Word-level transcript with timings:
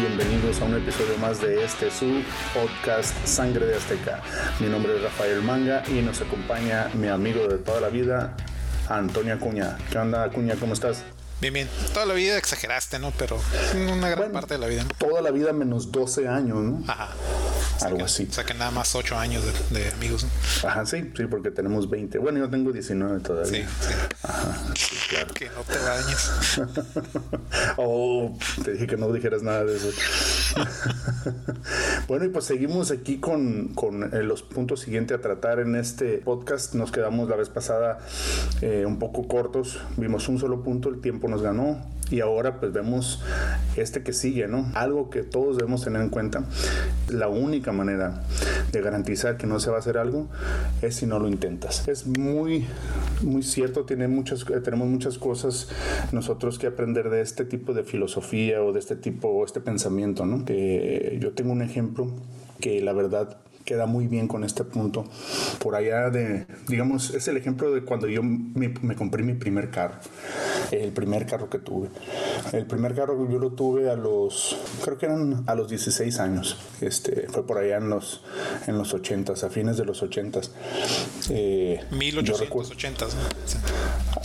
bienvenidos 0.00 0.62
a 0.62 0.64
un 0.64 0.76
episodio 0.76 1.18
más 1.18 1.42
de 1.42 1.62
este 1.62 1.90
su 1.90 2.22
podcast 2.54 3.14
Sangre 3.26 3.66
de 3.66 3.76
Azteca. 3.76 4.22
Mi 4.58 4.66
nombre 4.66 4.96
es 4.96 5.02
Rafael 5.02 5.42
Manga 5.42 5.82
y 5.88 6.00
nos 6.00 6.22
acompaña 6.22 6.88
mi 6.94 7.08
amigo 7.08 7.46
de 7.48 7.58
toda 7.58 7.82
la 7.82 7.90
vida, 7.90 8.34
Antonio 8.88 9.34
Acuña. 9.34 9.76
¿Qué 9.90 9.98
onda, 9.98 10.24
Acuña? 10.24 10.54
¿Cómo 10.58 10.72
estás? 10.72 11.02
Bien, 11.42 11.52
bien. 11.52 11.68
Toda 11.92 12.06
la 12.06 12.14
vida 12.14 12.38
exageraste, 12.38 12.98
¿no? 12.98 13.12
Pero 13.18 13.38
una 13.74 14.08
gran 14.08 14.32
parte 14.32 14.54
de 14.54 14.60
la 14.60 14.68
vida. 14.68 14.86
Toda 14.96 15.20
la 15.20 15.32
vida 15.32 15.52
menos 15.52 15.92
12 15.92 16.28
años, 16.28 16.56
¿no? 16.58 16.82
Ajá. 16.90 17.10
Algo 17.82 18.04
así. 18.04 18.26
O 18.28 18.32
sea 18.32 18.44
que 18.44 18.54
nada 18.54 18.70
más 18.70 18.94
8 18.94 19.18
años 19.18 19.42
de, 19.70 19.88
amigos. 19.88 20.24
¿no? 20.24 20.68
Ajá, 20.68 20.86
sí, 20.86 21.10
sí, 21.16 21.26
porque 21.26 21.50
tenemos 21.50 21.88
20. 21.88 22.18
Bueno, 22.18 22.38
yo 22.38 22.50
tengo 22.50 22.72
19 22.72 23.20
todavía. 23.20 23.50
Sí, 23.50 23.66
sí. 23.80 23.94
Ajá, 24.22 24.74
sí, 24.76 24.96
claro. 25.08 25.34
Que 25.34 25.46
no 25.46 25.62
te 25.62 25.78
bañes. 25.78 26.30
oh, 27.76 28.36
te 28.64 28.72
dije 28.72 28.86
que 28.86 28.96
no 28.96 29.12
dijeras 29.12 29.42
nada 29.42 29.64
de 29.64 29.76
eso. 29.76 29.90
bueno, 32.08 32.24
y 32.24 32.28
pues 32.28 32.44
seguimos 32.44 32.90
aquí 32.90 33.18
con, 33.18 33.68
con 33.74 34.14
eh, 34.14 34.22
los 34.22 34.42
puntos 34.42 34.80
siguientes 34.80 35.18
a 35.18 35.20
tratar 35.20 35.60
en 35.60 35.74
este 35.74 36.18
podcast. 36.18 36.74
Nos 36.74 36.92
quedamos 36.92 37.28
la 37.28 37.36
vez 37.36 37.48
pasada 37.48 37.98
eh, 38.60 38.84
un 38.86 38.98
poco 38.98 39.26
cortos. 39.28 39.80
Vimos 39.96 40.28
un 40.28 40.38
solo 40.38 40.62
punto, 40.62 40.88
el 40.88 41.00
tiempo 41.00 41.28
nos 41.28 41.42
ganó 41.42 41.99
y 42.10 42.20
ahora 42.20 42.58
pues 42.58 42.72
vemos 42.72 43.22
este 43.76 44.02
que 44.02 44.12
sigue, 44.12 44.48
¿no? 44.48 44.70
Algo 44.74 45.10
que 45.10 45.22
todos 45.22 45.56
debemos 45.56 45.84
tener 45.84 46.02
en 46.02 46.10
cuenta. 46.10 46.44
La 47.08 47.28
única 47.28 47.72
manera 47.72 48.22
de 48.72 48.80
garantizar 48.80 49.36
que 49.36 49.46
no 49.46 49.60
se 49.60 49.70
va 49.70 49.76
a 49.76 49.78
hacer 49.80 49.98
algo 49.98 50.28
es 50.82 50.96
si 50.96 51.06
no 51.06 51.18
lo 51.18 51.28
intentas. 51.28 51.86
Es 51.88 52.06
muy, 52.06 52.66
muy 53.22 53.42
cierto, 53.42 53.84
tiene 53.84 54.08
muchas, 54.08 54.44
eh, 54.50 54.60
tenemos 54.60 54.88
muchas 54.88 55.18
cosas 55.18 55.68
nosotros 56.12 56.58
que 56.58 56.66
aprender 56.66 57.10
de 57.10 57.20
este 57.20 57.44
tipo 57.44 57.72
de 57.72 57.84
filosofía 57.84 58.62
o 58.62 58.72
de 58.72 58.80
este 58.80 58.96
tipo, 58.96 59.44
este 59.44 59.60
pensamiento, 59.60 60.26
¿no? 60.26 60.44
Que 60.44 61.18
yo 61.20 61.32
tengo 61.32 61.52
un 61.52 61.62
ejemplo 61.62 62.08
que 62.60 62.80
la 62.82 62.92
verdad 62.92 63.38
queda 63.70 63.86
muy 63.86 64.08
bien 64.08 64.26
con 64.26 64.42
este 64.42 64.64
punto. 64.64 65.04
Por 65.60 65.76
allá 65.76 66.10
de, 66.10 66.44
digamos, 66.66 67.10
es 67.10 67.28
el 67.28 67.36
ejemplo 67.36 67.72
de 67.72 67.82
cuando 67.82 68.08
yo 68.08 68.20
me, 68.20 68.96
compré 68.96 69.22
mi 69.22 69.34
primer 69.34 69.70
carro, 69.70 69.94
el 70.72 70.90
primer 70.90 71.24
carro 71.24 71.48
que 71.48 71.60
tuve. 71.60 71.88
El 72.52 72.66
primer 72.66 72.96
carro 72.96 73.30
yo 73.30 73.38
lo 73.38 73.52
tuve 73.52 73.88
a 73.88 73.94
los, 73.94 74.58
creo 74.84 74.98
que 74.98 75.06
eran 75.06 75.44
a 75.46 75.54
los 75.54 75.68
16 75.70 76.18
años. 76.18 76.56
Este, 76.80 77.28
fue 77.28 77.46
por 77.46 77.58
allá 77.58 77.76
en 77.76 77.90
los, 77.90 78.24
en 78.66 78.76
los 78.76 78.92
80 78.92 79.34
a 79.34 79.50
fines 79.50 79.76
de 79.76 79.84
los 79.84 80.02
80 80.02 80.40
eh, 81.30 81.84
1880 81.92 83.06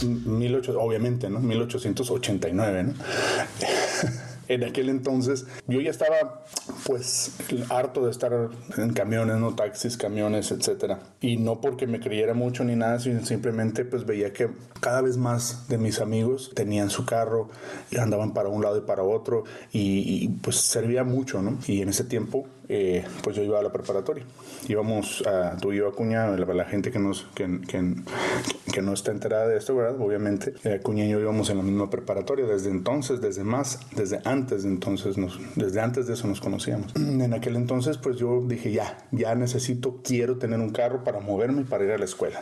¿no? 0.02 0.80
obviamente, 0.82 1.30
¿no? 1.30 1.40
1889, 1.40 2.84
¿no? 2.84 2.94
en 4.48 4.64
aquel 4.64 4.90
entonces 4.90 5.46
yo 5.68 5.82
ya 5.82 5.90
estaba 5.90 6.44
pues 6.86 7.36
harto 7.70 8.06
de 8.06 8.12
estar 8.12 8.32
en 8.78 8.94
camiones, 8.94 9.38
no 9.38 9.56
taxis, 9.56 9.98
camiones, 9.98 10.52
etcétera. 10.52 11.00
Y 11.22 11.38
no 11.38 11.62
porque 11.62 11.88
me 11.88 12.00
creyera 12.00 12.34
mucho 12.34 12.64
ni 12.64 12.76
nada, 12.76 13.00
sino 13.00 13.26
simplemente 13.26 13.86
pues 13.86 14.06
veía 14.06 14.34
que 14.34 14.50
cada 14.80 15.02
vez 15.02 15.18
más 15.18 15.68
de 15.68 15.78
mis 15.78 16.00
amigos 16.00 16.52
tenían 16.54 16.90
su 16.90 17.06
carro 17.06 17.50
y 17.92 17.98
andaban 17.98 18.34
para 18.34 18.50
un 18.50 18.62
lado 18.62 18.78
y 18.78 18.82
para 18.82 19.04
otro 19.04 19.44
y, 19.72 20.28
pues 20.42 20.58
servía 20.58 21.04
mucho, 21.04 21.42
¿no? 21.42 21.58
Y 21.68 21.82
en 21.82 21.90
ese 21.90 22.04
tiempo 22.04 22.48
eh, 22.69 23.03
pues 23.23 23.35
yo 23.35 23.44
iba 23.44 23.59
a 23.59 23.63
la 23.63 23.71
preparatoria. 23.71 24.25
Íbamos 24.67 25.23
a, 25.27 25.55
tú 25.58 25.73
y 25.73 25.77
yo 25.77 25.88
Acuña, 25.88 26.27
la, 26.27 26.53
la 26.53 26.66
gente 26.66 26.91
que, 26.91 26.99
nos, 26.99 27.23
que, 27.35 27.59
que, 27.67 28.81
no 28.81 28.94
está 28.94 29.11
enterada 29.11 29.47
de 29.47 29.58
esto, 29.58 29.76
¿verdad? 29.76 29.99
Obviamente, 30.02 30.53
eh, 30.64 30.80
Acuña 30.80 31.05
y 31.05 31.09
yo 31.09 31.20
íbamos 31.20 31.49
en 31.49 31.58
la 31.58 31.64
misma 31.64 31.89
preparatoria. 31.89 32.45
Desde 32.45 32.70
entonces, 32.70 33.21
desde 33.21 33.43
más, 33.43 33.80
desde 33.95 34.20
antes 34.25 34.64
de 34.64 34.70
entonces, 34.70 35.17
nos, 35.17 35.39
desde 35.55 35.80
antes 35.81 36.08
de 36.08 36.14
eso 36.14 36.27
nos 36.27 36.42
conocíamos. 36.42 36.93
En 37.25 37.33
aquel 37.33 37.55
entonces, 37.55 37.98
pues 37.98 38.17
yo 38.17 38.43
dije, 38.45 38.71
ya, 38.71 38.98
ya 39.11 39.33
necesito, 39.36 40.02
quiero 40.04 40.37
tener 40.37 40.59
un 40.59 40.71
carro 40.71 41.04
para 41.04 41.20
moverme 41.20 41.61
y 41.61 41.64
para 41.64 41.86
ir 41.86 41.92
a 41.92 41.98
la 41.98 42.05
escuela. 42.05 42.42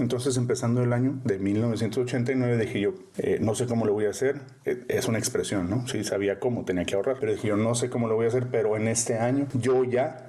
Entonces, 0.00 0.36
empezando 0.36 0.82
el 0.82 0.92
año 0.92 1.20
de 1.24 1.38
1989, 1.38 2.58
dije 2.58 2.80
yo, 2.80 2.94
eh, 3.16 3.38
no 3.40 3.54
sé 3.54 3.66
cómo 3.66 3.86
lo 3.86 3.92
voy 3.92 4.06
a 4.06 4.10
hacer. 4.10 4.40
es 4.64 5.06
una 5.06 5.18
expresión, 5.18 5.70
¿no? 5.70 5.86
Sí, 5.86 6.02
sabía 6.02 6.40
cómo, 6.40 6.64
tenía 6.64 6.84
que 6.84 6.96
ahorrar. 6.96 7.16
Pero 7.20 7.32
dije 7.32 7.48
yo, 7.48 7.56
no 7.56 7.74
sé 7.74 7.90
cómo 7.90 8.08
lo 8.08 8.16
voy 8.16 8.26
a 8.26 8.28
hacer, 8.28 8.48
pero 8.50 8.76
en 8.76 8.88
este 8.88 9.18
año 9.18 9.43
yo 9.54 9.84
ya 9.84 10.26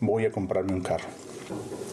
voy 0.00 0.24
a 0.24 0.32
comprarme 0.32 0.72
un 0.72 0.80
carro. 0.80 1.08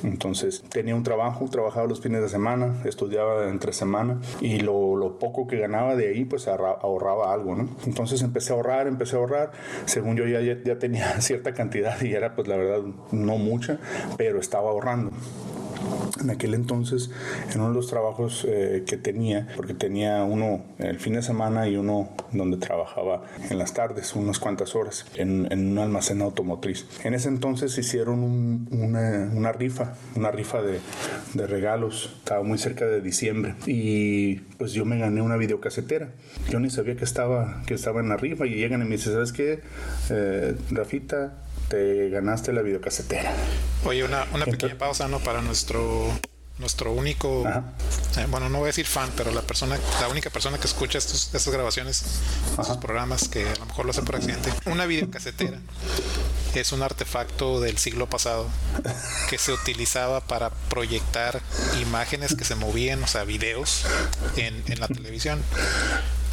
Entonces 0.04 0.64
tenía 0.70 0.96
un 0.96 1.04
trabajo, 1.04 1.48
trabajaba 1.50 1.88
los 1.88 2.02
fines 2.02 2.22
de 2.22 2.30
semana, 2.30 2.82
estudiaba 2.86 3.48
entre 3.48 3.74
semana 3.74 4.20
y 4.42 4.60
lo, 4.60 5.18
poco 5.20 5.48
que 5.48 5.58
ganaba 5.58 5.96
de 5.96 6.10
ahí 6.10 6.26
pues 6.26 6.48
ahorraba 6.48 7.34
algo. 7.34 7.56
Entonces 7.86 8.22
empecé 8.22 8.54
a 8.54 8.58
ahorrar, 8.58 8.88
empecé 8.88 9.16
a 9.16 9.20
ahorrar, 9.20 9.52
según 9.86 10.18
yo 10.18 10.26
ya 10.28 10.80
tenía 10.80 11.22
cierta 11.22 11.54
cantidad 11.54 12.00
y 12.02 12.14
era 12.14 12.36
pues 12.36 12.48
la 12.48 12.58
verdad 12.58 12.82
no 13.12 13.38
mucha, 13.38 13.80
pero 14.18 14.40
estaba 14.40 14.70
ahorrando 14.70 15.12
en 16.22 16.30
aquel 16.30 16.54
entonces 16.54 17.10
en 17.54 17.62
uno 17.62 17.70
de 17.70 17.76
los 17.76 17.88
trabajos 17.88 18.46
eh, 18.48 18.84
que 18.86 18.98
tenía, 18.98 19.48
porque 19.56 19.74
tenía 19.74 20.24
uno 20.24 20.64
el 20.80 21.00
fin 21.00 21.14
de 21.14 21.22
semana 21.22 21.68
y 21.68 21.78
uno 21.78 22.10
donde 22.32 22.58
trabajaba 22.58 23.24
en 23.50 23.58
las 23.58 23.74
tardes, 23.74 24.16
unas 24.16 24.40
cuantas 24.40 24.76
horas, 24.76 25.06
en, 25.16 25.46
un 25.52 25.78
almacén 25.78 26.22
automotriz. 26.22 26.86
En 27.04 27.14
ese 27.14 27.30
entonces 27.30 27.78
hicieron 27.78 28.24
una, 28.72 29.52
rifa, 29.52 29.94
una 30.16 30.32
rifa 30.32 30.62
de, 30.62 30.80
regalos, 31.48 32.16
estaba 32.20 32.44
muy 32.44 32.58
cerca 32.58 32.86
de 32.86 33.02
diciembre 33.02 33.56
y 33.68 34.36
pues 34.58 34.74
yo 34.74 34.86
me 34.86 34.98
gané 34.98 35.22
una 35.22 35.38
videocasetera. 35.38 36.10
Yo 36.50 36.60
ni 36.60 36.70
sabía 36.70 36.96
que 36.96 37.04
estaba, 37.04 37.62
que 37.66 37.74
estaba 37.74 38.00
en 38.00 38.10
la 38.10 38.18
rifa 38.18 38.46
y 38.46 38.56
llegan 38.56 38.82
y 38.82 38.86
me 38.86 38.92
dicen, 38.92 39.14
¿sabes 39.14 39.32
qué? 39.32 39.62
Eh, 40.10 40.56
Rafita, 40.72 41.46
te 41.68 42.10
ganaste 42.10 42.54
la 42.54 42.62
videocasetera. 42.62 43.34
Oye, 43.86 44.04
una, 44.04 44.26
una 44.34 44.46
pequeña 44.46 44.78
pausa, 44.78 45.08
¿no? 45.08 45.20
Para 45.20 45.42
nuestro 45.42 46.12
nuestro 46.58 46.94
único, 46.94 47.44
eh, 48.18 48.26
bueno, 48.30 48.50
no 48.50 48.60
voy 48.60 48.68
a 48.68 48.68
decir 48.68 48.86
fan, 48.86 49.12
pero 49.18 49.32
la 49.32 49.42
persona, 49.42 49.78
la 50.00 50.08
única 50.08 50.30
persona 50.30 50.58
que 50.58 50.68
escucha 50.68 50.98
estos, 50.98 51.26
estas 51.26 51.50
grabaciones, 51.50 52.22
estos 52.58 52.78
programas 52.78 53.28
que 53.28 53.46
a 53.46 53.56
lo 53.56 53.66
mejor 53.66 53.86
lo 53.86 53.92
hace 53.92 54.04
por 54.04 54.16
accidente, 54.16 54.54
una 54.66 54.86
videocasetera 54.86 55.60
es 56.56 56.72
un 56.72 56.82
artefacto 56.82 57.60
del 57.60 57.78
siglo 57.78 58.08
pasado 58.08 58.48
que 59.30 59.38
se 59.38 59.52
utilizaba 59.52 60.22
para 60.22 60.52
proyectar 60.70 61.42
imágenes 61.82 62.36
que 62.36 62.46
se 62.46 62.56
movían, 62.56 63.04
o 63.04 63.08
sea, 63.08 63.26
videos 63.26 63.86
en, 64.38 64.64
en 64.68 64.80
la 64.80 64.88
televisión. 64.88 65.42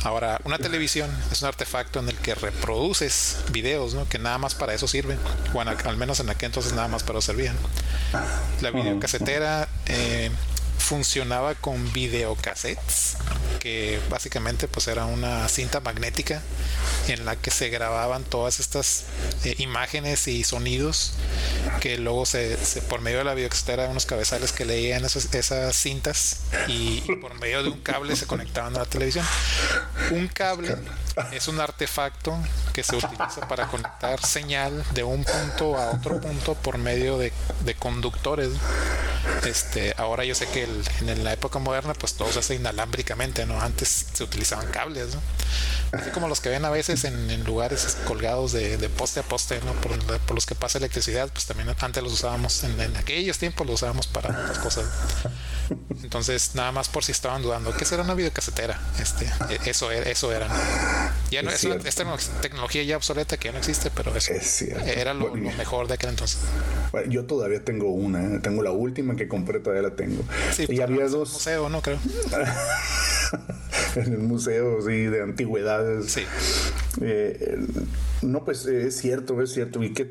Ahora, 0.04 0.40
una 0.44 0.58
televisión 0.58 1.10
es 1.30 1.42
un 1.42 1.48
artefacto 1.48 2.00
en 2.00 2.08
el 2.08 2.16
que 2.16 2.34
reproduces 2.34 3.38
videos, 3.50 3.94
¿no? 3.94 4.08
Que 4.08 4.18
nada 4.18 4.38
más 4.38 4.54
para 4.54 4.74
eso 4.74 4.88
sirven. 4.88 5.18
Bueno, 5.52 5.72
al 5.84 5.96
menos 5.96 6.18
en 6.20 6.30
aquel 6.30 6.46
entonces 6.46 6.72
nada 6.72 6.88
más 6.88 7.02
para 7.02 7.18
eso 7.18 7.26
servían. 7.26 7.56
La 8.60 8.70
videocasetera 8.70 9.68
eh, 9.86 10.30
funcionaba 10.82 11.54
con 11.54 11.92
videocassettes, 11.92 13.16
que 13.60 14.00
básicamente 14.10 14.68
pues 14.68 14.88
era 14.88 15.06
una 15.06 15.48
cinta 15.48 15.80
magnética 15.80 16.42
en 17.08 17.24
la 17.24 17.36
que 17.36 17.50
se 17.50 17.68
grababan 17.68 18.24
todas 18.24 18.60
estas 18.60 19.04
eh, 19.44 19.54
imágenes 19.58 20.28
y 20.28 20.44
sonidos 20.44 21.14
que 21.80 21.98
luego 21.98 22.26
se, 22.26 22.56
por 22.88 23.00
medio 23.00 23.18
de 23.18 23.24
la 23.24 23.34
videocasetera 23.34 23.88
unos 23.88 24.06
cabezales 24.06 24.52
que 24.52 24.64
leían 24.64 25.04
esas, 25.04 25.32
esas 25.34 25.74
cintas 25.76 26.40
y, 26.68 27.00
por 27.20 27.34
medio 27.40 27.62
de 27.62 27.70
un 27.70 27.80
cable 27.80 28.16
se 28.16 28.26
conectaban 28.26 28.76
a 28.76 28.80
la 28.80 28.86
televisión. 28.86 29.24
Un 30.10 30.28
cable 30.28 30.76
es 31.32 31.48
un 31.48 31.60
artefacto 31.60 32.36
que 32.72 32.82
se 32.82 32.96
utiliza 32.96 33.46
para 33.48 33.66
conectar 33.68 34.24
señal 34.24 34.84
de 34.92 35.04
un 35.04 35.24
punto 35.24 35.76
a 35.76 35.90
otro 35.90 36.20
punto 36.20 36.54
por 36.54 36.78
medio 36.78 37.18
de, 37.18 37.32
de 37.64 37.74
conductores. 37.74 38.50
Este, 39.46 39.94
ahora 39.98 40.24
yo 40.24 40.34
sé 40.34 40.46
que 40.46 40.64
en 40.64 41.24
la 41.24 41.32
época 41.32 41.58
moderna 41.58 41.94
pues 41.94 42.14
todo 42.14 42.32
se 42.32 42.40
hace 42.40 42.54
inalámbricamente, 42.54 43.46
¿no? 43.46 43.60
Antes 43.60 44.06
se 44.12 44.24
utilizaban 44.24 44.66
cables, 44.68 45.14
¿no? 45.14 45.20
Así 45.98 46.10
como 46.10 46.26
los 46.26 46.40
que 46.40 46.48
ven 46.48 46.64
a 46.64 46.70
veces 46.70 47.04
en, 47.04 47.44
lugares 47.44 47.98
colgados 48.06 48.52
de, 48.52 48.88
poste 48.88 49.20
a 49.20 49.22
poste, 49.22 49.60
¿no? 49.64 49.72
Por, 49.74 50.34
los 50.34 50.46
que 50.46 50.54
pasa 50.54 50.78
electricidad, 50.78 51.28
pues 51.32 51.46
también 51.46 51.74
antes 51.78 52.02
los 52.02 52.12
usábamos, 52.12 52.64
en, 52.64 52.96
aquellos 52.96 53.38
tiempos 53.38 53.66
los 53.66 53.74
usábamos 53.76 54.06
para 54.06 54.30
otras 54.30 54.58
cosas. 54.58 54.86
Entonces, 56.02 56.54
nada 56.54 56.72
más 56.72 56.88
por 56.88 57.04
si 57.04 57.12
estaban 57.12 57.42
dudando, 57.42 57.76
¿qué 57.76 57.84
será 57.84 58.02
una 58.02 58.14
videocasetera? 58.14 58.80
Este, 59.00 59.26
e, 59.50 59.70
eso, 59.70 59.90
eso 59.90 60.32
era. 60.32 60.48
Ya 61.30 61.42
no, 61.42 61.50
es, 61.50 61.64
esta 61.64 62.04
tecnología 62.40 62.82
ya 62.82 62.96
obsoleta 62.96 63.36
que 63.36 63.48
ya 63.48 63.52
no 63.52 63.58
existe, 63.58 63.90
pero 63.94 64.14
eso 64.14 64.32
era 64.86 65.14
lo, 65.14 65.34
mejor 65.34 65.88
de 65.88 65.94
aquel 65.94 66.10
entonces. 66.10 66.40
yo 67.08 67.24
todavía 67.24 67.64
tengo 67.64 67.90
una, 67.90 68.36
¿eh? 68.36 68.40
tengo 68.40 68.62
la 68.62 68.70
última 68.70 69.16
que 69.16 69.28
compré, 69.28 69.60
todavía 69.60 69.88
la 69.88 69.96
tengo. 69.96 70.22
Sí, 70.52 70.64
y 70.64 70.66
pues, 70.66 70.80
había 70.80 71.08
dos. 71.08 71.32
Museo, 71.32 71.68
¿no? 71.68 71.80
Creo. 71.80 71.98
en 73.96 74.12
el 74.12 74.18
museo, 74.18 74.82
sí, 74.82 75.04
de 75.04 75.22
antigüedades. 75.22 76.12
Sí. 76.12 76.22
Eh, 77.00 77.58
no, 78.22 78.44
pues 78.44 78.66
es 78.66 78.96
cierto, 78.96 79.40
es 79.42 79.52
cierto. 79.52 79.82
Y 79.82 79.92
qué, 79.92 80.04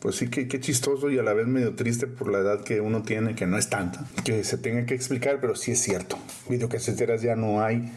pues 0.00 0.16
sí, 0.16 0.28
qué, 0.28 0.48
qué, 0.48 0.60
chistoso 0.60 1.10
y 1.10 1.18
a 1.18 1.22
la 1.22 1.32
vez 1.32 1.46
medio 1.46 1.74
triste 1.74 2.06
por 2.06 2.30
la 2.30 2.38
edad 2.38 2.62
que 2.62 2.80
uno 2.80 3.02
tiene, 3.02 3.34
que 3.34 3.46
no 3.46 3.56
es 3.56 3.68
tanta, 3.68 4.04
que 4.24 4.44
se 4.44 4.58
tenga 4.58 4.84
que 4.86 4.94
explicar, 4.94 5.38
pero 5.40 5.54
sí 5.56 5.72
es 5.72 5.80
cierto. 5.80 6.18
Videocaseteras 6.48 7.22
ya 7.22 7.36
no 7.36 7.62
hay 7.62 7.92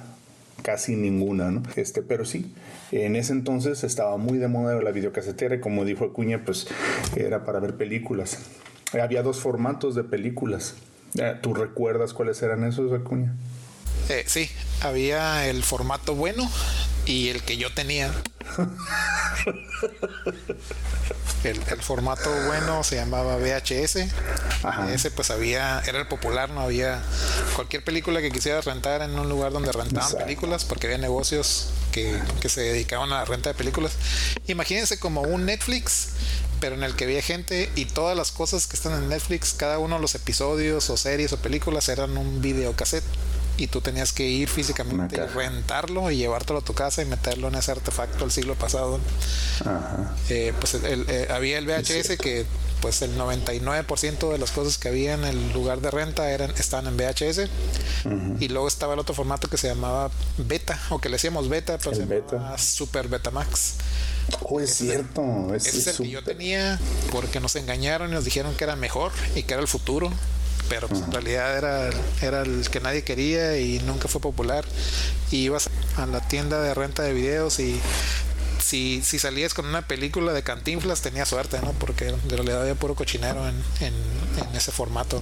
casi 0.62 0.96
ninguna, 0.96 1.52
¿no? 1.52 1.64
Este, 1.76 2.02
pero 2.02 2.26
sí, 2.26 2.54
en 2.92 3.16
ese 3.16 3.34
entonces 3.34 3.84
estaba 3.84 4.18
muy 4.18 4.38
de 4.38 4.48
moda 4.48 4.82
la 4.82 4.92
videocasetera 4.92 5.56
y 5.56 5.60
como 5.60 5.86
dijo 5.86 6.06
Acuña, 6.06 6.44
pues 6.46 6.68
era 7.16 7.46
para 7.46 7.60
ver 7.60 7.76
películas. 7.76 8.40
Había 9.00 9.24
dos 9.24 9.40
formatos 9.40 9.96
de 9.96 10.04
películas. 10.04 10.76
¿Tú 11.42 11.54
recuerdas 11.54 12.14
cuáles 12.14 12.42
eran 12.42 12.64
esos, 12.64 12.94
Acuña? 12.94 13.34
Eh, 14.10 14.24
sí, 14.28 14.50
había 14.82 15.48
el 15.48 15.64
formato 15.64 16.16
bueno 16.16 16.50
y 17.06 17.30
el 17.30 17.44
que 17.44 17.58
yo 17.58 17.74
tenía. 17.74 18.12
El, 21.44 21.62
formato 21.82 22.30
bueno 22.48 22.84
se 22.84 22.96
llamaba 22.96 23.38
VHS. 23.38 23.98
Ese 24.92 25.12
pues 25.12 25.30
había, 25.32 25.82
era 25.86 26.00
el 26.00 26.08
popular, 26.08 26.50
no 26.50 26.62
había 26.62 27.02
cualquier 27.56 27.84
película 27.84 28.22
que 28.22 28.32
quisieras 28.32 28.66
rentar 28.66 29.02
en 29.02 29.18
un 29.18 29.30
lugar 29.30 29.52
donde 29.52 29.72
rentaban 29.72 30.12
películas, 30.14 30.66
porque 30.66 30.88
había 30.88 30.98
negocios 30.98 31.70
que, 31.92 32.20
que, 32.42 32.50
se 32.50 32.62
dedicaban 32.62 33.12
a 33.14 33.20
la 33.20 33.26
renta 33.26 33.50
de 33.50 33.56
películas. 33.56 33.94
Imagínense 34.48 35.00
como 35.00 35.22
un 35.22 35.46
Netflix, 35.46 36.10
pero 36.60 36.76
en 36.76 36.84
el 36.84 36.96
que 36.96 37.06
había 37.06 37.22
gente 37.22 37.72
y 37.76 37.86
todas 37.86 38.18
las 38.18 38.32
cosas 38.32 38.68
que 38.68 38.76
están 38.76 38.94
en 38.94 39.10
Netflix, 39.10 39.54
cada 39.54 39.80
uno 39.80 39.96
de 39.96 40.02
los 40.02 40.16
episodios 40.16 40.90
o 40.90 40.98
series 40.98 41.32
o 41.34 41.38
películas 41.38 41.88
eran 41.90 42.18
un 42.18 42.42
videocassette 42.42 43.06
y 43.58 43.68
tú 43.68 43.82
tenías 43.82 44.14
que 44.14 44.28
ir 44.28 44.48
físicamente, 44.48 45.26
rentarlo 45.28 46.12
y 46.12 46.18
llevártelo 46.18 46.60
a 46.60 46.62
tu 46.62 46.74
casa 46.74 47.02
y 47.02 47.06
meterlo 47.06 47.48
en 47.48 47.56
ese 47.56 47.72
artefacto 47.72 48.20
del 48.20 48.32
siglo 48.32 48.56
pasado. 48.56 49.00
Eh, 50.30 50.54
pues 50.60 50.78
eh, 50.84 51.28
había 51.32 51.58
el 51.58 51.66
VHS 51.66 52.18
que 52.18 52.46
pues 52.82 53.02
el 53.02 53.18
99% 53.18 54.32
de 54.32 54.38
las 54.38 54.52
cosas 54.52 54.78
que 54.78 54.90
había 54.90 55.16
en 55.16 55.24
el 55.24 55.54
lugar 55.54 55.82
de 55.82 55.90
renta 55.90 56.30
eran 56.30 56.52
estaban 56.58 56.88
en 56.88 56.98
VHS 56.98 57.50
y 58.40 58.48
luego 58.50 58.68
estaba 58.68 58.94
el 58.94 59.00
otro 59.00 59.16
formato 59.16 59.48
que 59.50 59.58
se 59.58 59.68
llamaba 59.68 60.12
beta 60.38 60.80
o 60.90 61.00
que 61.00 61.10
le 61.10 61.16
decíamos 61.16 61.50
beta 61.50 61.80
pero 61.80 61.96
se 61.96 62.06
beta. 62.06 62.58
super 62.58 63.08
betamax. 63.08 63.76
Oh, 64.42 64.60
es 64.60 64.76
cierto 64.76 65.56
es, 65.56 65.66
ese 65.66 65.78
es 65.78 65.88
el 65.88 66.06
que 66.06 66.10
yo 66.12 66.24
tenía 66.24 66.80
porque 67.12 67.40
nos 67.40 67.56
engañaron 67.56 68.12
y 68.12 68.14
nos 68.14 68.26
dijeron 68.26 68.54
que 68.56 68.66
era 68.66 68.76
mejor 68.76 69.12
y 69.36 69.44
que 69.44 69.54
era 69.54 69.62
el 69.62 69.68
futuro 69.68 70.12
pero 70.70 70.88
pues, 70.88 71.02
en 71.02 71.12
realidad 71.12 71.58
era, 71.58 71.90
era 72.22 72.42
el 72.42 72.70
que 72.70 72.80
nadie 72.80 73.04
quería 73.04 73.58
y 73.58 73.80
nunca 73.80 74.08
fue 74.08 74.22
popular. 74.22 74.66
Y 75.32 75.38
ibas 75.38 75.70
a 75.98 76.06
la 76.06 76.22
tienda 76.22 76.62
de 76.62 76.74
renta 76.74 77.04
de 77.04 77.14
videos 77.14 77.60
y 77.60 77.80
si, 78.68 79.02
si 79.02 79.18
salías 79.18 79.54
con 79.54 79.66
una 79.66 79.88
película 79.88 80.34
de 80.34 80.44
cantinflas 80.44 81.02
tenía 81.02 81.26
suerte, 81.26 81.60
¿no? 81.62 81.72
Porque 81.74 82.10
en 82.10 82.30
realidad 82.30 82.62
había 82.64 82.76
puro 82.76 82.96
cochinero 82.96 83.48
en, 83.48 83.56
en, 83.80 83.94
ese 84.56 84.72
formato, 84.72 85.22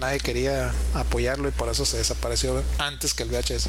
Nadie 0.00 0.20
quería 0.20 0.72
apoyarlo 0.92 1.48
y 1.48 1.52
por 1.52 1.70
eso 1.70 1.86
se 1.86 1.96
desapareció 1.96 2.62
antes 2.78 3.14
que 3.14 3.22
el 3.22 3.30
VHS. 3.30 3.68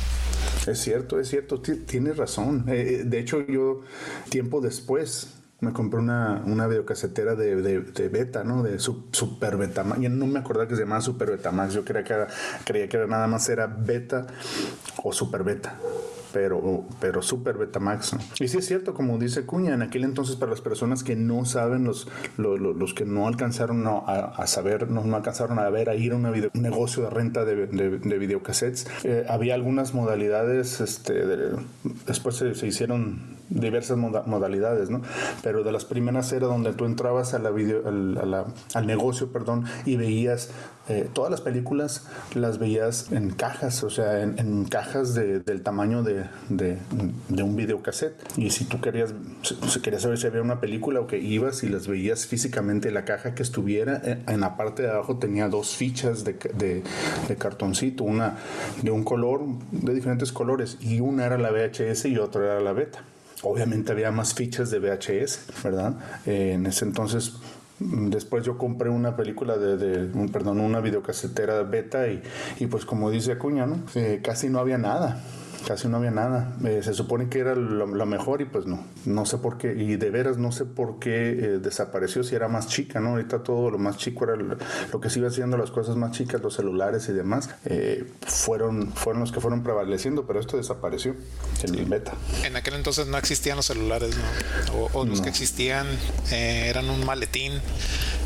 Es 0.68 0.80
cierto, 0.80 1.20
es 1.20 1.30
cierto, 1.30 1.62
tienes 1.62 2.18
razón. 2.18 2.66
Eh, 2.68 2.74
eh, 2.74 3.04
de 3.06 3.20
hecho, 3.20 3.46
yo 3.48 3.82
tiempo 4.30 4.60
después 4.60 5.28
me 5.60 5.74
compré 5.74 6.00
una, 6.00 6.44
una 6.46 6.68
videocasetera 6.68 7.36
de, 7.36 7.56
de, 7.62 8.10
beta, 8.10 8.44
¿no? 8.44 8.64
De 8.64 8.80
Super 8.80 9.58
Betamax. 9.58 10.02
Yo 10.02 10.10
no 10.10 10.28
me 10.28 10.40
acordaba 10.40 10.68
que 10.68 10.76
se 10.76 10.84
llamaba 10.84 11.02
Super 11.02 11.32
Betamax. 11.32 11.74
Yo 11.74 11.84
creía 11.84 12.04
que, 12.04 12.14
era, 12.14 12.28
creía 12.64 12.88
que 12.88 12.98
era 12.98 13.08
nada 13.08 13.28
más 13.28 13.50
era 13.50 13.68
beta 13.68 14.28
o 15.04 15.12
Super 15.12 15.44
Beta 15.44 15.78
pero, 16.34 16.86
pero 17.00 17.22
super 17.24 17.58
Betamax. 17.58 18.16
Y 18.40 18.48
sí 18.48 18.60
es 18.60 18.66
cierto, 18.68 18.94
como 18.94 19.18
dice 19.18 19.46
Cuña, 19.46 19.74
en 19.74 19.82
aquel 19.82 20.04
entonces 20.04 20.36
para 20.36 20.52
las 20.52 20.62
personas 20.62 21.04
que 21.04 21.16
no 21.16 21.46
saben, 21.46 21.84
los, 21.84 22.08
los, 22.38 22.94
que 22.94 23.06
no 23.06 23.28
alcanzaron 23.28 23.86
a, 23.88 24.46
saber, 24.46 24.90
no, 24.92 25.16
alcanzaron 25.16 25.58
a 25.58 25.70
ver, 25.70 25.90
a 25.90 25.96
ir 25.96 26.12
a 26.12 26.16
un 26.16 26.52
negocio 26.54 27.04
de 27.04 27.10
renta 27.10 27.46
de, 27.46 27.66
de, 27.66 28.18
videocassettes, 28.20 28.88
eh, 29.04 29.26
había 29.28 29.56
algunas 29.56 29.94
modalidades, 29.96 30.80
este, 30.80 31.24
después 32.06 32.36
se 32.36 32.68
hicieron 32.68 33.37
diversas 33.50 33.98
modalidades, 33.98 34.90
¿no? 34.90 35.02
Pero 35.44 35.64
de 35.64 35.72
las 35.72 35.86
primeras 35.86 36.32
era 36.32 36.48
donde 36.48 36.74
tú 36.74 36.86
entrabas 36.86 37.34
al, 37.34 37.44
negocio, 38.86 39.32
perdón, 39.32 39.66
y 39.86 39.96
veías 39.96 40.52
eh, 40.90 41.10
todas 41.12 41.32
las 41.32 41.42
películas, 41.42 42.08
las 42.34 42.60
veías 42.60 43.12
en 43.12 43.32
cajas, 43.32 43.84
o 43.84 43.90
sea, 43.90 44.22
en, 44.22 44.66
cajas 44.66 45.14
de, 45.14 45.40
del 45.40 45.62
tamaño 45.62 46.04
de, 46.04 46.28
un 46.50 47.56
videocassette. 47.56 48.16
Y 48.38 48.50
si 48.52 48.66
tú 48.66 48.82
querías, 48.82 49.14
si 49.42 49.80
querías 49.82 50.04
saber 50.04 50.18
si 50.18 50.28
había 50.28 50.42
una 50.42 50.60
película 50.60 51.00
o 51.00 51.08
que 51.08 51.20
ibas 51.20 51.64
y 51.64 51.70
las 51.70 51.88
veías 51.88 52.26
físicamente, 52.26 52.92
la 52.92 53.06
caja 53.06 53.34
que 53.36 53.44
estuviera, 53.44 54.02
eh, 54.04 54.24
en 54.28 54.42
la 54.42 54.58
parte 54.58 54.84
de 54.84 54.90
abajo 54.90 55.18
tenía 55.18 55.50
dos 55.50 55.76
fichas 55.76 56.24
de, 56.24 56.34
de 56.34 57.36
cartoncito, 57.38 58.04
una 58.04 58.38
de 58.82 58.92
un 58.92 59.04
color, 59.04 59.42
de 59.72 59.94
diferentes 59.94 60.32
colores, 60.32 60.78
y 60.82 61.00
una 61.00 61.26
era 61.26 61.38
la 61.38 61.52
VHS 61.52 62.06
y 62.06 62.18
otra 62.18 62.44
era 62.44 62.60
la 62.60 62.74
beta. 62.74 63.04
Obviamente 63.44 63.92
había 63.92 64.12
más 64.12 64.34
fichas 64.34 64.72
de 64.72 64.80
VHS, 64.80 65.64
¿verdad? 65.64 65.96
Eh, 66.26 66.54
en 66.54 66.66
ese 66.66 66.86
entonces 66.86 67.34
Después 67.80 68.44
yo 68.44 68.58
compré 68.58 68.90
una 68.90 69.16
película 69.16 69.56
de, 69.56 69.78
de 69.78 70.28
perdón, 70.30 70.60
una 70.60 70.80
videocasetera 70.80 71.62
beta 71.62 72.08
y, 72.08 72.24
y, 72.60 72.66
pues 72.66 72.86
como 72.86 73.12
dice 73.12 73.34
Acuña, 73.34 73.68
¿no? 73.68 73.78
Eh, 73.94 74.20
casi 74.24 74.50
no 74.50 74.58
había 74.58 74.80
nada 74.80 75.22
casi 75.68 75.90
no 75.90 75.98
había 75.98 76.12
nada. 76.12 76.56
Eh, 76.64 76.82
se 76.82 76.94
supone 76.94 77.28
que 77.28 77.40
era 77.40 77.54
lo, 77.54 77.88
mejor 78.06 78.42
y 78.42 78.46
pues 78.46 78.66
no. 78.66 78.86
No 79.06 79.26
sé 79.26 79.38
por 79.38 79.58
qué. 79.58 79.74
Y 79.74 79.98
de 79.98 80.10
veras 80.10 80.38
no 80.38 80.54
sé 80.54 80.64
por 80.64 80.98
qué 80.98 81.32
eh, 81.32 81.60
desapareció 81.60 82.24
si 82.24 82.36
era 82.36 82.48
más 82.48 82.68
chica, 82.68 83.02
¿no? 83.02 83.10
Ahorita 83.10 83.44
todo 83.44 83.70
lo 83.70 83.78
más 83.78 83.98
chico 83.98 84.24
era 84.24 84.38
lo, 84.38 85.02
que 85.02 85.10
se 85.10 85.20
iba 85.20 85.28
haciendo, 85.28 85.58
las 85.58 85.72
cosas 85.72 85.98
más 85.98 86.12
chicas, 86.12 86.42
los 86.42 86.56
celulares 86.56 87.10
y 87.10 87.14
demás, 87.14 87.50
eh, 87.66 88.10
fueron, 88.26 88.94
fueron 88.94 89.20
los 89.20 89.34
que 89.34 89.42
fueron 89.42 89.62
prevaleciendo, 89.62 90.26
pero 90.26 90.40
esto 90.40 90.56
desapareció, 90.56 91.16
el 91.62 91.86
beta. 91.86 92.14
En 92.46 92.56
aquel 92.56 92.76
entonces 92.76 93.08
no 93.08 93.18
existían 93.18 93.58
los 93.58 93.66
celulares, 93.66 94.16
¿no? 94.16 94.88
O, 94.94 95.06
los 95.06 95.22
que 95.22 95.30
existían 95.30 95.86
eran 96.32 96.90
un 96.90 97.06
maletín 97.06 97.52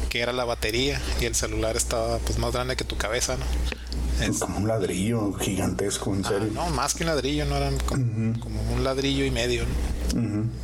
que 0.09 0.19
era 0.19 0.33
la 0.33 0.45
batería 0.45 1.01
y 1.19 1.25
el 1.25 1.35
celular 1.35 1.75
estaba 1.75 2.19
pues 2.19 2.37
más 2.37 2.51
grande 2.51 2.75
que 2.75 2.83
tu 2.83 2.97
cabeza, 2.97 3.37
¿no? 3.37 3.80
Es 4.21 4.39
como 4.39 4.57
un 4.57 4.67
ladrillo 4.67 5.33
gigantesco, 5.33 6.13
en 6.13 6.23
serio. 6.23 6.49
no, 6.53 6.69
más 6.69 6.93
que 6.93 7.03
un 7.03 7.09
ladrillo, 7.09 7.45
no 7.45 7.55
eran 7.57 7.77
como, 7.79 8.03
un 8.73 8.83
ladrillo 8.83 9.25
y 9.25 9.31
medio. 9.31 9.63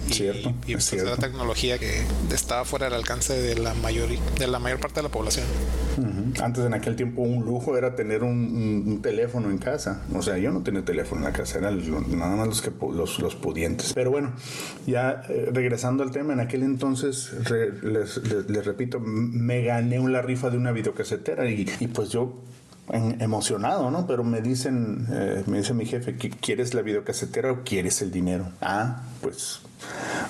cierto. 0.09 0.53
Y, 0.65 0.73
pues 0.73 0.93
era 0.93 1.15
tecnología 1.17 1.77
que 1.77 2.03
estaba 2.33 2.65
fuera 2.65 2.85
del 2.85 2.95
alcance 2.95 3.33
de 3.33 3.55
la 3.55 3.73
mayor, 3.75 4.09
de 4.37 4.47
la 4.47 4.59
mayor 4.59 4.79
parte 4.79 4.99
de 4.99 5.03
la 5.03 5.09
población. 5.09 5.45
Antes 6.41 6.65
en 6.65 6.73
aquel 6.73 6.95
tiempo 6.95 7.23
un 7.23 7.43
lujo 7.43 7.77
era 7.77 7.95
tener 7.95 8.23
un, 8.23 8.99
teléfono 9.01 9.49
en 9.49 9.57
casa. 9.57 10.03
O 10.13 10.21
sea, 10.21 10.37
yo 10.37 10.51
no 10.51 10.61
tenía 10.61 10.83
teléfono 10.83 11.21
en 11.21 11.25
la 11.25 11.33
casa, 11.33 11.59
eran 11.59 11.79
nada 12.17 12.35
más 12.35 12.47
los 12.47 12.61
que 12.61 12.71
los, 12.93 13.19
los 13.19 13.35
pudientes. 13.35 13.93
Pero 13.93 14.11
bueno, 14.11 14.33
ya 14.85 15.23
eh, 15.29 15.49
regresando 15.51 16.03
al 16.03 16.11
tema, 16.11 16.33
en 16.33 16.39
aquel 16.39 16.63
entonces, 16.63 17.31
les, 17.83 18.17
les, 18.49 18.65
repito, 18.65 18.99
me 18.99 19.63
gané 19.63 19.99
una 19.99 20.21
rifa 20.21 20.49
de 20.49 20.57
una 20.57 20.71
videocasetera 20.71 21.49
y, 21.49 21.67
y 21.79 21.87
pues 21.87 22.09
yo 22.09 22.43
emocionado, 22.91 23.91
¿no? 23.91 24.07
Pero 24.07 24.23
me 24.23 24.41
dicen, 24.41 25.07
eh, 25.11 25.43
me 25.45 25.57
dice 25.57 25.73
mi 25.73 25.85
jefe, 25.85 26.15
¿quieres 26.15 26.73
la 26.73 26.81
videocasetera 26.81 27.51
o 27.51 27.63
quieres 27.63 28.01
el 28.01 28.11
dinero? 28.11 28.47
Ah, 28.61 29.01
pues 29.21 29.59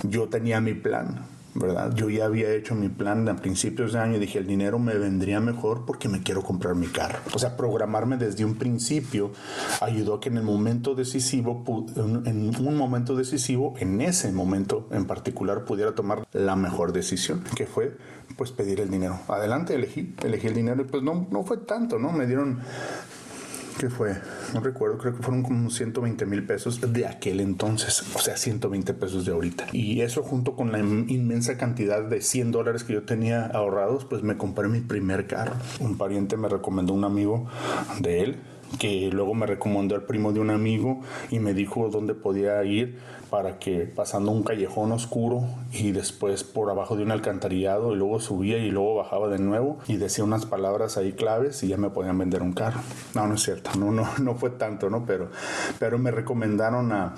yo 0.04 0.28
tenía 0.28 0.60
mi 0.60 0.74
plan. 0.74 1.37
Yo 1.96 2.10
ya 2.10 2.26
había 2.26 2.52
hecho 2.52 2.76
mi 2.76 2.90
plan 2.90 3.28
a 3.30 3.36
principios 3.36 3.94
de 3.94 4.00
año 4.00 4.18
y 4.18 4.20
dije, 4.20 4.40
el 4.40 4.48
dinero 4.48 4.80
me 4.80 4.96
vendría 4.96 5.40
mejor 5.40 5.86
porque 5.86 6.10
me 6.10 6.22
quiero 6.22 6.42
comprar 6.42 6.76
mi 6.76 6.88
carro. 6.88 7.20
O 7.34 7.40
sea, 7.40 7.58
programarme 7.58 8.18
desde 8.18 8.46
un 8.46 8.56
principio 8.56 9.32
ayudó 9.82 10.16
a 10.16 10.20
que 10.20 10.30
en 10.30 10.38
el 10.38 10.44
momento 10.44 10.96
decisivo, 10.96 11.64
en 12.26 12.56
un 12.60 12.78
momento 12.78 13.16
decisivo, 13.16 13.74
en 13.80 14.02
ese 14.02 14.32
momento 14.32 14.88
en 14.92 15.06
particular, 15.06 15.66
pudiera 15.66 15.96
tomar 15.96 16.28
la 16.34 16.56
mejor 16.56 16.94
decisión, 16.94 17.44
que 17.56 17.66
fue 17.66 17.98
pues 18.36 18.52
pedir 18.52 18.80
el 18.82 18.90
dinero. 18.90 19.20
Adelante, 19.28 19.74
elegí, 19.74 20.14
elegí 20.24 20.48
el 20.48 20.54
dinero 20.54 20.82
y 20.82 20.86
pues 20.86 21.02
no, 21.02 21.28
no 21.32 21.44
fue 21.44 21.58
tanto, 21.58 21.98
¿no? 21.98 22.12
Me 22.12 22.28
dieron 22.28 22.60
¿Qué 23.78 23.92
fue? 23.92 24.16
No 24.56 24.60
recuerdo, 24.60 24.98
creo 24.98 25.16
que 25.16 25.22
fueron 25.22 25.44
como 25.44 25.70
120 25.70 26.26
mil 26.26 26.44
pesos 26.48 26.82
de 26.82 27.06
aquel 27.06 27.40
entonces, 27.40 28.04
o 28.16 28.20
sea, 28.20 28.36
120 28.36 28.96
pesos 28.96 29.24
de 29.26 29.32
ahorita. 29.32 29.68
Y 29.72 30.02
eso 30.02 30.24
junto 30.24 30.56
con 30.56 30.72
la 30.72 30.80
inmensa 30.80 31.58
cantidad 31.58 32.02
de 32.02 32.22
100 32.22 32.52
dólares 32.52 32.84
que 32.84 32.94
yo 32.94 33.04
tenía 33.04 33.46
ahorrados, 33.46 34.06
pues 34.06 34.24
me 34.24 34.36
compré 34.36 34.68
mi 34.68 34.80
primer 34.82 35.28
carro. 35.28 35.54
Un 35.80 35.96
pariente 35.96 36.38
me 36.38 36.50
recomendó 36.50 36.94
un 36.94 37.04
amigo 37.04 37.48
de 38.00 38.24
él 38.24 38.38
que 38.80 39.10
luego 39.12 39.34
me 39.34 39.46
recomendó 39.46 39.96
el 39.96 40.04
primo 40.04 40.34
de 40.34 40.40
un 40.40 40.50
amigo 40.50 41.02
y 41.32 41.40
me 41.40 41.54
dijo 41.54 41.90
dónde 41.90 42.14
podía 42.14 42.64
ir 42.64 42.98
para 43.30 43.60
que 43.60 43.82
pasando 43.82 44.32
un 44.32 44.44
callejón 44.44 44.92
oscuro 44.92 45.44
y 45.72 45.92
después 45.92 46.44
por 46.44 46.70
abajo 46.70 46.96
de 46.96 47.04
un 47.04 47.12
alcantarillado 47.12 47.94
y 47.94 47.98
luego 47.98 48.20
subía 48.20 48.58
y 48.58 48.72
luego 48.72 48.96
bajaba 48.96 49.28
de 49.28 49.40
nuevo 49.40 49.78
y 49.88 49.98
decía 49.98 50.24
unas 50.24 50.46
palabras 50.46 50.98
ahí 50.98 51.14
claves 51.14 51.62
y 51.64 51.68
ya 51.68 51.78
me 51.78 51.90
podían 51.90 52.18
vender 52.18 52.42
un 52.42 52.54
carro. 52.54 52.80
No, 53.14 53.28
no 53.28 53.36
es 53.36 53.44
cierto, 53.44 53.72
no, 53.78 53.92
no, 53.92 54.08
no 54.22 54.36
fue 54.36 54.52
tanto, 54.52 54.90
¿no? 54.90 55.06
Pero, 55.06 55.30
pero 55.80 56.00
me 56.00 56.12
recomendaron 56.12 56.92
a, 56.92 57.16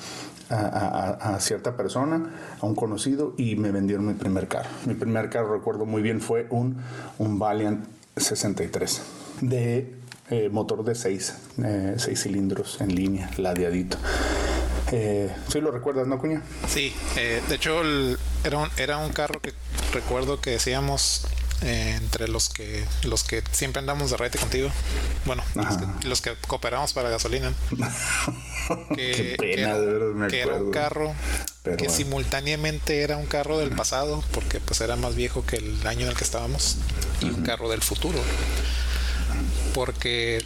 a, 0.50 1.36
a, 1.36 1.39
cierta 1.39 1.78
persona, 1.78 2.32
a 2.60 2.66
un 2.66 2.75
conocido 2.75 3.34
y 3.38 3.56
me 3.56 3.72
vendieron 3.72 4.06
mi 4.06 4.13
primer 4.13 4.48
carro. 4.48 4.70
Mi 4.86 4.94
primer 4.94 5.30
carro, 5.30 5.54
recuerdo 5.54 5.86
muy 5.86 6.01
bien, 6.01 6.22
fue 6.22 6.48
un, 6.50 6.78
un 7.18 7.39
Valiant 7.39 7.86
63 8.18 9.01
de 9.42 9.96
eh, 10.30 10.50
motor 10.51 10.84
de 10.84 10.94
6 10.94 11.25
seis, 11.25 11.66
eh, 11.66 11.96
seis 11.98 12.24
cilindros 12.24 12.82
en 12.82 12.94
línea, 12.94 13.32
ladeadito. 13.38 13.98
Eh, 14.91 15.34
¿Sí 15.51 15.62
lo 15.62 15.72
recuerdas, 15.72 16.08
no, 16.08 16.17
Cuña? 16.17 16.41
Sí, 16.67 16.93
eh, 17.15 17.41
de 17.48 17.55
hecho 17.55 17.81
era, 18.43 18.58
un, 18.58 18.69
era 18.77 18.98
un 18.98 19.12
carro 19.12 19.39
que 19.39 19.53
recuerdo 19.93 20.41
que 20.41 20.51
decíamos 20.51 21.27
eh, 21.62 21.96
entre 21.98 22.29
los 22.29 22.48
que 22.48 22.86
los 23.03 23.24
que 23.25 23.43
siempre 23.51 23.81
andamos 23.81 24.12
de 24.12 24.17
rete 24.17 24.38
contigo. 24.38 24.69
Bueno, 25.25 25.43
los 26.05 26.22
que, 26.22 26.34
cooperamos 26.48 26.93
para 26.93 27.10
gasolina. 27.10 27.53
que, 28.96 29.36
era, 29.41 29.75
un 29.75 30.72
carro 30.72 31.13
que 31.77 31.89
simultáneamente 31.89 33.01
era 33.01 33.17
un 33.17 33.25
carro 33.25 33.58
del 33.58 33.72
pasado, 33.72 34.24
porque 34.31 34.60
pues 34.62 34.79
era 34.79 34.96
más 34.96 35.15
viejo 35.15 35.46
que 35.46 35.58
el 35.58 35.86
año 35.86 36.01
en 36.01 36.10
el 36.10 36.15
que 36.15 36.24
estábamos, 36.24 36.77
y 37.19 37.25
un 37.25 37.43
carro 37.43 37.69
del 37.69 37.81
futuro. 37.81 38.19
Porque 39.74 40.43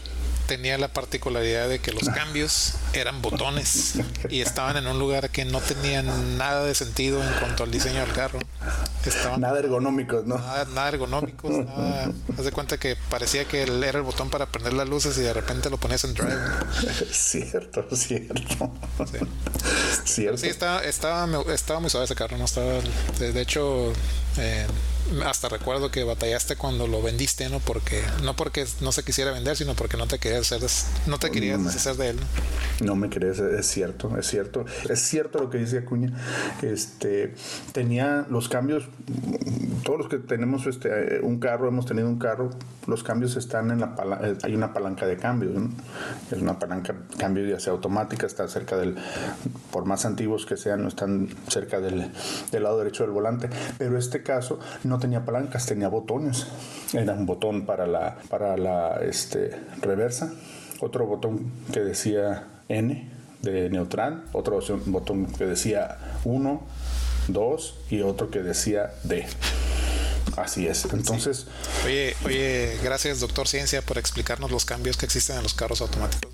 tenía 0.54 0.78
la 0.78 0.88
particularidad 0.88 1.68
de 1.68 1.80
que 1.80 1.92
los 1.92 2.08
cambios 2.10 2.76
eran 2.94 3.24
botones 3.24 3.96
y 4.30 4.42
estaban 4.42 4.78
en 4.78 4.86
un 4.86 5.00
lugar 5.00 5.32
que 5.32 5.46
no 5.46 5.60
tenían 5.60 6.38
nada 6.38 6.64
de 6.64 6.76
sentido 6.76 7.24
en 7.24 7.34
cuanto 7.40 7.64
al 7.64 7.72
diseño 7.72 8.02
del 8.02 8.14
carro. 8.14 8.38
Estaban 9.04 9.42
nada 9.42 9.58
ergonómicos, 9.58 10.28
¿no? 10.28 10.38
Nada, 10.38 10.90
ergonómicos, 10.90 11.52
nada. 11.66 12.12
Haz 12.38 12.46
de 12.46 12.52
cuenta 12.52 12.78
que 12.78 12.96
parecía 13.10 13.46
que 13.46 13.64
era 13.64 13.98
el 13.98 14.04
botón 14.04 14.30
para 14.30 14.46
prender 14.46 14.74
las 14.74 14.88
luces 14.88 15.18
y 15.18 15.22
de 15.22 15.34
repente 15.34 15.72
lo 15.72 15.78
ponías 15.78 16.04
en 16.04 16.14
drive. 16.14 16.38
Cierto, 17.12 17.84
cierto. 17.96 18.70
Sí, 20.06 20.28
sí 20.36 20.48
estaba, 20.48 20.84
estaba, 20.84 21.28
estaba 21.52 21.80
muy 21.80 21.90
suave 21.90 22.06
ese 22.06 22.14
carro, 22.14 22.38
no 22.38 22.46
estaba. 22.46 22.74
De, 23.18 23.42
hecho, 23.42 23.92
eh, 24.38 24.68
hasta 25.26 25.50
recuerdo 25.50 25.92
que 25.92 26.04
batallaste 26.04 26.56
cuando 26.56 26.88
lo 26.88 27.02
vendiste, 27.02 27.50
¿no? 27.50 27.60
Porque 27.60 28.02
no 28.24 28.36
porque 28.36 28.66
no 28.82 28.92
se 28.92 29.04
quisiera 29.04 29.32
vender, 29.32 29.56
sino 29.56 29.76
porque 29.76 29.98
no 29.98 30.08
te 30.08 30.20
querías 30.20 30.52
hacer 30.52 30.64
no 31.08 31.20
te 31.20 31.32
querías 31.32 31.64
deshacer 31.64 31.96
de 31.96 32.10
él. 32.10 32.20
No 32.82 32.96
me 32.96 33.10
crees, 33.10 33.40
es 33.40 33.68
cierto, 33.68 34.18
es 34.18 34.28
cierto. 34.28 34.66
Es 34.90 35.02
cierto 35.02 35.40
lo 35.40 35.50
que 35.50 35.58
dice 35.58 35.80
Acuña. 35.80 36.12
Este 36.62 37.34
tenía 37.74 38.26
los 38.30 38.50
cambios 38.50 38.86
todos 39.84 40.00
los 40.00 40.08
que 40.08 40.18
tenemos 40.18 40.66
este 40.66 41.20
un 41.22 41.40
carro, 41.40 41.68
hemos 41.68 41.86
tenido 41.86 42.08
un 42.08 42.18
carro, 42.18 42.50
los 42.88 43.04
cambios 43.04 43.36
están 43.36 43.72
en 43.72 43.82
la 43.82 43.96
eh, 44.24 44.38
hay 44.44 44.56
una 44.56 44.74
palanca 44.74 45.06
de 45.06 45.18
cambio, 45.18 45.50
¿no? 45.50 45.70
Es 46.32 46.42
una 46.42 46.58
palanca 46.58 46.94
de 46.94 47.18
cambio 47.18 47.46
ya 47.46 47.60
sea 47.60 47.74
automática, 47.74 48.26
está 48.26 48.48
cerca 48.48 48.78
del 48.78 48.96
por 49.72 49.86
más 49.86 50.06
antiguos 50.06 50.46
que 50.46 50.58
sean, 50.58 50.82
no 50.82 50.88
están 50.88 51.30
cerca 51.48 51.80
del, 51.80 52.12
del 52.52 52.64
lado 52.64 52.78
derecho 52.78 53.04
del 53.04 53.12
volante, 53.12 53.50
pero 53.78 53.98
este 53.98 54.24
caso 54.24 54.60
no 54.84 55.00
tenía 55.04 55.26
palancas, 55.26 55.66
tenía 55.66 55.90
botones. 55.90 56.48
Era 56.94 57.14
un 57.14 57.26
botón 57.26 57.66
para 57.66 57.86
la, 57.86 58.18
para 58.30 58.56
la 58.56 59.02
este, 59.02 59.52
reversa, 59.82 60.32
otro 60.80 61.06
botón 61.06 61.52
que 61.74 61.82
decía 61.82 62.48
N 62.70 63.10
de 63.42 63.70
neutral, 63.70 64.24
otro 64.32 64.62
botón 64.86 65.26
que 65.26 65.46
decía 65.46 65.98
1, 66.24 66.62
2 67.28 67.80
y 67.90 68.02
otro 68.02 68.32
que 68.32 68.44
decía 68.44 68.94
D. 69.04 69.26
Así 70.38 70.68
es. 70.68 70.86
Entonces. 70.86 71.48
Oye, 71.86 72.16
oye, 72.26 72.78
gracias, 72.82 73.20
doctor 73.20 73.50
Ciencia, 73.50 73.82
por 73.82 73.98
explicarnos 73.98 74.52
los 74.52 74.64
cambios 74.64 74.96
que 74.96 75.06
existen 75.06 75.36
en 75.36 75.44
los 75.44 75.54
carros 75.54 75.82
automáticos. 75.82 76.32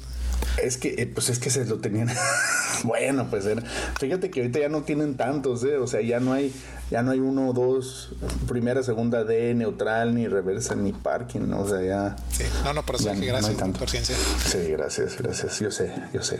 Es 0.61 0.77
que, 0.77 0.95
eh, 0.97 1.07
pues 1.07 1.29
es 1.29 1.39
que 1.39 1.49
se 1.49 1.65
lo 1.65 1.79
tenían. 1.79 2.09
bueno, 2.83 3.29
pues 3.29 3.45
era. 3.45 3.63
Fíjate 3.99 4.29
que 4.29 4.41
ahorita 4.41 4.59
ya 4.59 4.69
no 4.69 4.83
tienen 4.83 5.17
tantos, 5.17 5.63
¿eh? 5.63 5.77
O 5.77 5.87
sea, 5.87 6.01
ya 6.01 6.19
no 6.19 6.33
hay, 6.33 6.53
ya 6.89 7.03
no 7.03 7.11
hay 7.11 7.19
uno 7.19 7.49
o 7.49 7.53
dos, 7.53 8.09
primera, 8.47 8.81
segunda 8.83 9.23
D, 9.23 9.53
neutral, 9.53 10.15
ni 10.15 10.27
reversa, 10.27 10.75
ni 10.75 10.91
parking, 10.91 11.41
¿no? 11.41 11.61
O 11.61 11.67
sea, 11.67 11.81
ya. 11.81 12.15
Sí, 12.31 12.43
no, 12.63 12.73
no, 12.73 12.83
por 12.83 12.95
eso 12.95 13.11
que 13.11 13.25
gracias 13.25 13.55
por 13.55 13.89
ciencia. 13.89 14.15
Sí, 14.45 14.71
gracias, 14.71 15.17
gracias. 15.17 15.59
Yo 15.59 15.71
sé, 15.71 15.93
yo 16.13 16.23
sé. 16.23 16.39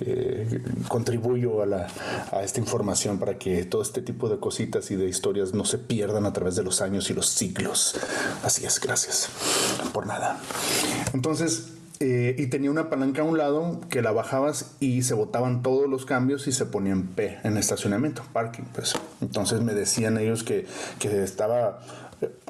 Eh, 0.00 0.62
contribuyo 0.88 1.62
a, 1.62 1.66
la, 1.66 1.86
a 2.30 2.42
esta 2.42 2.60
información 2.60 3.18
para 3.18 3.38
que 3.38 3.64
todo 3.64 3.82
este 3.82 4.00
tipo 4.00 4.28
de 4.28 4.38
cositas 4.38 4.90
y 4.90 4.96
de 4.96 5.06
historias 5.06 5.52
no 5.52 5.64
se 5.64 5.78
pierdan 5.78 6.24
a 6.26 6.32
través 6.32 6.56
de 6.56 6.62
los 6.62 6.80
años 6.80 7.10
y 7.10 7.14
los 7.14 7.28
siglos. 7.28 7.96
Así 8.42 8.64
es, 8.64 8.80
gracias. 8.80 9.28
Por 9.92 10.06
nada. 10.06 10.40
Entonces, 11.12 11.66
eh, 12.02 12.34
y 12.36 12.48
tenía 12.48 12.68
una 12.68 12.90
palanca 12.90 13.22
a 13.22 13.24
un 13.24 13.38
lado 13.38 13.80
que 13.88 14.02
la 14.02 14.10
bajabas 14.10 14.74
y 14.80 15.02
se 15.02 15.14
botaban 15.14 15.62
todos 15.62 15.88
los 15.88 16.04
cambios 16.04 16.48
y 16.48 16.52
se 16.52 16.66
ponían 16.66 17.04
P 17.04 17.38
en 17.44 17.56
estacionamiento, 17.56 18.24
parking, 18.32 18.64
pues. 18.74 18.94
Entonces 19.20 19.60
me 19.60 19.72
decían 19.72 20.18
ellos 20.18 20.42
que, 20.42 20.66
que 20.98 21.22
estaba 21.22 21.78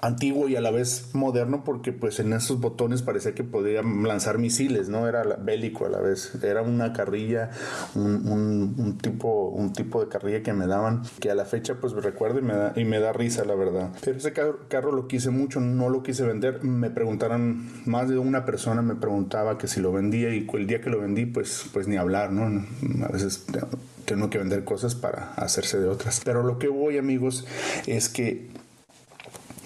antiguo 0.01 0.49
y 0.49 0.57
a 0.57 0.61
la 0.61 0.71
vez 0.71 1.11
moderno 1.15 1.65
porque 1.65 1.93
pues 1.93 2.21
en 2.21 2.33
esos 2.33 2.61
botones 2.61 3.03
parecía 3.03 3.35
que 3.35 3.45
podía 3.45 3.83
lanzar 3.83 4.39
misiles, 4.39 4.89
¿no? 4.89 5.09
Era 5.09 5.23
bélico 5.37 5.87
a 5.87 5.89
la 5.89 6.01
vez, 6.01 6.33
era 6.43 6.63
una 6.63 6.93
carrilla, 6.93 7.51
un, 7.95 8.99
tipo, 9.01 9.49
un 9.49 9.73
tipo 9.73 10.01
de 10.01 10.09
carrilla 10.09 10.43
que 10.43 10.53
me 10.53 10.67
daban, 10.67 11.03
que 11.21 11.31
a 11.31 11.35
la 11.35 11.45
fecha 11.45 11.75
pues 11.81 11.93
recuerdo 11.93 12.39
y 12.39 12.43
me 12.43 12.55
da, 12.55 12.73
y 12.77 12.85
me 12.85 12.99
da 12.99 13.13
risa 13.13 13.45
la 13.45 13.55
verdad. 13.55 13.91
Pero 14.05 14.17
ese 14.17 14.33
carro, 14.33 14.93
lo 14.93 15.09
quise 15.09 15.31
mucho, 15.31 15.61
no 15.61 15.89
lo 15.89 16.03
quise 16.03 16.25
vender, 16.25 16.63
me 16.65 16.91
preguntaron, 16.91 17.69
más 17.87 18.09
de 18.09 18.19
una 18.19 18.45
persona 18.45 18.83
me 18.83 18.95
preguntaba 18.95 19.59
que 19.59 19.69
si 19.69 19.81
lo 19.81 19.93
vendía 19.93 20.35
y 20.35 20.47
el 20.53 20.67
día 20.67 20.81
que 20.81 20.91
lo 20.91 21.01
vendí 21.01 21.27
pues, 21.27 21.65
pues 21.73 21.89
ni 21.89 21.97
hablar, 21.97 22.33
¿no? 22.33 22.65
A 23.05 23.09
veces 23.09 23.47
tengo 24.05 24.31
que 24.31 24.39
vender 24.39 24.65
cosas 24.65 24.95
para 24.95 25.33
hacerse 25.35 25.81
de 25.81 25.89
otras. 25.89 26.21
Pero 26.25 26.43
lo 26.43 26.59
que 26.59 26.69
voy 26.69 26.99
amigos 26.99 27.47
es 27.87 28.09
que 28.09 28.51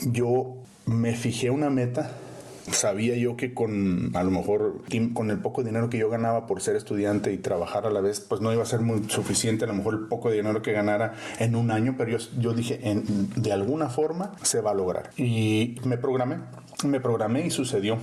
yo 0.04 0.56
me 0.86 1.14
fijé 1.14 1.50
una 1.50 1.70
meta. 1.70 2.10
Sabía 2.72 3.14
yo 3.14 3.36
que 3.36 3.54
con 3.54 4.10
a 4.16 4.24
lo 4.24 4.32
mejor 4.32 4.82
con 5.14 5.30
el 5.30 5.38
poco 5.38 5.62
dinero 5.62 5.88
que 5.88 5.98
yo 5.98 6.10
ganaba 6.10 6.48
por 6.48 6.60
ser 6.60 6.74
estudiante 6.74 7.32
y 7.32 7.38
trabajar 7.38 7.86
a 7.86 7.90
la 7.90 8.00
vez, 8.00 8.18
pues 8.18 8.40
no 8.40 8.52
iba 8.52 8.64
a 8.64 8.66
ser 8.66 8.80
muy 8.80 9.08
suficiente. 9.08 9.64
A 9.64 9.68
lo 9.68 9.74
mejor 9.74 9.94
el 9.94 10.08
poco 10.08 10.32
dinero 10.32 10.62
que 10.62 10.72
ganara 10.72 11.14
en 11.38 11.54
un 11.54 11.70
año, 11.70 11.94
pero 11.96 12.18
yo, 12.38 12.54
dije, 12.54 12.80
de 13.36 13.52
alguna 13.52 13.88
forma 13.88 14.32
se 14.42 14.60
va 14.60 14.72
a 14.72 14.74
lograr. 14.74 15.10
Y 15.16 15.76
me 15.84 15.96
programé, 15.96 16.38
me 16.84 16.98
programé 16.98 17.46
y 17.46 17.50
sucedió 17.50 17.98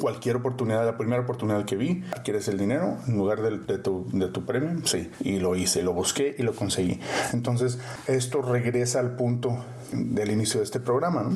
cualquier 0.00 0.36
oportunidad, 0.36 0.84
la 0.84 0.96
primera 0.96 1.22
oportunidad 1.22 1.64
que 1.64 1.76
vi, 1.76 2.02
¿quieres 2.24 2.48
el 2.48 2.58
dinero 2.58 2.98
en 3.06 3.16
lugar 3.16 3.40
de, 3.42 3.78
tu, 3.78 4.06
de 4.12 4.28
tu 4.28 4.44
premio? 4.44 4.84
Sí, 4.86 5.10
y 5.20 5.38
lo 5.38 5.56
hice, 5.56 5.82
lo 5.82 5.92
busqué 5.92 6.34
y 6.38 6.42
lo 6.42 6.54
conseguí. 6.54 7.00
Entonces, 7.32 7.78
esto 8.06 8.42
regresa 8.42 9.00
al 9.00 9.16
punto 9.16 9.58
del 9.92 10.30
inicio 10.30 10.60
de 10.60 10.64
este 10.64 10.80
programa, 10.80 11.30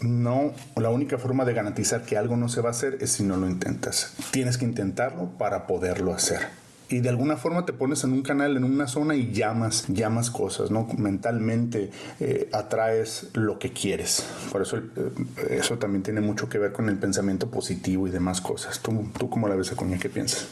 ¿no? 0.00 0.52
La 0.76 0.90
única 0.90 1.18
forma 1.18 1.44
de 1.44 1.54
garantizar 1.54 2.04
que 2.04 2.16
algo 2.16 2.36
no 2.36 2.48
se 2.48 2.60
va 2.60 2.68
a 2.68 2.72
hacer 2.72 2.98
es 3.00 3.12
si 3.12 3.22
no 3.22 3.36
lo 3.36 3.48
intentas. 3.48 4.14
Tienes 4.30 4.58
que 4.58 4.64
intentarlo 4.64 5.30
para 5.38 5.66
poderlo 5.66 6.12
hacer. 6.14 6.60
Y 6.90 6.98
de 6.98 7.08
alguna 7.08 7.36
forma 7.36 7.64
te 7.64 7.72
pones 7.72 8.02
en 8.02 8.12
un 8.12 8.22
canal, 8.22 8.56
en 8.56 8.64
una 8.64 8.88
zona 8.88 9.14
y 9.14 9.30
llamas, 9.32 9.84
llamas 9.86 10.28
cosas, 10.28 10.72
¿no? 10.72 10.88
Mentalmente 10.98 11.92
eh, 12.18 12.48
atraes 12.52 13.28
lo 13.34 13.60
que 13.60 13.72
quieres. 13.72 14.26
Por 14.50 14.62
eso 14.62 14.78
eh, 14.78 15.12
eso 15.50 15.78
también 15.78 16.02
tiene 16.02 16.20
mucho 16.20 16.48
que 16.48 16.58
ver 16.58 16.72
con 16.72 16.88
el 16.88 16.98
pensamiento 16.98 17.48
positivo 17.48 18.08
y 18.08 18.10
demás 18.10 18.40
cosas. 18.40 18.80
¿Tú, 18.80 19.08
tú 19.16 19.30
cómo 19.30 19.46
la 19.46 19.54
ves, 19.54 19.70
Acuña? 19.70 19.98
¿Qué 19.98 20.08
piensas? 20.08 20.48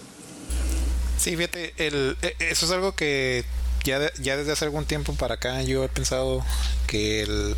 Sí, 1.17 1.35
fíjate, 1.35 1.75
el, 1.79 2.17
e, 2.23 2.35
eso 2.39 2.67
es 2.67 2.71
algo 2.71 2.93
que 2.93 3.45
ya, 3.85 4.13
ya 4.21 4.37
desde 4.37 4.53
hace 4.53 4.65
algún 4.65 4.85
tiempo 4.85 5.15
para 5.15 5.35
acá 5.35 5.63
yo 5.63 5.85
he 5.85 5.89
pensado 5.89 6.45
que 6.87 7.23
el, 7.23 7.57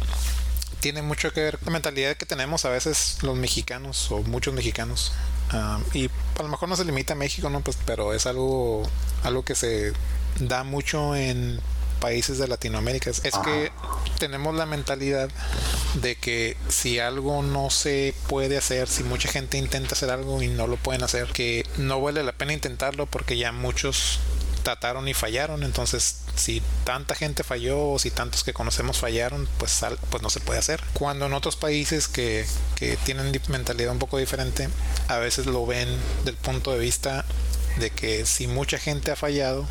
tiene 0.80 1.02
mucho 1.02 1.32
que 1.32 1.42
ver 1.42 1.58
con 1.58 1.66
la 1.66 1.72
mentalidad 1.72 2.16
que 2.16 2.26
tenemos 2.26 2.64
a 2.64 2.70
veces 2.70 3.18
los 3.22 3.36
mexicanos 3.36 4.10
o 4.10 4.22
muchos 4.22 4.54
mexicanos. 4.54 5.12
y 5.94 6.10
a 6.38 6.42
lo 6.42 6.48
mejor 6.48 6.68
no 6.68 6.76
se 6.76 6.84
limita 6.84 7.12
a 7.12 7.16
México, 7.16 7.50
¿no? 7.50 7.60
Pues, 7.60 7.76
pero 7.84 8.14
es 8.14 8.26
algo, 8.26 8.82
algo 9.22 9.44
que 9.44 9.54
se 9.54 9.92
da 10.38 10.64
mucho 10.64 11.14
en 11.14 11.60
países 12.00 12.38
de 12.38 12.48
Latinoamérica. 12.48 13.10
Es 13.10 13.20
que 13.44 13.70
tenemos 14.18 14.54
la 14.54 14.64
mentalidad 14.64 15.28
de 15.94 16.16
que 16.16 16.56
si 16.68 16.98
algo 16.98 17.42
no 17.42 17.68
se 17.68 18.14
puede 18.28 18.56
hacer, 18.56 18.88
si 18.88 19.04
mucha 19.04 19.28
gente 19.28 19.58
intenta 19.58 19.94
hacer 19.94 20.10
algo 20.10 20.42
y 20.42 20.48
no 20.48 20.66
lo 20.66 20.76
pueden 20.76 21.02
hacer, 21.02 21.28
que 21.28 21.66
no 21.76 22.00
vale 22.00 22.22
la 22.22 22.32
pena 22.32 22.54
intentarlo 22.54 23.06
porque 23.06 23.36
ya 23.36 23.52
muchos 23.52 24.18
trataron 24.62 25.08
y 25.08 25.14
fallaron. 25.14 25.62
Entonces, 25.62 26.18
si 26.36 26.62
tanta 26.84 27.14
gente 27.14 27.44
falló 27.44 27.90
o 27.90 27.98
si 27.98 28.10
tantos 28.10 28.44
que 28.44 28.52
conocemos 28.52 28.98
fallaron, 28.98 29.48
pues, 29.58 29.80
pues 30.10 30.22
no 30.22 30.30
se 30.30 30.40
puede 30.40 30.58
hacer. 30.58 30.82
Cuando 30.94 31.26
en 31.26 31.32
otros 31.32 31.56
países 31.56 32.08
que, 32.08 32.46
que 32.76 32.96
tienen 32.98 33.32
mentalidad 33.48 33.92
un 33.92 33.98
poco 33.98 34.18
diferente, 34.18 34.68
a 35.08 35.18
veces 35.18 35.46
lo 35.46 35.66
ven 35.66 35.88
del 36.24 36.36
punto 36.36 36.72
de 36.72 36.78
vista 36.78 37.24
de 37.78 37.90
que 37.90 38.26
si 38.26 38.46
mucha 38.46 38.78
gente 38.78 39.10
ha 39.10 39.16
fallado 39.16 39.66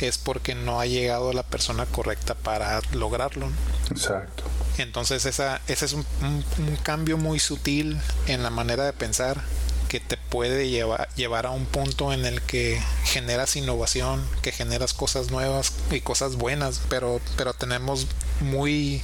es 0.00 0.18
porque 0.18 0.54
no 0.54 0.80
ha 0.80 0.86
llegado 0.86 1.32
la 1.32 1.42
persona 1.42 1.86
correcta 1.86 2.34
para 2.34 2.80
lograrlo. 2.92 3.48
Exacto. 3.90 4.44
Entonces 4.78 5.24
esa, 5.26 5.60
ese 5.66 5.86
es 5.86 5.92
un, 5.92 6.06
un, 6.22 6.76
cambio 6.82 7.16
muy 7.16 7.40
sutil 7.40 7.98
en 8.26 8.42
la 8.42 8.50
manera 8.50 8.84
de 8.84 8.92
pensar 8.92 9.42
que 9.88 10.00
te 10.00 10.16
puede 10.16 10.68
llevar, 10.68 11.08
llevar 11.16 11.46
a 11.46 11.50
un 11.50 11.64
punto 11.64 12.12
en 12.12 12.24
el 12.24 12.42
que 12.42 12.80
generas 13.04 13.56
innovación, 13.56 14.24
que 14.42 14.52
generas 14.52 14.92
cosas 14.92 15.30
nuevas 15.30 15.72
y 15.90 16.00
cosas 16.00 16.36
buenas, 16.36 16.80
pero, 16.88 17.20
pero 17.36 17.54
tenemos 17.54 18.06
muy 18.40 19.02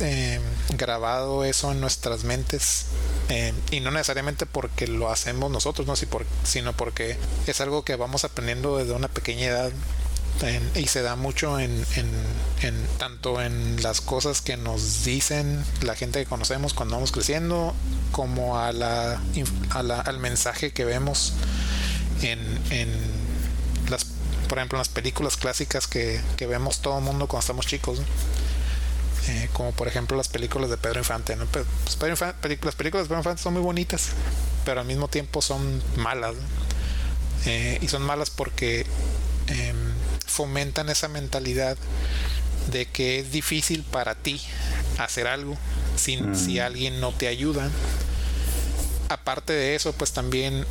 eh, 0.00 0.40
grabado 0.76 1.44
eso 1.44 1.72
en 1.72 1.80
nuestras 1.80 2.24
mentes 2.24 2.86
eh, 3.28 3.52
y 3.70 3.80
no 3.80 3.90
necesariamente 3.90 4.46
porque 4.46 4.86
lo 4.86 5.10
hacemos 5.10 5.50
nosotros, 5.50 5.86
¿no? 5.86 5.96
sino 5.96 6.72
porque 6.74 7.16
es 7.46 7.60
algo 7.60 7.84
que 7.84 7.96
vamos 7.96 8.24
aprendiendo 8.24 8.78
desde 8.78 8.92
una 8.92 9.08
pequeña 9.08 9.46
edad 9.46 9.72
y 10.74 10.86
se 10.86 11.02
da 11.02 11.16
mucho 11.16 11.58
en, 11.58 11.84
en, 11.94 12.86
tanto 12.98 13.40
en 13.40 13.82
las 13.82 14.00
cosas 14.00 14.42
que 14.42 14.56
nos 14.56 15.04
dicen 15.04 15.64
la 15.82 15.94
gente 15.94 16.18
que 16.18 16.26
conocemos 16.26 16.74
cuando 16.74 16.96
vamos 16.96 17.12
creciendo, 17.12 17.74
como 18.12 18.58
a 18.58 18.72
la, 18.72 19.20
al 19.72 20.18
mensaje 20.18 20.72
que 20.72 20.84
vemos 20.84 21.32
en, 22.22 22.38
en 22.70 22.88
las, 23.90 24.04
por 24.48 24.58
ejemplo, 24.58 24.76
en 24.76 24.80
las 24.80 24.88
películas 24.88 25.36
clásicas 25.36 25.86
que, 25.86 26.20
que 26.36 26.46
vemos 26.46 26.80
todo 26.80 26.98
el 26.98 27.04
mundo 27.04 27.26
cuando 27.26 27.40
estamos 27.40 27.66
chicos. 27.66 28.00
Eh, 29.28 29.48
como 29.52 29.72
por 29.72 29.88
ejemplo 29.88 30.16
las 30.16 30.28
películas 30.28 30.70
de 30.70 30.76
Pedro 30.76 31.00
Infante. 31.00 31.36
Pues, 31.50 31.66
las 31.86 32.34
películas 32.34 32.76
de 32.78 32.90
Pedro 32.90 33.18
Infante 33.18 33.42
son 33.42 33.54
muy 33.54 33.62
bonitas, 33.62 34.10
pero 34.64 34.80
al 34.80 34.86
mismo 34.86 35.08
tiempo 35.08 35.42
son 35.42 35.82
malas. 35.96 36.34
Eh, 37.44 37.78
y 37.80 37.88
son 37.88 38.02
malas 38.02 38.30
porque 38.30 38.86
em, 39.48 39.92
fomentan 40.36 40.90
esa 40.90 41.08
mentalidad 41.08 41.78
de 42.70 42.84
que 42.84 43.20
es 43.20 43.32
difícil 43.32 43.84
para 43.84 44.14
ti 44.14 44.38
hacer 44.98 45.26
algo 45.26 45.56
sin, 45.96 46.36
si 46.36 46.58
mm. 46.58 46.60
alguien 46.60 47.00
no 47.00 47.12
te 47.12 47.26
ayuda. 47.26 47.70
Aparte 49.08 49.54
de 49.54 49.74
eso, 49.76 49.94
pues 49.94 50.12
también, 50.12 50.66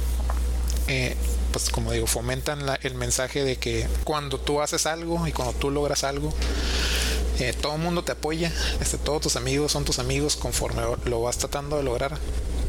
eh, 0.87 1.15
pues 1.51 1.71
como 1.71 1.91
digo, 1.91 2.05
fomentan 2.05 2.59
el 2.83 2.93
mensaje 2.93 3.43
de 3.43 3.55
que 3.55 3.87
cuando 4.03 4.39
tú 4.39 4.61
haces 4.61 4.85
algo 4.85 5.25
y 5.27 5.31
cuando 5.31 5.53
tú 5.55 5.71
logras 5.71 6.03
algo, 6.03 6.31
eh, 7.39 7.53
todo 7.59 7.73
el 7.75 7.81
mundo 7.81 8.03
te 8.03 8.11
apoya, 8.11 8.51
este, 8.81 8.99
todos 8.99 9.21
tus 9.21 9.35
amigos 9.35 9.71
son 9.71 9.83
tus 9.83 9.97
amigos 9.97 10.35
conforme 10.35 10.83
lo 11.05 11.21
vas 11.23 11.39
tratando 11.39 11.77
de 11.77 11.83
lograr. 11.83 12.19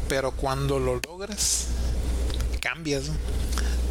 Pero 0.09 0.31
cuando 0.31 0.79
lo 0.79 0.99
logras, 1.05 1.67
cambias. 2.59 3.11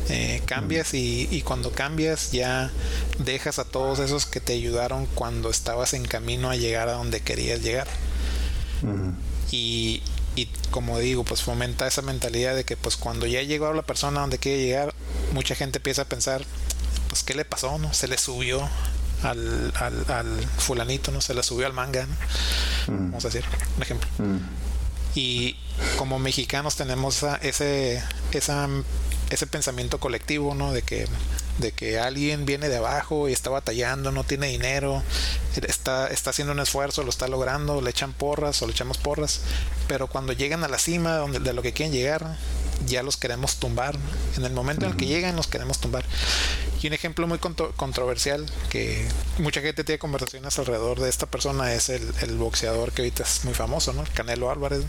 Eh, 0.08 0.40
cambias 0.46 0.94
y, 0.94 1.42
cuando 1.44 1.72
cambias 1.72 2.30
ya 2.30 2.70
dejas 3.18 3.58
a 3.58 3.64
todos 3.64 3.98
esos 3.98 4.24
que 4.24 4.40
te 4.40 4.52
ayudaron 4.52 5.06
cuando 5.06 5.50
estabas 5.50 5.94
en 5.94 6.04
camino 6.04 6.48
a 6.48 6.56
llegar 6.56 6.88
a 6.88 6.92
donde 6.92 7.20
querías 7.20 7.62
llegar. 7.62 7.88
y, 9.50 10.02
y, 10.36 10.46
como 10.70 10.98
digo, 10.98 11.24
pues 11.24 11.42
fomenta 11.42 11.86
esa 11.86 12.02
mentalidad 12.02 12.54
de 12.54 12.64
que 12.64 12.76
pues 12.76 12.96
cuando 12.96 13.26
ya 13.26 13.42
llegó 13.42 13.72
la 13.72 13.82
persona 13.82 14.18
a 14.18 14.20
donde 14.22 14.38
quiere 14.38 14.62
llegar, 14.62 14.94
mucha 15.32 15.54
gente 15.54 15.78
empieza 15.78 16.02
a 16.02 16.04
pensar, 16.04 16.44
pues 17.08 17.22
qué 17.22 17.34
le 17.34 17.44
pasó, 17.44 17.78
¿no? 17.78 17.92
Se 17.94 18.06
le 18.06 18.18
subió 18.18 18.68
al, 19.22 19.72
al, 20.08 20.46
fulanito, 20.58 21.10
¿no? 21.10 21.20
Se 21.20 21.34
le 21.34 21.42
subió 21.42 21.66
al 21.66 21.72
manga, 21.72 22.06
Vamos 22.86 23.24
a 23.24 23.28
decir, 23.28 23.44
un 23.76 23.82
ejemplo. 23.82 24.08
Y 25.14 25.56
como 25.96 26.18
mexicanos 26.18 26.76
tenemos 26.76 27.24
ese, 27.42 28.02
esa, 28.32 28.68
ese 29.30 29.46
pensamiento 29.46 29.98
colectivo, 29.98 30.54
¿no? 30.54 30.72
De 30.72 30.82
que, 30.82 31.06
de 31.58 31.72
que 31.72 31.98
alguien 31.98 32.46
viene 32.46 32.68
de 32.68 32.76
abajo 32.76 33.28
y 33.28 33.32
está 33.32 33.50
batallando, 33.50 34.12
no 34.12 34.24
tiene 34.24 34.48
dinero, 34.48 35.02
está, 35.66 36.08
está 36.08 36.30
haciendo 36.30 36.52
un 36.52 36.60
esfuerzo, 36.60 37.02
lo 37.02 37.10
está 37.10 37.28
logrando, 37.28 37.80
le 37.80 37.90
echan 37.90 38.12
porras 38.12 38.62
o 38.62 38.66
le 38.66 38.72
echamos 38.72 38.98
porras, 38.98 39.40
pero 39.88 40.06
cuando 40.06 40.32
llegan 40.32 40.64
a 40.64 40.68
la 40.68 40.78
cima 40.78 41.16
donde, 41.16 41.40
de 41.40 41.52
lo 41.52 41.62
que 41.62 41.72
quieren 41.72 41.92
llegar, 41.92 42.36
ya 42.86 43.02
los 43.02 43.16
queremos 43.16 43.56
tumbar. 43.56 43.96
En 44.36 44.44
el 44.44 44.52
momento 44.52 44.84
en 44.84 44.92
el 44.92 44.96
que 44.96 45.06
llegan, 45.06 45.36
los 45.36 45.46
queremos 45.46 45.80
tumbar. 45.80 46.04
Y 46.82 46.88
un 46.88 46.92
ejemplo 46.92 47.26
muy 47.26 47.38
controversial 47.38 48.46
que 48.70 49.08
mucha 49.38 49.60
gente 49.60 49.82
tiene 49.82 49.98
conversaciones 49.98 50.58
alrededor 50.58 51.00
de 51.00 51.08
esta 51.08 51.26
persona 51.26 51.72
es 51.72 51.88
el, 51.88 52.36
boxeador 52.36 52.92
que 52.92 53.02
ahorita 53.02 53.22
es 53.22 53.44
muy 53.44 53.54
famoso, 53.54 53.92
¿no? 53.92 54.04
Canelo 54.14 54.50
Álvarez. 54.50 54.84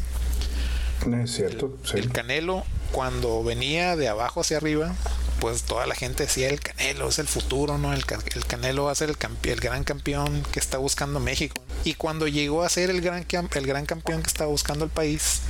Es 1.24 1.32
cierto. 1.36 1.78
El, 1.94 2.12
Canelo, 2.12 2.64
cuando 2.92 3.44
venía 3.44 3.96
de 3.96 4.08
abajo 4.08 4.42
hacia 4.42 4.58
arriba, 4.58 4.94
pues 5.40 5.64
toda 5.64 5.86
la 5.88 5.96
gente 5.96 6.24
decía 6.24 6.50
el 6.50 6.60
Canelo 6.60 7.10
es 7.10 7.20
el 7.20 7.28
futuro, 7.28 7.78
¿no? 7.78 7.94
El, 7.94 8.04
el 8.36 8.46
Canelo 8.46 8.86
va 8.86 8.92
a 8.92 8.96
ser 8.96 9.10
el, 9.10 9.18
el 9.44 9.60
gran 9.60 9.84
campeón 9.84 10.44
que 10.52 10.60
está 10.60 10.78
buscando 10.78 11.20
México. 11.20 11.62
Y 11.84 11.94
cuando 11.94 12.28
llegó 12.28 12.64
a 12.64 12.70
ser 12.70 12.90
el 12.90 13.02
gran, 13.02 13.26
el 13.30 13.68
gran 13.68 13.86
campeón 13.86 14.22
que 14.22 14.30
estaba 14.30 14.50
buscando 14.50 14.86
el 14.86 14.92
país, 14.92 15.42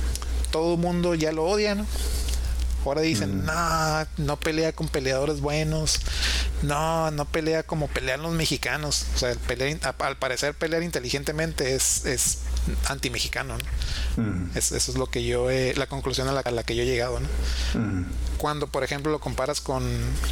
todo 0.50 0.74
el 0.74 0.80
mundo 0.80 1.14
ya 1.14 1.32
lo 1.32 1.44
odia, 1.44 1.74
¿no? 1.74 1.86
Ahora 2.84 3.02
dicen, 3.02 3.44
no, 3.44 4.06
no 4.16 4.38
pelea 4.38 4.72
con 4.72 4.88
peleadores 4.88 5.40
buenos, 5.40 6.00
no, 6.62 7.10
no 7.10 7.26
pelea 7.26 7.62
como 7.62 7.88
pelean 7.88 8.22
los 8.22 8.32
mexicanos. 8.32 9.06
O 9.14 9.18
sea, 9.18 9.36
al 9.98 10.16
parecer 10.16 10.54
pelear 10.54 10.82
inteligentemente 10.82 11.74
es, 11.74 12.06
es 12.06 12.38
anti-mexicano. 12.86 13.56
eso 14.54 14.76
es 14.76 14.94
lo 14.94 15.06
que 15.06 15.24
yo, 15.24 15.48
la 15.50 15.86
conclusión 15.86 16.28
a 16.28 16.32
la, 16.32 16.62
que 16.62 16.76
yo 16.76 16.82
he 16.82 16.86
llegado. 16.86 17.18
Cuando, 18.38 18.68
por 18.68 18.84
ejemplo, 18.84 19.12
lo 19.12 19.20
comparas 19.20 19.60
con, 19.60 19.84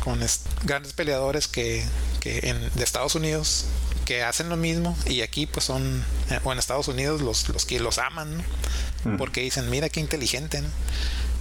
con 0.03 0.21
grandes 0.65 0.93
peleadores 0.93 1.49
que, 1.49 1.85
que 2.21 2.39
en, 2.45 2.71
de 2.75 2.85
Estados 2.85 3.15
Unidos 3.15 3.67
que 4.07 4.23
hacen 4.23 4.49
lo 4.49 4.57
mismo 4.57 4.97
y 5.07 5.23
aquí 5.23 5.47
pues 5.47 5.67
son, 5.67 6.05
eh, 6.31 6.39
o 6.45 6.53
en 6.53 6.59
Estados 6.59 6.87
Unidos 6.87 7.21
los, 7.21 7.49
los 7.49 7.67
que 7.67 7.81
los 7.81 7.99
aman, 7.99 8.43
porque 9.19 9.41
dicen, 9.43 9.69
mira 9.69 9.89
qué 9.89 10.01
inteligente, 10.01 10.63
¿no? 10.63 10.69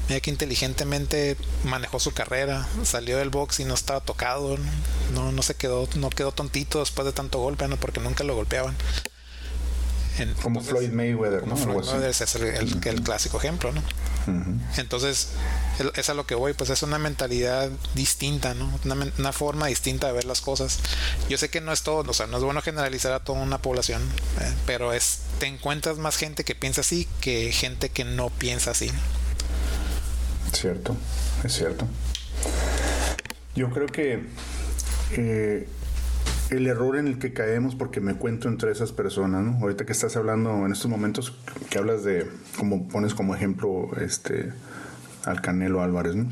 Mira 0.08 0.20
que 0.20 0.30
inteligentemente 0.30 1.36
manejó 1.64 2.00
su 2.00 2.12
carrera, 2.12 2.68
salió 2.84 3.18
del 3.18 3.30
box 3.30 3.60
y 3.60 3.66
no 3.66 3.74
estaba 3.74 4.02
tocado, 4.02 4.58
no, 5.14 5.32
no 5.32 5.42
se 5.42 5.56
quedó, 5.56 5.90
no 5.96 6.12
quedó 6.12 6.32
tontito 6.32 6.80
después 6.80 7.06
de 7.06 7.14
tanto 7.14 7.40
golpe, 7.40 7.68
¿no? 7.68 7.78
porque 7.78 8.00
nunca 8.00 8.24
lo 8.24 8.36
golpeaban. 8.36 8.76
como 10.44 10.62
Floyd 10.62 10.92
Mayweather, 10.92 11.48
¿no? 11.48 11.58
Floyd 11.58 11.86
Mayweather 11.86 12.10
es 12.10 12.36
el, 12.36 13.02
clásico 13.04 13.38
ejemplo, 13.40 13.72
¿no? 13.72 13.82
Entonces, 14.78 15.30
es 15.96 16.10
a 16.10 16.14
lo 16.14 16.26
que 16.26 16.36
voy, 16.36 16.54
pues 16.54 16.70
es 16.70 16.84
una 16.84 17.00
mentalidad 17.00 17.70
distinta, 17.96 18.54
¿no? 18.54 18.80
Una, 19.18 19.34
forma 19.34 19.68
distinta 19.68 20.08
de 20.08 20.14
ver 20.14 20.26
las 20.26 20.42
cosas. 20.42 20.80
Yo 21.30 21.38
sé 21.40 21.50
que 21.50 21.62
no 21.62 21.72
es 21.72 21.82
todo, 21.82 22.10
o 22.10 22.14
sea, 22.14 22.28
no 22.28 22.38
es 22.38 22.44
bueno 22.44 22.62
generalizar 22.62 23.12
a 23.12 23.24
toda 23.24 23.40
una 23.40 23.60
población, 23.60 24.04
eh, 24.40 24.54
pero 24.68 24.94
es, 24.94 25.22
te 25.40 25.48
encuentras 25.48 25.98
más 25.98 26.18
gente 26.18 26.44
que 26.44 26.54
piensa 26.54 26.82
así 26.82 27.08
que 27.22 27.52
gente 27.52 27.90
que 27.90 28.04
no 28.04 28.30
piensa 28.30 28.72
así. 28.72 28.92
Cierto, 30.56 30.96
es 31.44 31.54
cierto. 31.54 31.86
Yo 33.56 33.70
creo 33.72 33.88
que 33.88 34.24
eh, 35.12 35.68
el 36.50 36.68
error 36.68 36.96
en 36.96 37.08
el 37.08 37.20
que 37.20 37.34
caemos, 37.34 37.76
porque 37.76 38.00
me 38.00 38.16
cuento 38.16 38.48
entre 38.48 38.72
esas 38.72 38.94
personas, 38.94 39.44
¿no? 39.44 39.58
Ahorita 39.62 39.86
que 39.86 39.92
estás 39.92 40.16
hablando 40.16 40.66
en 40.66 40.72
estos 40.72 40.90
momentos, 40.90 41.38
que 41.70 41.78
hablas 41.78 42.06
de, 42.06 42.26
como 42.58 42.88
pones 42.88 43.14
como 43.14 43.36
ejemplo, 43.36 43.90
este, 44.00 44.54
al 45.26 45.42
Canelo 45.42 45.82
Álvarez, 45.82 46.16
¿no? 46.16 46.28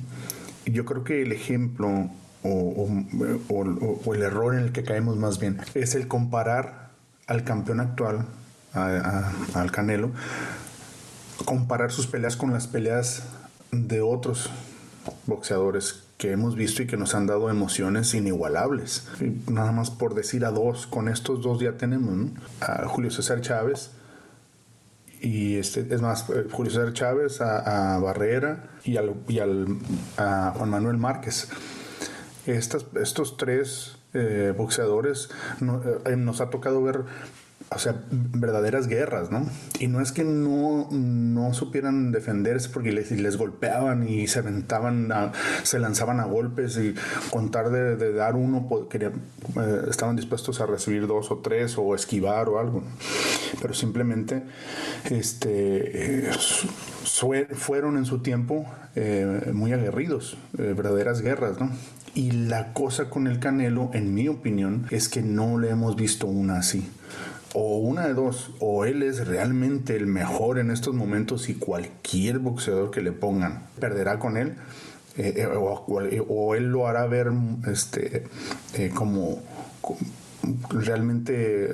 Yo 0.65 0.85
creo 0.85 1.03
que 1.03 1.21
el 1.21 1.33
ejemplo 1.33 2.09
o, 2.43 4.13
el 4.13 4.21
error 4.21 4.55
en 4.55 4.61
el 4.61 4.71
que 4.71 4.83
caemos 4.83 5.17
más 5.17 5.37
bien 5.37 5.59
es 5.73 5.95
el 5.95 6.07
comparar 6.07 6.91
al 7.27 7.43
campeón 7.43 7.81
actual, 7.81 8.25
al 8.73 9.71
Canelo, 9.71 10.11
comparar 11.43 11.91
sus 11.91 12.07
peleas 12.07 12.37
con 12.37 12.53
las 12.53 12.67
peleas 12.67 13.23
de 13.73 14.01
otros 14.01 14.49
boxeadores 15.25 16.03
que 16.17 16.31
hemos 16.31 16.55
visto 16.55 16.83
y 16.83 16.87
que 16.87 16.95
nos 16.95 17.15
han 17.15 17.27
dado 17.27 17.49
emociones 17.49 18.13
inigualables. 18.13 19.07
nada 19.47 19.71
más 19.71 19.89
por 19.89 20.13
decir 20.13 20.45
a 20.45 20.51
dos, 20.51 20.87
con 20.87 21.09
estos 21.09 21.41
dos 21.41 21.59
ya 21.59 21.73
tenemos 21.73 22.29
a 22.61 22.87
Julio 22.87 23.11
César 23.11 23.41
Chávez 23.41 23.91
y 25.19 25.55
este, 25.55 25.87
es 25.89 26.01
más, 26.01 26.29
eh, 26.29 26.47
Julio 26.51 26.71
César 26.71 26.93
Chávez, 26.93 27.41
a, 27.41 27.97
Barrera 27.99 28.71
y, 28.83 28.97
al, 28.97 29.15
y 29.27 29.39
al, 29.39 29.79
a 30.17 30.53
Juan 30.55 30.69
Manuel 30.69 30.97
Márquez. 30.97 31.49
Estas, 32.45 32.85
estos 33.01 33.37
tres 33.37 33.95
eh, 34.13 34.53
boxeadores 34.55 35.29
eh, 36.05 36.15
nos 36.17 36.41
ha 36.41 36.49
tocado 36.49 36.83
ver 36.83 37.03
o 37.75 37.79
sea, 37.79 37.95
verdaderas 38.11 38.87
guerras, 38.87 39.31
¿no? 39.31 39.47
Y 39.79 39.87
no 39.87 40.01
es 40.01 40.11
que 40.11 40.23
no, 40.23 40.87
no 40.91 41.53
supieran 41.53 42.11
defenderse 42.11 42.69
porque 42.69 42.91
les, 42.91 43.37
golpeaban 43.37 44.07
y 44.07 44.27
se 44.27 44.39
aventaban, 44.39 45.11
se 45.63 45.79
lanzaban 45.79 46.19
a 46.19 46.25
golpes 46.25 46.77
y 46.77 46.93
contar 47.29 47.69
de, 47.69 47.95
de 47.95 48.13
dar 48.13 48.35
uno, 48.35 48.67
quería, 48.89 49.09
eh, 49.09 49.81
estaban 49.89 50.15
dispuestos 50.15 50.61
a 50.61 50.65
recibir 50.65 51.07
dos 51.07 51.31
o 51.31 51.37
tres 51.37 51.77
o 51.77 51.95
esquivar 51.95 52.49
o 52.49 52.59
algo. 52.59 52.83
Pero 53.61 53.73
simplemente 53.73 54.43
este, 55.09 56.29
fueron 57.53 57.97
en 57.97 58.05
su 58.05 58.19
tiempo 58.19 58.65
eh, 58.95 59.51
muy 59.53 59.73
aguerridos, 59.73 60.37
eh, 60.57 60.73
verdaderas 60.75 61.21
guerras, 61.21 61.59
¿no? 61.59 61.71
Y 62.15 62.31
la 62.31 62.73
cosa 62.73 63.09
con 63.09 63.25
el 63.25 63.39
Canelo, 63.39 63.89
en 63.93 64.13
mi 64.13 64.27
opinión, 64.27 64.85
es 64.91 65.09
que 65.09 65.23
no 65.23 65.57
le 65.57 65.71
hemos 65.71 65.95
visto 65.95 66.27
una 66.27 66.59
así 66.59 66.87
o 67.53 67.77
una 67.77 68.07
de 68.07 68.13
dos, 68.13 68.51
o 68.59 68.85
él 68.85 69.03
es 69.03 69.27
realmente 69.27 69.95
el 69.95 70.07
mejor 70.07 70.59
en 70.59 70.71
estos 70.71 70.93
momentos 70.93 71.49
y 71.49 71.55
cualquier 71.55 72.39
boxeador 72.39 72.91
que 72.91 73.01
le 73.01 73.11
pongan 73.11 73.67
perderá 73.79 74.19
con 74.19 74.37
él, 74.37 74.55
eh, 75.17 75.33
eh, 75.37 75.45
o, 75.45 76.55
él 76.55 76.71
lo 76.71 76.87
hará 76.87 77.05
ver 77.05 77.31
este, 77.67 78.23
eh, 78.73 78.91
como, 78.93 79.39
realmente 80.69 81.69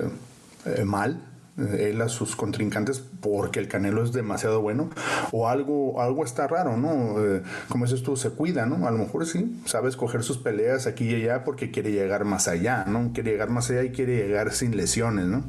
mal, 0.85 1.13
eh, 1.13 1.28
él 1.77 2.01
a 2.01 2.09
sus 2.09 2.35
contrincantes 2.35 3.03
porque 3.21 3.59
el 3.59 3.67
Canelo 3.67 4.03
es 4.03 4.13
demasiado 4.13 4.61
bueno 4.61 4.89
o 5.31 5.47
algo, 5.47 6.01
algo 6.01 6.23
está 6.23 6.47
raro, 6.47 6.77
¿no? 6.77 7.23
Eh, 7.23 7.41
como 7.67 7.85
dices 7.85 8.03
tú, 8.03 8.15
se 8.15 8.29
cuida, 8.29 8.65
¿no? 8.65 8.87
A 8.87 8.91
lo 8.91 8.97
mejor 8.97 9.25
sí, 9.25 9.61
sabe 9.65 9.89
escoger 9.89 10.23
sus 10.23 10.37
peleas 10.37 10.87
aquí 10.87 11.09
y 11.09 11.15
allá 11.15 11.43
porque 11.43 11.71
quiere 11.71 11.91
llegar 11.91 12.25
más 12.25 12.47
allá, 12.47 12.85
¿no? 12.87 13.11
Quiere 13.13 13.31
llegar 13.31 13.49
más 13.49 13.69
allá 13.69 13.83
y 13.83 13.89
quiere 13.89 14.17
llegar 14.17 14.53
sin 14.53 14.75
lesiones, 14.75 15.25
¿no? 15.25 15.43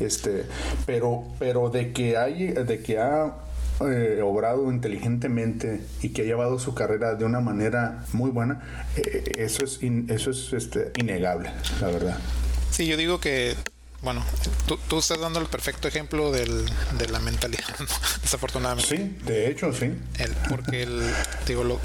Este, 0.00 0.44
pero, 0.86 1.24
pero 1.38 1.70
de 1.70 1.92
que 1.92 2.16
hay, 2.16 2.52
de 2.52 2.82
que 2.82 2.98
ha 2.98 3.34
eh, 3.80 4.20
obrado 4.22 4.70
inteligentemente 4.70 5.80
y 6.02 6.10
que 6.10 6.22
ha 6.22 6.24
llevado 6.24 6.58
su 6.58 6.74
carrera 6.74 7.14
de 7.14 7.24
una 7.24 7.40
manera 7.40 8.04
muy 8.12 8.30
buena, 8.30 8.62
eh, 8.96 9.32
eso 9.38 9.64
es, 9.64 9.80
eso 10.08 10.30
es 10.30 10.52
este, 10.52 10.92
innegable, 10.96 11.50
la 11.80 11.88
verdad. 11.88 12.18
Sí, 12.70 12.86
yo 12.86 12.96
digo 12.96 13.20
que, 13.20 13.54
bueno, 14.02 14.24
tú, 14.88 14.98
estás 14.98 15.20
dando 15.20 15.40
el 15.40 15.46
perfecto 15.46 15.88
ejemplo 15.88 16.32
del, 16.32 16.66
de 16.98 17.08
la 17.08 17.20
mentalidad, 17.20 17.64
desafortunadamente. 18.22 18.96
Sí, 18.96 19.16
de 19.24 19.50
hecho, 19.50 19.72
sí. 19.72 19.92
El, 20.18 20.34
porque, 20.48 20.82
el, 20.82 21.14
digo, 21.46 21.64
lo, 21.64 21.80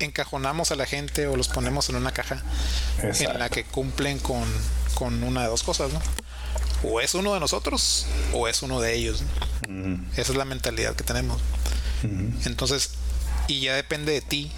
encajonamos 0.00 0.72
a 0.72 0.76
la 0.76 0.86
gente 0.86 1.26
o 1.26 1.36
los 1.36 1.48
ponemos 1.48 1.88
en 1.88 1.96
una 1.96 2.12
caja 2.12 2.42
en 3.02 3.38
la 3.38 3.48
que 3.48 3.64
cumplen 3.64 4.18
con, 4.18 4.44
con 4.94 5.22
una 5.22 5.42
de 5.42 5.48
dos 5.48 5.62
cosas, 5.62 5.92
¿no? 5.92 6.00
o 6.84 7.00
es 7.00 7.14
uno 7.14 7.34
de 7.34 7.40
nosotros 7.40 8.06
o 8.32 8.48
es 8.48 8.62
uno 8.62 8.80
de 8.80 8.94
ellos. 8.94 9.22
Esa 10.16 10.32
es 10.32 10.36
la 10.36 10.44
mentalidad 10.44 10.94
que 10.94 11.04
tenemos. 11.04 11.40
Entonces, 12.44 12.90
y 13.46 13.60
ya 13.60 13.74
depende 13.74 14.12
de 14.12 14.20
ti, 14.20 14.50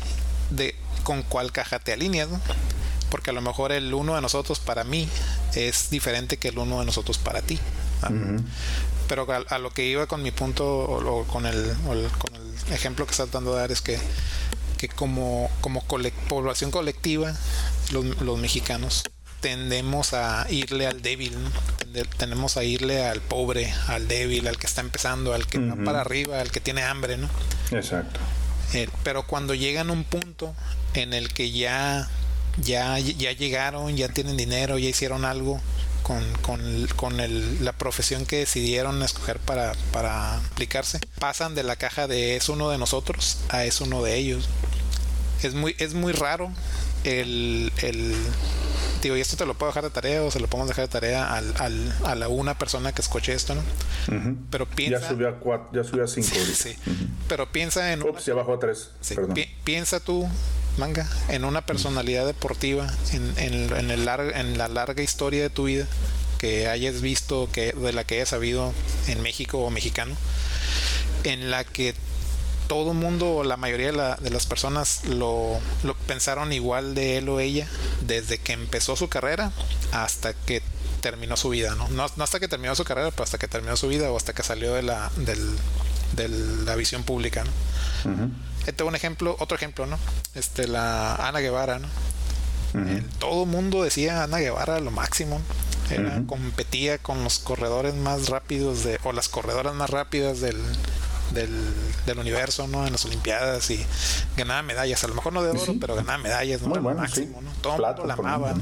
de 0.51 0.75
con 1.03 1.23
cuál 1.23 1.53
caja 1.53 1.79
te 1.79 1.93
alineas, 1.93 2.29
porque 3.11 3.31
a 3.31 3.33
lo 3.35 3.43
mejor 3.43 3.73
el 3.73 3.93
uno 3.93 4.15
de 4.15 4.23
nosotros 4.23 4.59
para 4.61 4.85
mí 4.85 5.09
es 5.57 5.91
diferente 5.91 6.37
que 6.37 6.49
el 6.49 6.59
uno 6.59 6.81
de 6.81 6.87
nosotros 6.87 7.19
para 7.19 7.43
ti. 7.43 7.59
Pero 9.09 9.27
a, 9.49 9.59
lo 9.59 9.71
que 9.71 9.87
iba 9.87 10.07
con 10.07 10.23
mi 10.23 10.31
punto 10.31 10.67
o, 10.67 11.25
con, 11.25 11.47
el, 11.47 11.75
con 11.85 12.35
el 12.37 12.73
ejemplo 12.73 13.07
que 13.07 13.13
estás 13.13 13.31
dando 13.31 13.55
a 13.55 13.61
dar 13.61 13.73
es 13.73 13.81
que, 13.81 13.99
que 14.79 14.89
como, 14.89 15.51
como 15.61 15.83
población 16.29 16.71
colectiva, 16.71 17.35
los, 17.93 18.05
los 18.21 18.39
mexicanos 18.39 19.05
tendemos 19.45 20.15
a 20.15 20.47
irle 20.51 20.87
al 20.87 21.03
débil, 21.03 21.37
tenemos 22.17 22.57
a 22.57 22.65
irle 22.65 23.05
al 23.07 23.21
pobre, 23.21 23.71
al 23.89 24.09
débil, 24.09 24.49
al 24.49 24.57
que 24.57 24.67
está 24.67 24.81
empezando, 24.81 25.35
al 25.35 25.47
que 25.47 25.59
va 25.59 25.77
para 25.85 26.01
arriba, 26.01 26.41
al 26.41 26.51
que 26.51 26.61
tiene 26.61 26.83
hambre, 26.83 27.19
¿no? 27.19 27.29
Exacto. 27.71 28.21
Eh, 28.73 28.89
pero 29.03 29.27
cuando 29.27 29.53
llegan 29.53 29.91
a 29.91 29.93
un 29.93 30.05
punto 30.05 30.55
en 30.95 31.13
el 31.13 31.29
que 31.29 31.51
ya, 31.51 32.09
ya, 32.59 32.99
ya 32.99 33.33
llegaron, 33.33 33.97
ya 33.97 34.09
tienen 34.09 34.37
dinero, 34.37 34.79
ya 34.79 34.89
hicieron 34.89 35.25
algo 35.25 35.61
con, 36.03 36.23
con, 36.43 36.61
con 36.97 37.15
la 37.65 37.73
profesión 37.73 38.27
que 38.27 38.39
decidieron 38.39 39.03
escoger 39.03 39.39
para, 39.39 39.73
para 39.93 40.37
aplicarse, 40.37 41.01
pasan 41.19 41.55
de 41.55 41.63
la 41.63 41.77
caja 41.77 42.07
de 42.07 42.37
es 42.37 42.49
uno 42.49 42.71
de 42.71 42.79
nosotros 42.79 43.39
a 43.49 43.65
es 43.65 43.81
uno 43.81 44.03
de 44.03 44.17
ellos. 44.17 44.49
Es 45.43 45.55
muy, 45.55 45.75
es 45.79 45.95
muy 45.95 46.13
raro 46.13 46.51
el, 47.05 47.73
el 47.83 48.15
y 49.13 49.21
esto 49.21 49.37
te 49.37 49.45
lo 49.45 49.55
puedo 49.55 49.71
dejar 49.71 49.85
de 49.85 49.91
tarea 49.91 50.23
o 50.23 50.31
se 50.31 50.41
lo 50.41 50.47
podemos 50.47 50.69
dejar 50.69 50.87
de 50.87 50.93
tarea 50.93 51.35
al, 51.35 51.55
al, 51.59 51.95
a 52.05 52.15
la 52.15 52.29
una 52.29 52.57
persona 52.59 52.93
que 52.93 53.03
escuche 53.03 53.35
esto, 53.35 53.55
¿no? 53.55 53.63
Pero 54.51 54.67
piensa. 54.67 55.01
Ya 55.01 55.09
subió 55.09 55.29
a 55.29 55.39
cuatro, 55.39 55.69
ya 55.73 55.85
subió 55.85 56.05
a 56.05 56.09
cinco. 56.09 56.29
Sí, 56.55 56.75
Pero 57.29 57.51
piensa 57.51 57.93
en. 57.93 58.03
Ups, 58.03 58.25
ya 58.25 58.35
bajó 58.35 58.55
a 58.55 58.59
tres. 58.59 58.91
piensa 59.65 60.01
tú, 60.01 60.27
manga, 60.77 61.09
en 61.29 61.45
una 61.45 61.67
personalidad 61.67 62.27
deportiva, 62.27 62.93
en, 63.13 63.35
en, 63.37 63.77
en, 63.77 63.91
el 63.91 64.09
en 64.09 64.59
la 64.59 64.69
larga 64.69 65.03
historia 65.03 65.43
de 65.43 65.51
tu 65.51 65.65
vida 65.65 65.87
que 66.39 66.69
hayas 66.69 67.01
visto, 67.01 67.49
que 67.51 67.73
de 67.73 67.93
la 67.93 68.05
que 68.05 68.17
hayas 68.17 68.31
sabido 68.31 68.73
en 69.07 69.23
México 69.23 69.59
o 69.59 69.71
mexicano, 69.71 70.15
en 71.25 71.51
la 71.51 71.65
que 71.65 71.95
todo 72.67 72.93
el 72.93 72.99
mundo 72.99 73.37
o 73.37 73.45
la 73.45 73.57
mayoría 73.57 73.93
de, 73.93 74.31
las 74.31 74.47
personas 74.47 75.05
lo, 75.05 75.59
pensaron 76.07 76.53
igual 76.53 76.95
de 76.95 77.19
él 77.19 77.29
o 77.29 77.41
ella 77.41 77.67
desde 78.03 78.39
que 78.39 78.53
empezó 78.53 78.97
su 78.97 79.09
carrera 79.09 79.53
hasta 79.93 80.33
que 80.33 80.63
terminó 81.01 81.37
su 81.37 81.51
vida, 81.51 81.75
¿no? 81.75 81.89
No, 81.89 82.07
hasta 82.19 82.41
que 82.41 82.49
terminó 82.49 82.75
su 82.75 82.85
carrera, 82.85 83.11
pero 83.11 83.25
hasta 83.25 83.39
que 83.39 83.49
terminó 83.49 83.77
su 83.77 83.89
vida 83.89 84.11
o 84.11 84.17
hasta 84.17 84.33
que 84.33 84.43
salió 84.43 84.75
de 84.75 84.83
la, 84.83 85.11
de 86.17 86.29
la 86.29 86.75
visión 86.77 87.03
pública, 87.03 87.45
¿no? 87.45 88.31
Este 88.67 88.83
un 88.83 88.95
ejemplo, 88.95 89.37
otro 89.41 89.57
ejemplo, 89.57 89.87
¿no? 89.87 89.99
Este, 90.35 90.67
la 90.67 91.17
Ana 91.17 91.41
Guevara, 91.41 91.79
¿no? 91.79 91.89
Eh, 92.75 93.03
todo 93.19 93.47
mundo 93.47 93.85
decía 93.85 94.25
Ana 94.25 94.39
Guevara 94.39 94.81
lo 94.81 94.91
máximo. 94.91 95.41
Era, 95.91 96.23
competía 96.27 96.97
con 96.97 97.23
los 97.23 97.39
corredores 97.39 97.95
más 97.95 98.31
rápidos 98.31 98.85
de, 98.85 98.99
o 99.05 99.13
las 99.13 99.29
corredoras 99.29 99.75
más 99.75 99.91
rápidas 99.91 100.41
del, 100.41 100.57
del, 101.35 102.19
universo, 102.19 102.67
¿no? 102.67 102.87
En 102.87 102.93
las 102.93 103.05
Olimpiadas 103.05 103.71
y 103.71 103.85
ganaba 104.37 104.63
medallas, 104.63 105.05
a 105.05 105.09
lo 105.09 105.15
mejor 105.15 105.33
no 105.33 105.43
de 105.43 105.51
oro, 105.51 105.75
pero 105.81 105.95
ganaba 105.95 106.19
medallas, 106.19 106.63
¿no? 106.63 106.81
máximo, 106.81 107.43
¿no? 107.43 107.51
Todo 107.61 107.75
mundo 107.75 108.07
la 108.07 108.15
amaba. 108.15 108.55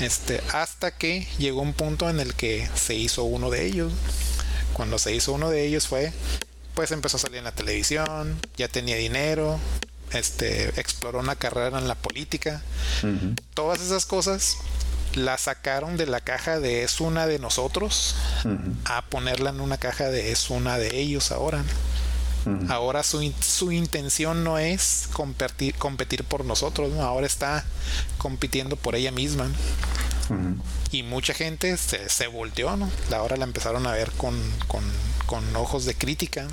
Este, 0.00 0.40
hasta 0.52 0.90
que 0.90 1.26
llegó 1.38 1.60
un 1.60 1.72
punto 1.72 2.10
en 2.10 2.18
el 2.18 2.34
que 2.34 2.68
se 2.74 2.94
hizo 2.94 3.24
uno 3.24 3.50
de 3.50 3.66
ellos. 3.66 3.92
Cuando 4.74 4.98
se 4.98 5.14
hizo 5.14 5.32
uno 5.32 5.48
de 5.48 5.64
ellos 5.64 5.88
fue, 5.88 6.12
pues 6.74 6.90
empezó 6.90 7.16
a 7.16 7.20
salir 7.20 7.38
en 7.38 7.44
la 7.44 7.52
televisión, 7.52 8.38
ya 8.56 8.68
tenía 8.68 8.96
dinero, 8.96 9.58
este, 10.12 10.68
exploró 10.80 11.20
una 11.20 11.36
carrera 11.36 11.78
en 11.78 11.88
la 11.88 11.94
política. 11.94 12.62
Todas 13.54 13.80
esas 13.80 14.04
cosas 14.04 14.58
la 15.14 15.38
sacaron 15.38 15.96
de 15.96 16.06
la 16.06 16.20
caja 16.20 16.58
de 16.58 16.82
es 16.82 17.00
una 17.00 17.26
de 17.26 17.38
nosotros 17.38 18.16
a 18.84 19.02
ponerla 19.06 19.50
en 19.50 19.60
una 19.60 19.78
caja 19.78 20.08
de 20.10 20.32
es 20.32 20.50
una 20.50 20.78
de 20.78 20.98
ellos 20.98 21.32
ahora. 21.32 21.64
Ahora 22.68 23.02
su, 23.02 23.32
su, 23.40 23.72
intención 23.72 24.44
no 24.44 24.58
es 24.58 25.08
competir, 25.14 25.74
competir 25.76 26.24
por 26.24 26.44
nosotros, 26.44 26.92
ahora 26.98 27.26
está 27.26 27.64
compitiendo 28.18 28.76
por 28.76 28.94
ella 28.96 29.10
misma. 29.10 29.48
Y 30.90 31.02
mucha 31.02 31.34
gente 31.34 31.76
se, 31.76 32.08
se 32.08 32.26
volteó, 32.26 32.76
¿no? 32.76 32.90
Ahora 33.12 33.36
la 33.36 33.44
empezaron 33.44 33.86
a 33.86 33.92
ver 33.92 34.10
con, 34.12 34.38
con, 34.68 34.84
con 35.26 35.56
ojos 35.56 35.84
de 35.84 35.94
crítica. 35.94 36.46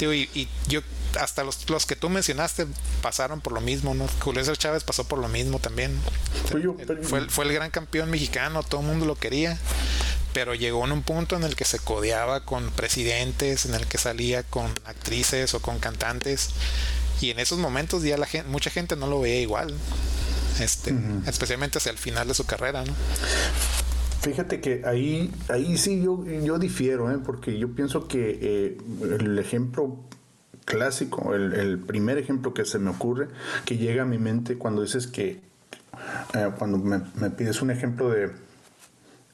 y, 0.00 0.04
y, 0.06 0.48
yo 0.68 0.82
hasta 1.20 1.44
los, 1.44 1.86
que 1.86 1.96
tú 1.96 2.08
mencionaste 2.08 2.66
pasaron 3.02 3.40
por 3.40 3.52
lo 3.52 3.60
mismo, 3.60 3.94
¿no? 3.94 4.06
Julio 4.20 4.42
César 4.42 4.58
Chávez 4.58 4.84
pasó 4.84 5.04
por 5.04 5.18
lo 5.18 5.28
mismo 5.28 5.58
también. 5.58 5.98
Fue, 7.02 7.28
fue, 7.28 7.44
el 7.44 7.52
gran 7.52 7.70
campeón 7.70 8.10
mexicano, 8.10 8.62
todo 8.62 8.80
el 8.80 8.86
mundo 8.86 9.06
lo 9.06 9.16
quería, 9.16 9.58
pero 10.32 10.54
llegó 10.54 10.84
en 10.84 10.92
un 10.92 11.02
punto 11.02 11.36
en 11.36 11.44
el 11.44 11.56
que 11.56 11.64
se 11.64 11.78
codeaba 11.78 12.44
con 12.44 12.70
presidentes, 12.70 13.66
en 13.66 13.74
el 13.74 13.86
que 13.86 13.98
salía 13.98 14.42
con 14.42 14.70
actrices 14.84 15.54
o 15.54 15.60
con 15.60 15.78
cantantes, 15.78 16.50
y 17.20 17.30
en 17.30 17.38
esos 17.38 17.58
momentos 17.58 18.02
ya 18.02 18.18
la 18.18 18.26
gente, 18.26 18.48
mucha 18.48 18.70
gente 18.70 18.96
no 18.96 19.06
lo 19.06 19.20
veía 19.20 19.40
igual, 19.40 19.74
este, 20.60 20.94
especialmente 21.26 21.78
hacia 21.78 21.92
el 21.92 21.98
final 21.98 22.28
de 22.28 22.34
su 22.34 22.44
carrera, 22.44 22.84
¿no? 22.84 22.92
Fíjate 24.26 24.60
que 24.60 24.82
ahí, 24.84 25.32
ahí 25.48 25.76
sí 25.76 26.02
yo, 26.02 26.24
yo 26.24 26.58
difiero, 26.58 27.12
¿eh? 27.12 27.18
porque 27.24 27.58
yo 27.58 27.70
pienso 27.74 28.08
que 28.08 28.38
eh, 28.42 28.78
el 29.20 29.38
ejemplo 29.38 29.98
clásico, 30.64 31.34
el, 31.34 31.78
primer 31.78 32.18
ejemplo 32.18 32.52
que 32.52 32.64
se 32.64 32.78
me 32.78 32.90
ocurre, 32.90 33.28
que 33.64 33.78
llega 33.78 34.02
a 34.02 34.04
mi 34.04 34.18
mente 34.18 34.58
cuando 34.58 34.82
dices 34.82 35.06
que, 35.06 35.40
eh, 36.34 36.50
cuando 36.58 36.78
me, 36.78 37.30
pides 37.30 37.62
un 37.62 37.70
ejemplo 37.70 38.10
de, 38.10 38.32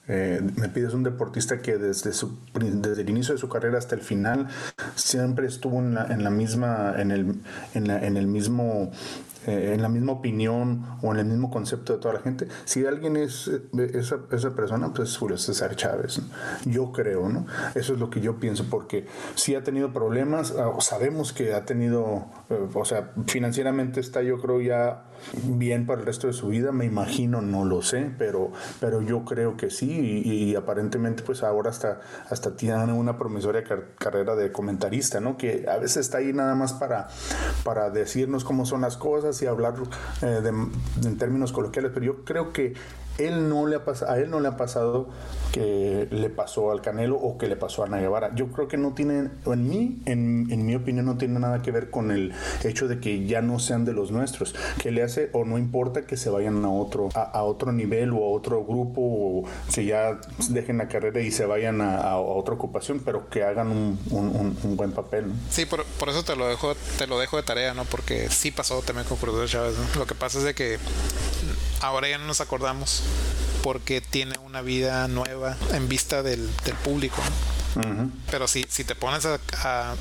eh, 0.08 0.42
me 0.56 0.68
pides 0.68 0.92
un 0.92 1.02
deportista 1.02 1.62
que 1.62 1.78
desde, 1.78 2.12
su, 2.12 2.38
desde 2.52 3.00
el 3.00 3.08
inicio 3.08 3.35
de 3.35 3.40
su 3.40 3.48
carrera 3.48 3.78
hasta 3.78 3.94
el 3.94 4.02
final 4.02 4.48
siempre 4.94 5.46
estuvo 5.46 5.78
en 5.78 5.94
la, 5.94 6.06
en 6.08 6.22
la 6.22 6.30
misma, 6.30 6.94
en 6.98 7.11
el, 7.12 7.35
en, 7.74 7.90
en 7.90 8.16
el 8.18 8.26
mismo 8.26 8.92
eh, 9.46 9.72
en 9.74 9.83
la 9.83 9.88
misma 9.88 10.12
opinión 10.12 10.85
o 11.02 11.12
en 11.12 11.18
el 11.18 11.26
mismo 11.26 11.50
concepto 11.50 11.94
de 11.94 11.98
toda 11.98 12.14
la 12.14 12.20
gente. 12.20 12.46
Si 12.64 12.87
alguien 12.87 13.16
es 13.16 13.48
eh, 13.48 13.90
esa, 13.94 14.20
esa 14.31 14.55
persona, 14.55 14.92
pues 14.94 15.11
es 15.11 15.16
Julio 15.16 15.38
César 15.38 15.74
Chávez. 15.76 16.20
Yo 16.64 16.92
creo, 16.92 17.28
¿no? 17.28 17.46
Eso 17.74 17.94
es 17.94 17.98
lo 17.98 18.11
que 18.11 18.20
yo 18.20 18.37
pienso, 18.37 18.66
porque 18.70 19.07
si 19.35 19.55
ha 19.55 19.64
tenido 19.64 19.92
problemas, 19.92 20.55
ah, 20.59 20.72
sabemos 20.81 21.33
que 21.33 21.55
ha 21.55 21.64
tenido, 21.64 22.26
eh, 22.50 22.68
o 22.72 22.85
sea, 22.85 23.12
financieramente 23.26 24.00
está 24.00 24.22
yo 24.22 24.40
creo 24.40 24.61
ya 24.61 25.05
bien 25.44 25.87
para 25.87 26.00
el 26.00 26.07
resto 26.07 26.26
de 26.26 26.33
su 26.33 26.48
vida, 26.48 26.72
me 26.72 26.85
imagino, 26.85 27.40
no 27.40 27.64
lo 27.64 27.83
sé, 27.83 28.11
pero, 28.18 28.50
pero 28.81 29.02
yo 29.02 29.24
creo 29.24 29.57
que 29.57 29.70
sí 29.70 30.22
y, 30.24 30.55
aparentemente 30.57 31.22
pues 31.22 31.42
ahora 31.42 31.70
hasta, 31.70 32.00
hasta 32.28 32.57
tiene 32.57 32.92
una 32.92 33.16
promisoria 33.16 33.64
carrera 33.98 34.35
de 34.35 34.52
comentarista, 34.52 35.20
¿no? 35.20 35.37
Que 35.37 35.66
a 35.68 35.78
veces 35.78 35.98
está 35.98 36.18
ahí 36.18 36.33
nada 36.33 36.55
más 36.55 36.72
para, 36.72 37.09
para 37.64 37.90
decirnos 37.90 38.44
cómo 38.44 38.66
son 38.66 38.83
las 38.83 38.96
cosas 38.96 39.32
y 39.40 39.47
hablar 39.47 39.75
eh, 40.21 40.42
en 41.05 41.16
términos 41.16 41.53
coloquiales, 41.53 41.92
pero 41.95 42.05
yo 42.05 42.25
creo 42.25 42.53
que 42.53 42.75
él 43.18 43.48
no 43.48 43.66
le 43.66 43.77
ha 43.77 43.83
a 44.09 44.18
él 44.18 44.31
no 44.31 44.40
le 44.40 44.48
ha 44.48 44.57
pasado 44.57 45.09
que 45.53 46.09
le 46.11 46.31
pasó 46.31 46.72
al 46.72 46.81
Canelo 46.81 47.16
o 47.16 47.37
que 47.37 47.46
le 47.46 47.57
pasó 47.57 47.83
a 47.83 47.87
Ana 47.87 47.98
Guevara. 47.98 48.35
Yo 48.35 48.48
creo 48.48 48.68
que 48.68 48.79
no 48.79 48.94
tiene, 48.94 49.29
en 49.44 49.68
mí, 49.68 50.01
en, 50.07 50.66
mi 50.66 50.75
opinión, 50.75 51.05
no 51.05 51.18
tiene 51.18 51.38
nada 51.38 51.61
que 51.61 51.70
ver 51.70 51.90
con 51.90 52.11
el 52.11 52.33
hecho 52.64 52.88
de 52.88 53.01
que 53.01 53.27
ya 53.27 53.42
no 53.42 53.59
sean 53.59 53.85
de 53.85 53.92
los 53.92 54.11
nuestros, 54.11 54.55
que 54.81 54.90
le 54.90 55.03
hace 55.03 55.29
o 55.33 55.44
no 55.44 55.59
importa 55.59 56.07
que 56.07 56.16
se 56.16 56.31
vayan 56.31 56.64
a 56.64 56.70
otro, 56.70 57.11
a, 57.14 57.42
otro 57.42 57.70
nivel 57.72 58.12
o 58.12 58.25
a 58.25 58.31
otro 58.31 58.64
grupo 58.64 59.03
o 59.03 59.44
que 59.75 59.85
ya 59.85 60.18
dejen 60.48 60.79
la 60.79 60.88
carrera 60.88 61.20
y 61.20 61.31
se 61.31 61.44
vayan 61.44 61.83
a, 61.83 62.16
otra 62.16 62.55
ocupación, 62.55 63.03
pero 63.05 63.29
que 63.29 63.44
hagan 63.44 63.68
un, 63.70 63.98
un, 64.11 64.77
buen 64.77 64.92
papel. 64.92 65.27
Sí, 65.51 65.66
por, 65.66 65.85
eso 66.09 66.25
te 66.25 66.35
lo 66.35 66.48
dejo, 66.48 66.75
te 66.96 67.07
lo 67.07 67.18
dejo 67.18 67.37
de 67.37 67.42
tarea, 67.42 67.75
¿no? 67.75 67.85
Porque 67.85 68.29
sí 68.31 68.51
pasó 68.51 68.81
también 68.81 69.07
con 69.07 69.18
Cruz 69.18 69.51
Chávez, 69.51 69.75
Lo 69.96 70.07
que 70.07 70.14
pasa 70.14 70.38
es 70.38 70.44
de 70.44 70.55
que 70.55 70.79
ahora 71.83 72.09
ya 72.09 72.16
no 72.16 72.27
nos 72.27 72.40
acordamos 72.40 73.01
porque 73.62 74.00
tiene 74.00 74.38
una 74.44 74.60
vida 74.60 75.06
nueva 75.08 75.56
en 75.72 75.88
vista 75.88 76.22
del, 76.22 76.48
público. 76.84 77.22
Pero 78.30 78.48
si, 78.48 78.66
si 78.68 78.84
te 78.84 78.94
pones 78.94 79.26
a, 79.26 79.94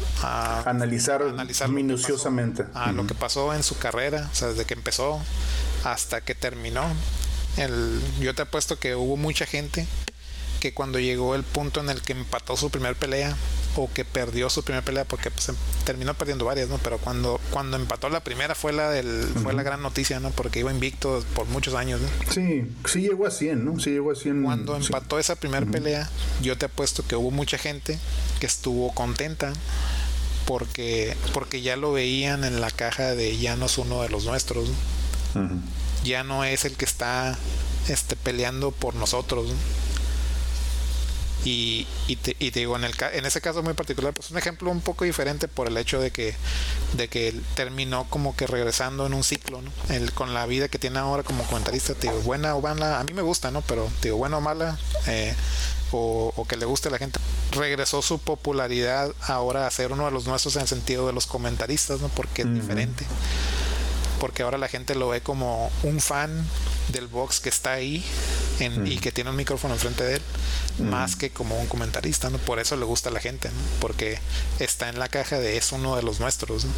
analizar, 0.66 1.24
minuciosamente. 1.70 2.66
a 2.74 2.92
lo 2.92 3.08
que 3.08 3.14
pasó 3.14 3.54
en 3.54 3.64
su 3.64 3.78
carrera, 3.78 4.28
o 4.32 4.36
sea, 4.36 4.50
desde 4.50 4.66
que 4.66 4.74
empezó 4.74 5.22
hasta 5.86 6.22
que 6.22 6.36
terminó, 6.36 6.84
el, 7.58 8.02
yo 8.20 8.36
te 8.36 8.42
apuesto 8.42 8.78
que 8.78 8.96
hubo 8.96 9.16
mucha 9.16 9.46
gente 9.46 9.88
que 10.60 10.74
cuando 10.74 11.00
llegó 11.00 11.36
el 11.36 11.44
punto 11.44 11.80
en 11.80 11.90
el 11.90 12.02
que 12.02 12.14
empató 12.14 12.58
su 12.58 12.70
primer 12.70 12.96
pelea 12.96 13.36
o 13.76 13.90
que 13.92 14.06
perdió 14.06 14.50
su 14.50 14.64
primera 14.64 14.84
pelea 14.84 15.06
porque 15.06 15.32
pues, 15.32 15.50
em, 15.50 15.56
terminó 15.86 16.14
perdiendo 16.14 16.46
varias, 16.46 16.70
¿no? 16.70 16.78
Pero 16.78 16.98
cuando, 16.98 17.40
cuando 17.52 17.78
empató 17.78 18.10
la 18.10 18.24
primera 18.24 18.56
fue 18.56 18.74
la 18.74 18.90
del, 18.90 19.24
fue 19.42 19.54
la 19.54 19.64
gran 19.64 19.82
noticia, 19.82 20.20
¿no? 20.20 20.32
Porque 20.32 20.60
iba 20.60 20.72
invicto 20.72 21.24
por 21.34 21.48
muchos 21.48 21.74
años, 21.74 22.02
Sí, 22.30 22.66
sí 22.86 23.02
llegó 23.02 23.28
a 23.28 23.32
100, 23.32 23.66
¿no? 23.66 23.80
Sí 23.80 23.92
llegó 23.92 24.12
a 24.12 24.16
100. 24.16 24.44
Cuando 24.44 24.76
empató 24.76 25.20
esa 25.20 25.36
primera 25.36 25.66
pelea, 25.66 26.10
yo 26.42 26.58
te 26.58 26.66
apuesto 26.66 27.06
que 27.08 27.16
hubo 27.16 27.32
mucha 27.32 27.58
gente 27.58 28.00
que 28.40 28.46
estuvo 28.46 28.94
contenta 28.94 29.54
porque, 30.46 31.16
porque 31.34 31.62
ya 31.62 31.78
lo 31.78 31.94
veían 31.94 32.44
en 32.44 32.62
la 32.62 32.72
caja 32.72 33.16
de 33.16 33.38
ya 33.38 33.56
no 33.56 33.68
es 33.68 33.78
uno 33.78 34.02
de 34.02 34.10
los 34.10 34.26
nuestros. 34.26 34.70
Ya 36.04 36.24
no 36.24 36.44
es 36.44 36.66
el 36.66 36.76
que 36.76 36.86
está 36.86 37.38
este, 37.88 38.16
peleando 38.16 38.72
por 38.72 38.96
nosotros. 38.96 39.54
Y, 41.44 41.88
y, 42.08 42.18
te, 42.18 42.36
digo, 42.40 42.76
en, 42.76 42.84
el, 42.84 42.94
en 43.14 43.26
ese 43.26 43.42
caso 43.42 43.64
muy 43.64 43.74
particular, 43.74 44.14
pues 44.14 44.30
un 44.30 44.38
ejemplo 44.38 44.70
un 44.70 44.82
poco 44.82 45.06
diferente 45.06 45.48
por 45.48 45.68
el 45.68 45.78
hecho 45.78 46.00
de 46.00 46.12
que, 46.12 46.36
de 46.94 47.08
que 47.08 47.34
terminó 47.56 48.06
como 48.10 48.36
que 48.36 48.46
regresando 48.46 49.08
en 49.08 49.14
un 49.16 49.24
ciclo, 49.24 49.62
¿no? 49.62 49.72
El, 49.90 50.14
con 50.14 50.36
la 50.36 50.46
vida 50.46 50.68
que 50.68 50.78
tiene 50.78 51.00
ahora 51.00 51.24
como 51.24 51.44
comentarista, 51.46 51.96
te 51.96 52.10
digo, 52.10 52.22
buena 52.22 52.56
o 52.56 52.62
mala, 52.62 53.00
a 53.00 53.04
mí 53.04 53.14
me 53.14 53.24
gusta, 53.24 53.50
¿no? 53.50 53.62
Pero 53.62 53.90
te 54.02 54.10
digo, 54.10 54.18
buena 54.18 54.38
o 54.38 54.42
mala, 54.42 54.78
eh, 55.08 55.34
o, 55.92 56.46
que 56.48 56.58
le 56.58 56.66
guste 56.66 56.90
a 56.90 56.92
la 56.92 56.98
gente. 56.98 57.20
Regresó 57.52 58.02
su 58.02 58.20
popularidad 58.20 59.12
ahora 59.22 59.68
a 59.68 59.72
ser 59.72 59.92
uno 59.92 60.06
de 60.06 60.12
los 60.12 60.28
nuestros 60.28 60.56
en 60.56 60.64
el 60.64 60.68
sentido 60.68 61.08
de 61.08 61.14
los 61.14 61.26
comentaristas, 61.26 62.02
¿no? 62.02 62.10
Porque 62.10 62.44
es 62.44 62.54
diferente. 62.54 63.06
Porque 64.22 64.44
ahora 64.44 64.60
la 64.60 64.68
gente 64.68 64.94
lo 64.94 65.10
ve 65.10 65.22
como 65.22 65.72
un 65.82 66.00
fan 66.00 66.46
del 66.94 67.08
box 67.08 67.40
que 67.40 67.50
está 67.50 67.72
ahí 67.74 68.06
y 68.86 69.00
que 69.00 69.12
tiene 69.12 69.32
un 69.32 69.36
micrófono 69.36 69.74
enfrente 69.74 70.04
de 70.04 70.16
él, 70.18 70.22
más 70.90 71.16
que 71.16 71.32
como 71.32 71.60
un 71.60 71.66
comentarista, 71.66 72.30
¿no? 72.30 72.38
Por 72.38 72.60
eso 72.60 72.78
le 72.78 72.86
gusta 72.86 73.10
a 73.10 73.12
la 73.12 73.20
gente, 73.20 73.50
Porque 73.80 74.20
está 74.60 74.90
en 74.90 75.00
la 75.00 75.08
caja 75.08 75.40
de 75.40 75.58
es 75.58 75.72
uno 75.72 75.96
de 75.96 76.04
los 76.04 76.20
nuestros, 76.20 76.66
¿no? 76.66 76.72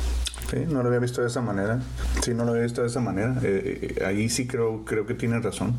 Sí, 0.49 0.59
no 0.67 0.81
lo 0.83 0.87
había 0.87 0.99
visto 0.99 1.21
de 1.21 1.27
esa 1.27 1.41
manera. 1.41 1.81
Sí, 2.21 2.33
no 2.33 2.45
lo 2.45 2.51
había 2.51 2.63
visto 2.63 2.81
de 2.81 2.87
esa 2.87 3.01
manera. 3.01 3.35
Eh, 3.43 3.95
eh, 3.97 4.05
ahí 4.05 4.29
sí 4.29 4.47
creo, 4.47 4.85
creo 4.85 5.05
que 5.05 5.13
tiene 5.13 5.39
razón. 5.39 5.75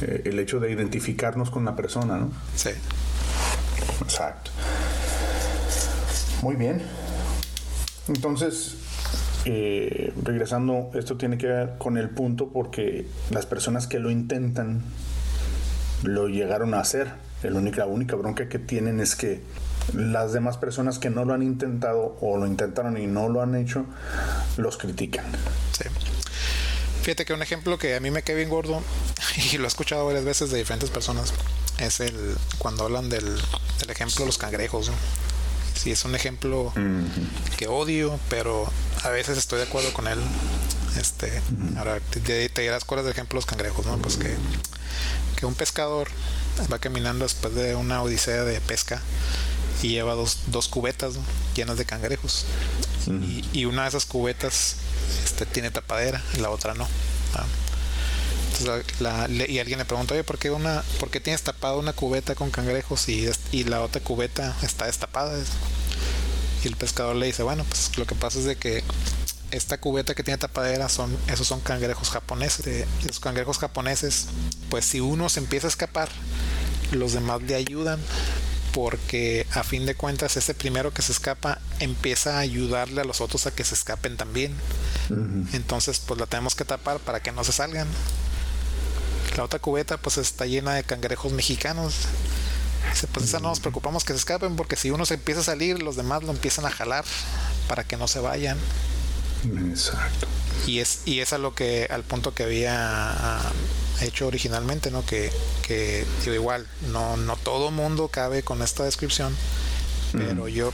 Eh, 0.00 0.22
el 0.24 0.38
hecho 0.40 0.58
de 0.58 0.72
identificarnos 0.72 1.50
con 1.50 1.64
la 1.64 1.76
persona, 1.76 2.16
¿no? 2.16 2.32
Sí. 2.56 2.70
Exacto. 4.02 4.50
Muy 6.42 6.56
bien. 6.56 6.82
Entonces, 8.08 8.76
eh, 9.44 10.12
regresando, 10.22 10.90
esto 10.94 11.16
tiene 11.16 11.38
que 11.38 11.46
ver 11.46 11.74
con 11.78 11.96
el 11.96 12.10
punto 12.10 12.48
porque 12.48 13.06
las 13.30 13.46
personas 13.46 13.86
que 13.86 13.98
lo 13.98 14.10
intentan 14.10 14.82
lo 16.02 16.28
llegaron 16.28 16.74
a 16.74 16.80
hacer. 16.80 17.08
La 17.42 17.58
única, 17.58 17.86
única 17.86 18.14
bronca 18.14 18.48
que 18.48 18.60
tienen 18.60 19.00
es 19.00 19.16
que 19.16 19.42
las 19.94 20.32
demás 20.32 20.58
personas 20.58 20.98
que 20.98 21.10
no 21.10 21.24
lo 21.24 21.34
han 21.34 21.42
intentado 21.42 22.16
o 22.20 22.36
lo 22.36 22.46
intentaron 22.46 22.96
y 22.96 23.06
no 23.06 23.28
lo 23.28 23.42
han 23.42 23.56
hecho, 23.56 23.84
los 24.56 24.76
critican. 24.76 25.24
Sí. 25.72 25.84
Fíjate 27.02 27.24
que 27.24 27.32
un 27.32 27.42
ejemplo 27.42 27.78
que 27.78 27.96
a 27.96 28.00
mí 28.00 28.12
me 28.12 28.22
queda 28.22 28.36
bien 28.36 28.48
gordo 28.48 28.80
y 29.52 29.58
lo 29.58 29.64
he 29.64 29.66
escuchado 29.66 30.06
varias 30.06 30.24
veces 30.24 30.52
de 30.52 30.58
diferentes 30.58 30.90
personas 30.90 31.34
es 31.78 31.98
el 31.98 32.36
cuando 32.58 32.84
hablan 32.84 33.08
del, 33.08 33.26
ejemplo 33.88 34.20
de 34.20 34.26
los 34.26 34.38
cangrejos. 34.38 34.92
Sí, 35.74 35.90
es 35.90 36.04
un 36.04 36.14
ejemplo 36.14 36.72
que 37.56 37.66
odio, 37.66 38.20
pero 38.28 38.70
a 39.04 39.08
veces 39.10 39.38
estoy 39.38 39.58
de 39.58 39.64
acuerdo 39.64 39.92
con 39.92 40.06
él. 40.06 40.18
Este, 40.98 41.40
ahora 41.76 42.00
te, 42.00 42.48
te, 42.48 42.62
dirás 42.62 42.84
cuáles 42.84 43.06
de 43.06 43.12
ejemplo 43.12 43.36
los 43.36 43.46
cangrejos, 43.46 43.86
¿no? 43.86 43.96
Pues 43.98 44.16
que, 44.16 44.36
que 45.36 45.46
un 45.46 45.54
pescador 45.54 46.08
va 46.72 46.78
caminando 46.78 47.24
después 47.24 47.54
de 47.54 47.74
una 47.74 48.02
odisea 48.02 48.44
de 48.44 48.60
pesca 48.60 49.00
y 49.82 49.88
lleva 49.88 50.14
dos, 50.14 50.38
dos 50.46 50.68
cubetas 50.68 51.14
llenas 51.54 51.78
de 51.78 51.84
cangrejos. 51.84 52.44
y, 53.52 53.64
una 53.64 53.82
de 53.82 53.88
esas 53.88 54.06
cubetas 54.06 54.76
este, 55.24 55.46
tiene 55.46 55.70
tapadera 55.70 56.22
y 56.34 56.40
la 56.40 56.50
otra 56.50 56.74
no. 56.74 56.86
y 59.28 59.58
alguien 59.58 59.78
le 59.78 59.84
pregunta, 59.84 60.14
oye, 60.14 60.24
¿por 60.24 60.38
qué, 60.38 60.50
una, 60.50 60.84
¿por 61.00 61.10
qué 61.10 61.20
tienes 61.20 61.42
tapada 61.42 61.76
una 61.76 61.92
cubeta 61.92 62.34
con 62.34 62.50
cangrejos 62.50 63.08
y, 63.08 63.28
y 63.50 63.64
la 63.64 63.80
otra 63.80 64.00
cubeta 64.02 64.56
está 64.62 64.86
destapada? 64.86 65.36
Y 66.64 66.68
el 66.68 66.76
pescador 66.76 67.16
le 67.16 67.26
dice, 67.26 67.42
bueno, 67.42 67.64
pues 67.64 67.96
lo 67.98 68.06
que 68.06 68.14
pasa 68.14 68.38
es 68.38 68.44
de 68.44 68.56
que 68.56 68.84
esta 69.50 69.78
cubeta 69.78 70.14
que 70.14 70.22
tiene 70.22 70.38
tapadera 70.38 70.88
son 70.88 71.16
esos 71.28 71.46
son 71.46 71.60
cangrejos 71.60 72.10
japoneses. 72.10 72.86
Los 73.06 73.20
cangrejos 73.20 73.58
japoneses, 73.58 74.26
pues 74.70 74.84
si 74.84 75.00
uno 75.00 75.28
se 75.28 75.40
empieza 75.40 75.66
a 75.66 75.70
escapar, 75.70 76.08
los 76.92 77.12
demás 77.12 77.42
le 77.42 77.54
ayudan 77.54 78.00
porque 78.72 79.46
a 79.52 79.62
fin 79.64 79.84
de 79.84 79.94
cuentas 79.94 80.36
ese 80.38 80.54
primero 80.54 80.94
que 80.94 81.02
se 81.02 81.12
escapa 81.12 81.58
empieza 81.78 82.36
a 82.36 82.40
ayudarle 82.40 83.02
a 83.02 83.04
los 83.04 83.20
otros 83.20 83.46
a 83.46 83.54
que 83.54 83.64
se 83.64 83.74
escapen 83.74 84.16
también. 84.16 84.54
Entonces 85.52 86.00
pues 86.00 86.18
la 86.18 86.26
tenemos 86.26 86.54
que 86.54 86.64
tapar 86.64 86.98
para 86.98 87.20
que 87.20 87.32
no 87.32 87.44
se 87.44 87.52
salgan. 87.52 87.86
La 89.36 89.44
otra 89.44 89.58
cubeta 89.58 89.98
pues 89.98 90.16
está 90.16 90.46
llena 90.46 90.74
de 90.74 90.84
cangrejos 90.84 91.32
mexicanos 91.32 91.94
pues 93.12 93.26
esa 93.26 93.40
no 93.40 93.48
nos 93.48 93.60
preocupamos 93.60 94.04
que 94.04 94.12
se 94.12 94.18
escapen 94.18 94.56
porque 94.56 94.76
si 94.76 94.90
uno 94.90 95.06
se 95.06 95.14
empieza 95.14 95.40
a 95.40 95.44
salir, 95.44 95.82
los 95.82 95.96
demás 95.96 96.22
lo 96.22 96.30
empiezan 96.30 96.66
a 96.66 96.70
jalar 96.70 97.04
para 97.68 97.84
que 97.84 97.96
no 97.96 98.08
se 98.08 98.20
vayan. 98.20 98.58
Exacto. 99.70 100.26
Y 100.66 100.78
es, 100.78 101.00
y 101.04 101.20
es 101.20 101.32
a 101.32 101.38
lo 101.38 101.54
que, 101.54 101.88
al 101.90 102.04
punto 102.04 102.34
que 102.34 102.44
había 102.44 102.74
ah, 102.74 103.52
hecho 104.00 104.26
originalmente, 104.26 104.90
¿no? 104.90 105.04
Que, 105.04 105.32
que 105.66 106.06
igual, 106.26 106.66
no, 106.92 107.16
no 107.16 107.36
todo 107.36 107.70
mundo 107.70 108.08
cabe 108.08 108.42
con 108.42 108.62
esta 108.62 108.84
descripción, 108.84 109.34
pero 110.12 110.46
yo, 110.46 110.72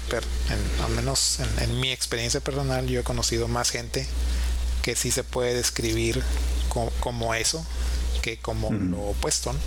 al 0.84 0.90
menos 0.92 1.38
en, 1.60 1.80
mi 1.80 1.92
experiencia 1.92 2.40
personal, 2.40 2.86
yo 2.86 3.00
he 3.00 3.04
conocido 3.04 3.46
más 3.46 3.70
gente 3.70 4.06
que 4.82 4.96
sí 4.96 5.10
se 5.12 5.22
puede 5.22 5.54
describir 5.54 6.22
como, 7.00 7.34
eso 7.34 7.64
que 8.22 8.38
como 8.38 8.70
lo 8.72 9.00
opuesto. 9.00 9.52
¿no? 9.52 9.58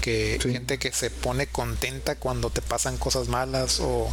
Que 0.00 0.38
gente 0.40 0.78
que 0.78 0.92
se 0.92 1.10
pone 1.10 1.46
contenta 1.46 2.16
cuando 2.16 2.50
te 2.50 2.62
pasan 2.62 2.96
cosas 2.96 3.28
malas 3.28 3.80
o 3.80 4.08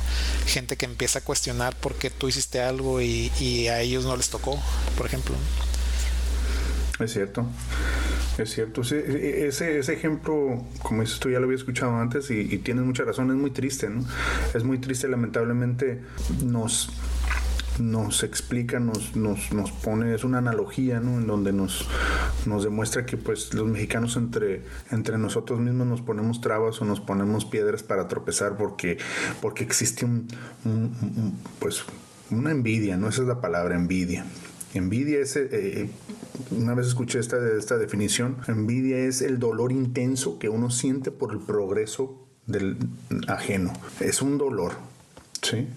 gente 0.46 0.78
que 0.78 0.86
empieza 0.86 1.20
a 1.20 1.22
cuestionar 1.24 1.76
por 1.76 1.96
qué 1.96 2.10
tú 2.10 2.28
hiciste 2.28 2.62
algo 2.62 3.02
y, 3.02 3.68
a 3.68 3.82
ellos 3.82 4.06
no 4.06 4.16
les 4.16 4.30
tocó, 4.30 4.62
por 4.98 5.06
ejemplo. 5.06 5.36
Es 7.00 7.14
cierto, 7.14 7.46
es 8.38 8.52
cierto. 8.52 8.82
Ese, 8.82 9.80
ese 9.80 9.94
ejemplo, 9.94 10.66
como 10.82 11.02
dices 11.02 11.20
tú, 11.20 11.30
ya 11.30 11.40
lo 11.40 11.46
había 11.46 11.58
escuchado 11.58 11.96
antes 11.96 12.30
y, 12.32 12.40
y 12.40 12.58
tienes 12.60 12.86
mucha 12.86 13.04
razón, 13.04 13.30
es 13.30 13.38
muy 13.38 13.52
triste, 13.52 13.90
¿no? 13.90 14.06
Es 14.54 14.64
muy 14.64 14.80
triste, 14.80 15.08
lamentablemente 15.08 16.02
nos 16.44 16.90
nos 17.80 18.24
explica, 18.24 18.80
nos, 18.80 19.16
nos, 19.16 19.54
nos 19.54 19.72
pone, 19.72 20.14
es 20.14 20.24
una 20.24 20.40
analogía, 20.40 21.00
¿no? 21.00 21.20
En 21.20 21.28
donde 21.28 21.54
nos, 21.54 21.88
nos 22.46 22.64
demuestra 22.64 23.06
que 23.06 23.18
pues 23.18 23.54
los 23.54 23.68
mexicanos 23.68 24.16
entre, 24.18 24.64
entre 24.92 25.18
nosotros 25.18 25.60
mismos 25.60 25.88
nos 25.88 26.02
ponemos 26.02 26.42
trabas 26.42 26.82
o 26.82 26.86
nos 26.86 27.00
ponemos 27.00 27.46
piedras 27.46 27.84
para 27.84 28.08
tropezar 28.08 28.58
porque, 28.58 28.98
porque 29.42 29.64
existe 29.64 30.06
un, 30.06 30.28
pues 31.60 31.84
una 32.32 32.52
envidia, 32.52 32.98
¿no? 32.98 33.10
Esa 33.10 33.22
es 33.22 33.28
la 33.28 33.42
palabra, 33.42 33.76
envidia. 33.76 34.26
Envidia 34.74 35.20
es, 35.20 35.36
eh, 35.36 35.50
eh, 35.52 35.90
una 36.52 36.74
vez 36.74 36.88
escuché 36.88 37.20
esta, 37.20 37.38
esta 37.58 37.78
definición, 37.78 38.38
envidia 38.48 38.98
es 38.98 39.22
el 39.22 39.40
dolor 39.40 39.72
intenso 39.72 40.40
que 40.40 40.50
uno 40.50 40.70
siente 40.70 41.12
por 41.12 41.32
el 41.32 41.40
progreso 41.40 42.28
del 42.46 42.78
ajeno. 43.28 43.74
Es 44.00 44.22
un 44.22 44.38
dolor, 44.38 44.74
¿sí? 45.42 45.68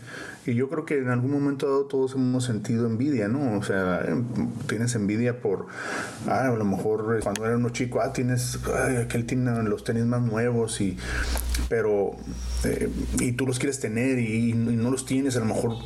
Y 0.47 0.55
yo 0.55 0.71
creo 0.71 0.87
que 0.87 0.99
en 0.99 1.09
algún 1.09 1.31
momento 1.31 1.67
dado 1.67 1.85
todos 1.85 2.15
hemos 2.15 2.45
sentido 2.45 2.87
envidia, 2.87 3.29
¿no? 3.29 3.59
O 3.59 3.63
sea, 3.63 4.03
em, 4.07 4.25
tienes 4.67 4.95
envidia 4.95 5.41
por, 5.41 5.67
ah, 6.27 6.47
a 6.47 6.57
lo 6.57 6.65
mejor 6.65 7.21
cuando 7.23 7.45
era 7.45 7.57
uno 7.57 7.69
chico, 7.69 8.01
ah, 8.01 8.13
tienes, 8.13 8.59
ay, 8.75 8.97
aquel 8.97 9.27
tiene 9.27 9.63
los 9.65 9.85
tenis 9.85 10.05
más 10.07 10.23
nuevos 10.23 10.81
y, 10.81 10.97
pero, 11.69 12.13
eh, 12.65 12.89
y 13.19 13.33
tú 13.33 13.47
los 13.47 13.59
quieres 13.59 13.81
tener 13.81 14.19
y, 14.19 14.55
no 14.55 14.91
los 14.91 15.05
tienes, 15.05 15.37
a 15.37 15.41
lo 15.41 15.47
mejor, 15.47 15.77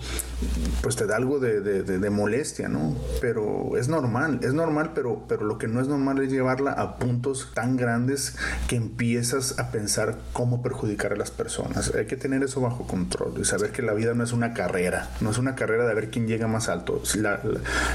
pues 0.83 0.95
te 0.95 1.07
da 1.07 1.17
algo 1.17 1.41
de, 1.41 1.61
de, 1.61 2.11
molestia, 2.11 2.69
¿no? 2.69 2.95
Pero 3.21 3.77
es 3.77 3.89
normal, 3.89 4.39
es 4.43 4.55
normal, 4.55 4.93
pero, 4.95 5.25
pero 5.29 5.45
lo 5.45 5.59
que 5.59 5.67
no 5.67 5.81
es 5.81 5.89
normal 5.89 6.23
es 6.23 6.31
llevarla 6.31 6.73
a 6.73 6.97
puntos 6.97 7.51
tan 7.55 7.77
grandes 7.77 8.37
que 8.69 8.77
empiezas 8.77 9.59
a 9.59 9.73
pensar 9.73 10.17
cómo 10.33 10.63
perjudicar 10.63 11.13
a 11.13 11.17
las 11.17 11.31
personas. 11.33 11.93
Hay 11.95 12.07
que 12.07 12.17
tener 12.17 12.43
eso 12.45 12.61
bajo 12.61 12.87
control 12.87 13.35
y 13.41 13.45
saber 13.45 13.73
que 13.73 13.83
la 13.83 13.95
vida 13.95 14.15
no 14.15 14.23
es 14.23 14.33
una 14.33 14.44
carrera, 14.53 15.09
no 15.21 15.31
es 15.31 15.39
una 15.39 15.55
carrera 15.55 15.87
de 15.87 15.95
ver 15.95 16.11
quién 16.11 16.27
llega 16.27 16.47
más 16.47 16.69
alto. 16.69 17.03
La, 17.17 17.41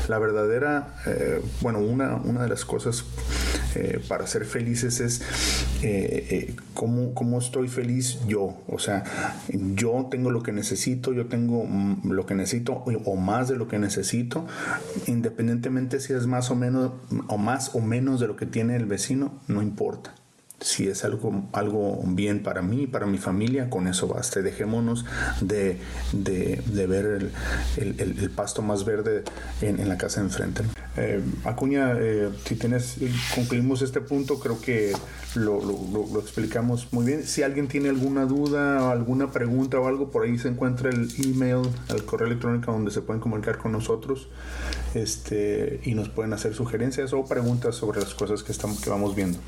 la, 0.07 0.19
verdadera, 0.19 0.95
eh, 1.05 1.41
bueno, 1.62 1.79
una, 1.79 2.15
una 2.15 2.43
de 2.43 2.49
las 2.49 2.65
cosas 2.65 3.03
eh, 3.75 4.01
para 4.07 4.25
ser 4.27 4.45
felices 4.45 4.99
es 4.99 5.21
eh, 5.83 6.55
cómo, 6.73 7.13
cómo 7.13 7.39
estoy 7.39 7.67
feliz 7.67 8.19
yo. 8.27 8.57
O 8.67 8.79
sea, 8.79 9.03
yo 9.49 10.07
tengo 10.09 10.31
lo 10.31 10.41
que 10.41 10.51
necesito, 10.51 11.13
yo 11.13 11.27
tengo 11.27 11.65
mm, 11.65 12.12
lo 12.12 12.25
que 12.25 12.35
necesito 12.35 12.83
o 13.05 13.15
más 13.15 13.49
de 13.49 13.57
lo 13.57 13.67
que 13.67 13.79
necesito, 13.79 14.47
independientemente 15.07 15.99
si 15.99 16.13
es 16.13 16.25
más 16.25 16.49
o 16.51 16.55
menos 16.55 16.91
o 17.27 17.38
más 17.38 17.75
o 17.75 17.81
menos 17.81 18.19
de 18.19 18.27
lo 18.27 18.35
que 18.35 18.45
tiene 18.45 18.75
el 18.75 18.85
vecino, 18.85 19.39
no 19.47 19.62
importa 19.62 20.18
si 20.61 20.87
es 20.87 21.03
algo, 21.03 21.47
algo 21.53 22.01
bien 22.05 22.43
para 22.43 22.61
mí, 22.61 22.87
para 22.87 23.05
mi 23.05 23.17
familia, 23.17 23.69
con 23.69 23.87
eso 23.87 24.07
basta. 24.07 24.41
Dejémonos 24.41 25.05
de, 25.41 25.79
de, 26.13 26.87
ver 26.87 27.31
el, 27.77 28.31
pasto 28.35 28.61
más 28.61 28.85
verde 28.85 29.23
en, 29.61 29.87
la 29.87 29.97
casa 29.97 30.21
de 30.21 30.27
enfrente. 30.27 30.63
Eh, 30.97 31.21
Acuña, 31.45 31.93
eh, 31.97 32.29
si 32.45 32.55
tienes, 32.55 32.97
concluimos 33.33 33.81
este 33.81 34.01
punto, 34.01 34.39
creo 34.39 34.59
que 34.59 34.93
lo, 35.35 35.61
lo, 35.61 36.19
explicamos 36.19 36.87
muy 36.91 37.05
bien. 37.05 37.23
Si 37.23 37.43
alguien 37.43 37.67
tiene 37.67 37.89
alguna 37.89 38.25
duda 38.25 38.91
alguna 38.91 39.31
pregunta 39.31 39.79
o 39.79 39.87
algo, 39.87 40.11
por 40.11 40.25
ahí 40.25 40.37
se 40.37 40.49
encuentra 40.49 40.89
el 40.89 41.09
email, 41.23 41.69
el 41.89 42.03
correo 42.05 42.27
electrónico 42.27 42.71
donde 42.71 42.91
se 42.91 43.01
pueden 43.01 43.21
comunicar 43.21 43.57
con 43.57 43.71
nosotros 43.71 44.27
este, 44.93 45.82
y 45.84 45.93
nos 45.93 46.10
pueden 46.10 46.34
hacer 46.34 46.54
sugerencias 46.56 47.13
o 47.13 47.25
preguntas 47.25 47.75
sobre 47.75 48.02
las 48.02 48.13
cosas 48.13 48.43
que, 48.43 48.52
estamos, 48.52 48.80
que 48.82 48.89
vamos 48.89 49.15
viendo. 49.15 49.39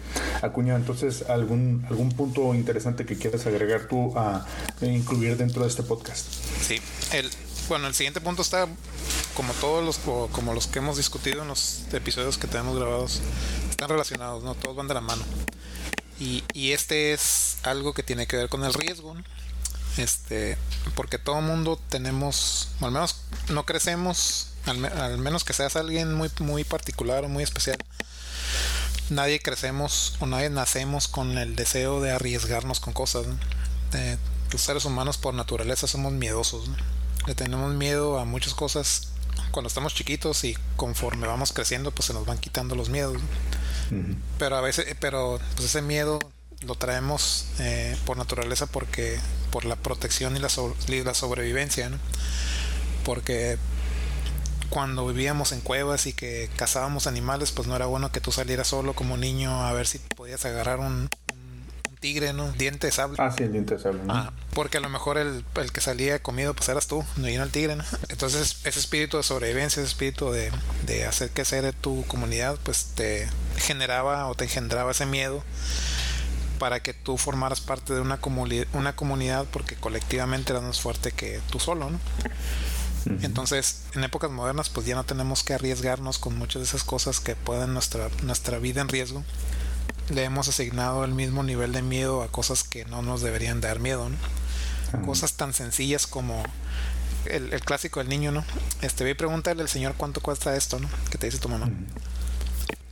Acuña, 0.42 0.76
entonces, 0.76 1.30
¿algún, 1.30 1.86
¿algún 1.90 2.10
punto 2.10 2.54
interesante 2.54 3.06
que 3.06 3.18
quieras 3.18 3.46
agregar 3.46 3.88
tú 3.88 4.18
a 4.18 4.46
incluir 4.82 5.38
dentro 5.38 5.64
de 5.64 5.70
este 5.70 5.84
podcast? 5.84 6.28
Sí, 6.62 6.80
el, 7.14 7.30
bueno, 7.72 7.88
el 7.88 7.94
siguiente 7.94 8.20
punto 8.20 8.42
está 8.42 8.68
como 9.34 9.54
todos 9.54 9.84
los 9.86 9.98
como 10.32 10.54
los 10.54 10.68
que 10.68 10.80
hemos 10.80 10.98
discutido 10.98 11.44
en 11.44 11.48
los 11.48 11.86
episodios 11.94 12.38
que 12.38 12.48
tenemos 12.48 12.78
grabados 12.78 13.22
están 13.70 13.90
relacionados, 13.90 14.44
no 14.44 14.56
todos 14.56 14.76
van 14.76 14.90
de 14.90 14.94
la 14.94 15.02
mano. 15.02 15.24
Y, 16.20 16.44
y 16.54 16.74
este 16.74 17.14
es 17.14 17.58
algo 17.64 17.94
que 17.94 18.04
tiene 18.04 18.28
que 18.28 18.36
ver 18.36 18.50
con 18.50 18.64
el 18.64 18.74
riesgo, 18.74 19.16
este, 19.98 20.58
porque 20.96 21.18
todo 21.18 21.42
mundo 21.42 21.80
tenemos, 21.90 22.68
al 22.82 22.92
menos 22.92 23.22
no 23.50 23.66
crecemos 23.66 24.51
al, 24.65 25.17
menos 25.17 25.43
que 25.43 25.54
seas 25.54 25.76
alguien 25.76 26.13
muy, 26.13 26.30
muy 26.39 26.63
particular 26.63 27.26
o 27.26 27.30
muy 27.30 27.43
especial. 27.43 27.78
Nadie 29.10 29.41
crecemos 29.41 30.15
o 30.19 30.26
nadie 30.26 30.50
nacemos 30.50 31.08
con 31.08 31.38
el 31.38 31.56
deseo 31.56 32.02
de 32.02 32.12
arriesgarnos 32.12 32.80
con 32.80 32.93
cosas. 32.93 33.26
los 34.52 34.62
seres 34.62 34.86
humanos 34.86 35.17
por 35.17 35.34
naturaleza 35.34 35.88
somos 35.88 36.13
miedosos. 36.13 36.69
Le 37.28 37.36
tenemos 37.36 37.74
miedo 37.74 38.19
a 38.19 38.26
muchas 38.26 38.54
cosas 38.54 39.10
cuando 39.52 39.67
estamos 39.67 39.93
chiquitos 39.93 40.43
y 40.43 40.58
conforme 40.76 41.28
vamos 41.28 41.52
creciendo 41.52 41.91
pues 41.91 42.06
se 42.06 42.13
nos 42.13 42.26
van 42.26 42.38
quitando 42.38 42.76
los 42.76 42.89
miedos. 42.89 43.17
Pero 44.38 44.56
a 44.56 44.62
veces, 44.62 44.95
pero 45.00 45.39
pues 45.56 45.65
ese 45.65 45.82
miedo 45.82 46.19
lo 46.62 46.76
traemos 46.76 47.47
eh, 47.60 47.97
por 48.06 48.17
naturaleza 48.17 48.67
porque 48.67 49.19
por 49.52 49.65
la 49.65 49.76
protección 49.76 50.38
y 50.38 50.39
la, 50.39 50.50
y 50.88 51.04
la 51.04 51.13
sobrevivencia, 51.13 51.91
Porque 53.04 53.58
cuando 54.72 55.06
vivíamos 55.06 55.52
en 55.52 55.60
cuevas 55.60 56.08
y 56.08 56.14
que 56.14 56.50
cazábamos 56.56 57.06
animales, 57.06 57.52
pues 57.52 57.68
no 57.68 57.76
era 57.76 57.86
bueno 57.86 58.12
que 58.12 58.22
tú 58.22 58.32
salieras 58.32 58.68
solo 58.68 58.94
como 58.94 59.18
niño 59.18 59.64
a 59.66 59.74
ver 59.74 59.86
si 59.86 60.00
podías 60.00 60.46
agarrar 60.46 60.80
un, 60.80 61.10
tigre, 62.00 62.34
¿no? 62.34 62.52
Diente 62.54 62.88
de 62.88 62.94
sable. 62.94 63.18
Ah, 63.20 63.32
sí, 63.38 63.44
el 63.44 63.52
diente 63.52 63.76
de 63.76 63.82
sable, 63.82 64.02
¿no? 64.04 64.14
Ah, 64.14 64.34
porque 64.54 64.78
a 64.78 64.82
lo 64.82 64.90
mejor 64.90 65.18
el, 65.18 65.44
que 65.72 65.82
salía 65.82 66.18
comido 66.24 66.54
pues 66.56 66.68
eras 66.70 66.88
tú, 66.88 67.06
no 67.18 67.28
era 67.28 67.44
el 67.44 67.52
tigre, 67.52 67.76
¿no? 67.76 67.84
Entonces 68.10 68.62
ese 68.64 68.80
espíritu 68.80 69.18
de 69.18 69.24
sobrevivencia, 69.24 69.84
ese 69.84 69.90
espíritu 69.90 70.32
de, 70.32 70.52
de 70.88 71.06
hacer 71.06 71.30
que 71.30 71.44
de 71.44 71.74
tu 71.74 72.04
comunidad, 72.08 72.58
pues 72.64 72.94
te 72.96 73.30
generaba 73.58 74.28
o 74.28 74.36
te 74.36 74.46
engendraba 74.46 74.92
ese 74.92 75.06
miedo 75.06 75.44
para 76.60 76.80
que 76.80 76.94
tú 76.94 77.18
formaras 77.18 77.60
parte 77.60 77.94
de 77.94 78.02
una, 78.02 78.20
una 78.74 78.96
comunidad 78.96 79.46
porque 79.52 79.76
colectivamente 79.76 80.54
eras 80.54 80.64
más 80.64 80.80
fuerte 80.80 81.12
que 81.12 81.40
tú 81.52 81.60
solo, 81.60 81.90
¿no? 81.90 82.00
Entonces, 83.22 83.82
en 83.96 84.04
épocas 84.04 84.30
modernas, 84.32 84.70
pues 84.70 84.86
ya 84.86 84.96
no 84.96 85.04
tenemos 85.04 85.44
que 85.44 85.54
arriesgarnos 85.54 86.20
con 86.20 86.38
muchas 86.38 86.62
de 86.62 86.68
esas 86.68 86.84
cosas 86.84 87.20
que 87.20 87.36
pueden 87.36 87.74
nuestra, 87.74 88.10
nuestra 88.24 88.60
vida 88.60 88.82
en 88.82 88.90
riesgo. 88.90 89.24
Le 90.10 90.24
hemos 90.24 90.48
asignado 90.48 91.04
el 91.04 91.14
mismo 91.14 91.44
nivel 91.44 91.72
de 91.72 91.82
miedo 91.82 92.22
a 92.22 92.28
cosas 92.28 92.64
que 92.64 92.86
no 92.86 93.02
nos 93.02 93.22
deberían 93.22 93.62
dar 93.62 93.80
miedo, 93.80 94.10
Cosas 95.06 95.34
tan 95.34 95.54
sencillas 95.54 96.06
como 96.06 96.44
el, 97.26 97.50
clásico 97.62 98.02
del 98.02 98.10
niño, 98.10 98.34
¿no? 98.34 98.44
Este, 98.82 99.06
ve 99.06 99.12
y 99.12 99.14
pregúntale 99.14 99.62
al 99.62 99.70
señor 99.70 99.94
cuánto 99.96 100.20
cuesta 100.22 100.56
esto, 100.56 100.80
¿no? 100.80 100.90
Que 101.10 101.18
te 101.18 101.28
dice 101.28 101.38
tu 101.38 101.48
mamá. 101.48 101.70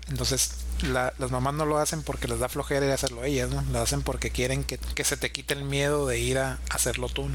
Entonces, 0.10 0.52
las 0.82 1.32
mamás 1.32 1.54
no 1.54 1.65
lo 1.65 1.78
hacen 1.78 2.04
porque 2.04 2.28
les 2.28 2.39
da 2.39 2.50
flojera 2.50 2.86
ir 2.86 2.91
a 2.91 2.95
hacerlo 2.95 3.24
ellas, 3.24 3.50
¿no? 3.50 3.62
Lo 3.72 3.82
hacen 3.82 4.02
porque 4.02 4.32
quieren 4.32 4.63
que, 4.63 4.80
se 5.04 5.17
te 5.17 5.32
quite 5.32 5.54
el 5.54 5.63
miedo 5.63 6.08
de 6.08 6.19
ir 6.19 6.38
a 6.38 6.60
hacerlo 6.69 7.10
tú, 7.10 7.28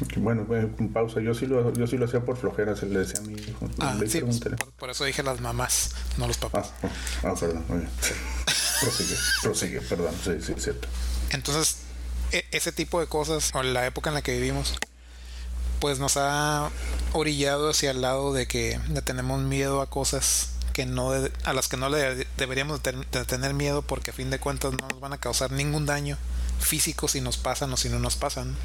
bueno, 0.16 0.46
con 0.46 0.88
pausa. 0.92 1.20
Yo 1.20 1.34
sí 1.34 1.46
lo, 1.46 1.72
yo 1.72 1.86
sí 1.86 1.96
lo 1.96 2.04
hacía 2.06 2.20
por 2.20 2.36
flojera, 2.36 2.76
se 2.76 2.86
le 2.86 3.00
decía 3.00 3.20
a 3.20 3.22
mi 3.22 3.34
hijo. 3.34 3.68
Ah, 3.78 3.96
sí, 4.06 4.22
por, 4.78 4.90
eso 4.90 5.04
dije 5.04 5.22
las 5.22 5.40
mamás, 5.40 5.94
no 6.16 6.26
los 6.26 6.38
papás. 6.38 6.72
Ah, 6.82 6.88
oh, 7.24 7.28
ah 7.28 7.34
perdón. 7.38 7.64
prosigue, 8.80 9.16
prosigue, 9.42 9.80
perdón. 9.80 10.14
Sí, 10.22 10.32
sí, 10.40 10.54
cierto. 10.58 10.88
Entonces, 11.30 11.78
e, 12.32 12.44
ese 12.52 12.72
tipo 12.72 13.00
de 13.00 13.06
cosas, 13.06 13.50
o 13.54 13.62
la 13.62 13.86
época 13.86 14.10
en 14.10 14.14
la 14.14 14.22
que 14.22 14.32
vivimos, 14.32 14.74
pues 15.80 15.98
nos 15.98 16.16
ha 16.16 16.70
orillado 17.12 17.70
hacia 17.70 17.90
el 17.90 18.00
lado 18.00 18.32
de 18.32 18.46
que 18.46 18.80
le 18.90 19.02
tenemos 19.02 19.40
miedo 19.42 19.80
a 19.80 19.88
cosas 19.88 20.50
que 20.72 20.86
no 20.86 21.10
a 21.10 21.52
las 21.52 21.68
que 21.68 21.76
no 21.76 21.88
le 21.88 22.26
deberíamos 22.36 22.82
de, 22.82 22.92
tener 23.24 23.54
miedo 23.54 23.82
porque 23.82 24.10
a 24.10 24.14
fin 24.14 24.30
de 24.30 24.38
cuentas 24.38 24.72
no 24.72 24.86
nos 24.88 25.00
van 25.00 25.12
a 25.12 25.18
causar 25.18 25.50
ningún 25.50 25.86
daño 25.86 26.16
físico 26.60 27.08
si 27.08 27.20
nos 27.20 27.36
pasan 27.36 27.72
o 27.72 27.76
si 27.76 27.88
no 27.88 27.98
nos 27.98 28.16
pasan 28.16 28.56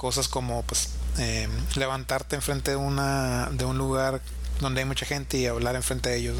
cosas 0.00 0.28
como 0.28 0.62
pues 0.62 0.88
eh, 1.18 1.46
levantarte 1.76 2.34
enfrente 2.34 2.70
de 2.70 2.78
una 2.78 3.50
de 3.52 3.66
un 3.66 3.76
lugar 3.76 4.22
donde 4.58 4.80
hay 4.80 4.86
mucha 4.86 5.04
gente 5.04 5.36
y 5.36 5.44
hablar 5.44 5.76
enfrente 5.76 6.08
de 6.08 6.16
ellos 6.16 6.38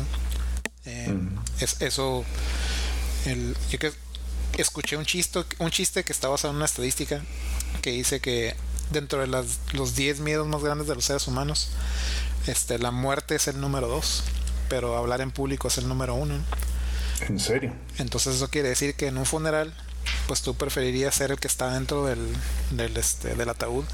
eh, 0.87 1.15
es 1.61 1.83
eso 1.83 2.25
el, 3.27 3.55
yo 3.69 3.79
que 3.79 3.93
escuché 4.57 4.97
un 4.97 5.05
chiste 5.05 5.45
un 5.59 5.71
chiste 5.71 6.05
que 6.05 6.13
está 6.15 6.29
basado 6.29 6.53
en 6.53 6.57
una 6.57 6.65
estadística 6.65 7.21
que 7.83 7.91
dice 7.91 8.21
que 8.21 8.57
dentro 8.93 9.21
de 9.21 9.27
las, 9.27 9.59
los 9.75 9.95
10 9.95 10.21
miedos 10.21 10.47
más 10.49 10.63
grandes 10.63 10.87
de 10.89 10.95
los 10.95 11.05
seres 11.05 11.29
humanos 11.29 11.69
este 12.47 12.79
la 12.79 12.93
muerte 12.93 13.35
es 13.35 13.47
el 13.47 13.61
número 13.61 13.89
2 13.89 14.25
pero 14.71 14.97
hablar 14.97 15.21
en 15.21 15.33
público 15.33 15.69
es 15.69 15.77
el 15.77 15.87
número 15.87 16.15
1 16.15 16.35
en 17.29 17.39
serio 17.39 17.75
entonces 17.99 18.37
eso 18.37 18.49
quiere 18.49 18.71
decir 18.71 18.95
que 18.95 19.09
en 19.09 19.19
un 19.19 19.27
funeral 19.27 19.75
pues 20.27 20.43
tú 20.43 20.55
preferirías 20.55 21.15
ser 21.15 21.31
el 21.31 21.39
que 21.39 21.49
está 21.49 21.73
dentro 21.73 22.07
del, 22.07 22.21
del, 22.71 22.97
este, 22.97 23.35
del 23.35 23.49
ataúd 23.49 23.85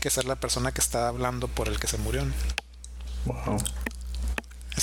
que 0.00 0.10
ser 0.10 0.26
la 0.26 0.36
persona 0.36 0.72
que 0.72 0.80
está 0.80 1.08
hablando 1.08 1.48
por 1.48 1.68
el 1.68 1.78
que 1.78 1.86
se 1.86 1.98
murió. 1.98 2.24
Wow. 3.24 3.58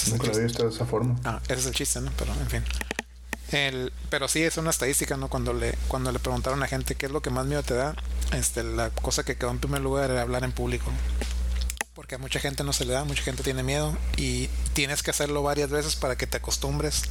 Nunca 0.10 0.28
lo 0.28 0.34
había 0.34 0.44
visto 0.44 0.63
de 0.63 0.70
esa 0.70 0.86
forma. 0.86 1.15
Ah, 1.24 1.39
ese 1.48 1.62
es 1.62 1.65
el 1.68 1.74
chiste, 1.74 2.02
¿no? 2.02 2.12
Pero 2.18 2.34
en 2.34 2.50
fin. 2.50 2.63
El, 3.52 3.94
pero 4.10 4.28
sí 4.28 4.44
es 4.44 4.58
una 4.58 4.72
estadística, 4.72 5.15
¿no? 5.15 5.30
Cuando 5.30 5.54
le, 5.54 5.78
cuando 5.88 6.12
le 6.12 6.20
preguntaron 6.20 6.62
a 6.63 6.68
gente 6.68 6.96
qué 6.96 7.06
es 7.06 7.12
lo 7.12 7.22
que 7.22 7.30
más 7.30 7.46
miedo 7.46 7.63
te 7.63 7.76
da, 7.76 7.96
este, 8.34 8.63
la 8.63 8.89
cosa 8.89 9.24
que 9.24 9.38
quedó 9.38 9.52
en 9.52 9.60
primer 9.60 9.82
lugar 9.82 10.12
era 10.12 10.22
hablar 10.22 10.44
en 10.44 10.52
público 10.52 10.91
porque 11.95 12.15
a 12.15 12.17
mucha 12.17 12.41
gente 12.41 12.65
no 12.65 12.73
se 12.73 12.84
le 12.84 12.91
da, 12.91 13.05
mucha 13.05 13.23
gente 13.23 13.41
tiene 13.41 13.63
miedo 13.63 13.97
y 14.17 14.50
tienes 14.73 15.02
que 15.02 15.12
hacerlo 15.12 15.41
varias 15.41 15.69
veces 15.69 15.96
para 15.96 16.17
que 16.17 16.27
te 16.27 16.37
acostumbres 16.37 17.04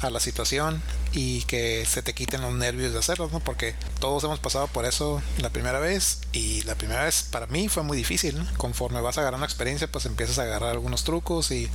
a 0.00 0.10
la 0.10 0.18
situación 0.18 0.82
y 1.12 1.42
que 1.42 1.86
se 1.86 2.02
te 2.02 2.12
quiten 2.12 2.42
los 2.42 2.52
nervios 2.52 2.92
de 2.92 2.98
hacerlo, 2.98 3.30
¿no? 3.32 3.38
Porque 3.38 3.76
todos 4.00 4.24
hemos 4.24 4.40
pasado 4.40 4.66
por 4.66 4.86
eso 4.86 5.22
la 5.38 5.50
primera 5.50 5.78
vez 5.78 6.18
y 6.32 6.62
la 6.62 6.74
primera 6.74 7.04
vez 7.04 7.22
para 7.22 7.46
mí 7.46 7.68
fue 7.68 7.84
muy 7.84 7.96
difícil, 7.96 8.42
Conforme 8.56 9.00
vas 9.00 9.18
a 9.18 9.20
agarrar 9.20 9.38
una 9.38 9.46
experiencia, 9.46 9.86
pues 9.86 10.04
empiezas 10.04 10.40
a 10.40 10.42
agarrar 10.42 10.70
algunos 10.70 11.04
trucos 11.04 11.52
y, 11.52 11.70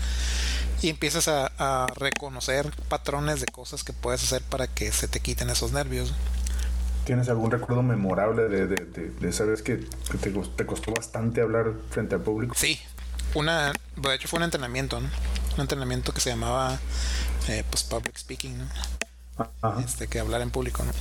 y 0.82 0.90
empiezas 0.90 1.30
a, 1.30 1.52
a 1.58 1.88
reconocer 1.96 2.72
patrones 2.90 3.40
de 3.40 3.46
cosas 3.46 3.86
que 3.86 3.94
puedes 3.94 4.22
hacer 4.22 4.42
para 4.42 4.68
que 4.68 4.92
se 4.92 5.08
te 5.08 5.22
quiten 5.22 5.50
esos 5.50 5.72
nervios. 5.72 6.12
¿Tienes 7.08 7.30
algún 7.30 7.50
recuerdo 7.50 7.84
memorable 7.84 8.50
de, 8.50 8.68
de, 8.68 8.86
de, 9.12 9.30
esa 9.30 9.46
vez 9.46 9.62
que, 9.62 9.78
te, 9.78 10.30
te, 10.30 10.66
costó 10.66 10.92
bastante 10.92 11.40
hablar 11.40 11.72
frente 11.90 12.16
al 12.16 12.22
público? 12.22 12.54
Sí, 12.54 12.82
una, 13.34 13.72
de 13.96 14.14
hecho 14.14 14.28
fue 14.28 14.40
un 14.40 14.44
entrenamiento, 14.44 15.00
¿no? 15.00 15.08
Un 15.56 15.62
entrenamiento 15.62 16.14
que 16.14 16.20
se 16.20 16.32
llamaba 16.32 16.78
eh, 17.48 17.64
pues 17.70 17.84
public 17.84 18.18
speaking, 18.18 18.58
¿no? 18.58 19.80
Este, 19.80 20.08
que 20.08 20.20
hablar 20.20 20.42
en 20.42 20.52
público, 20.52 20.84
¿no? 20.84 20.92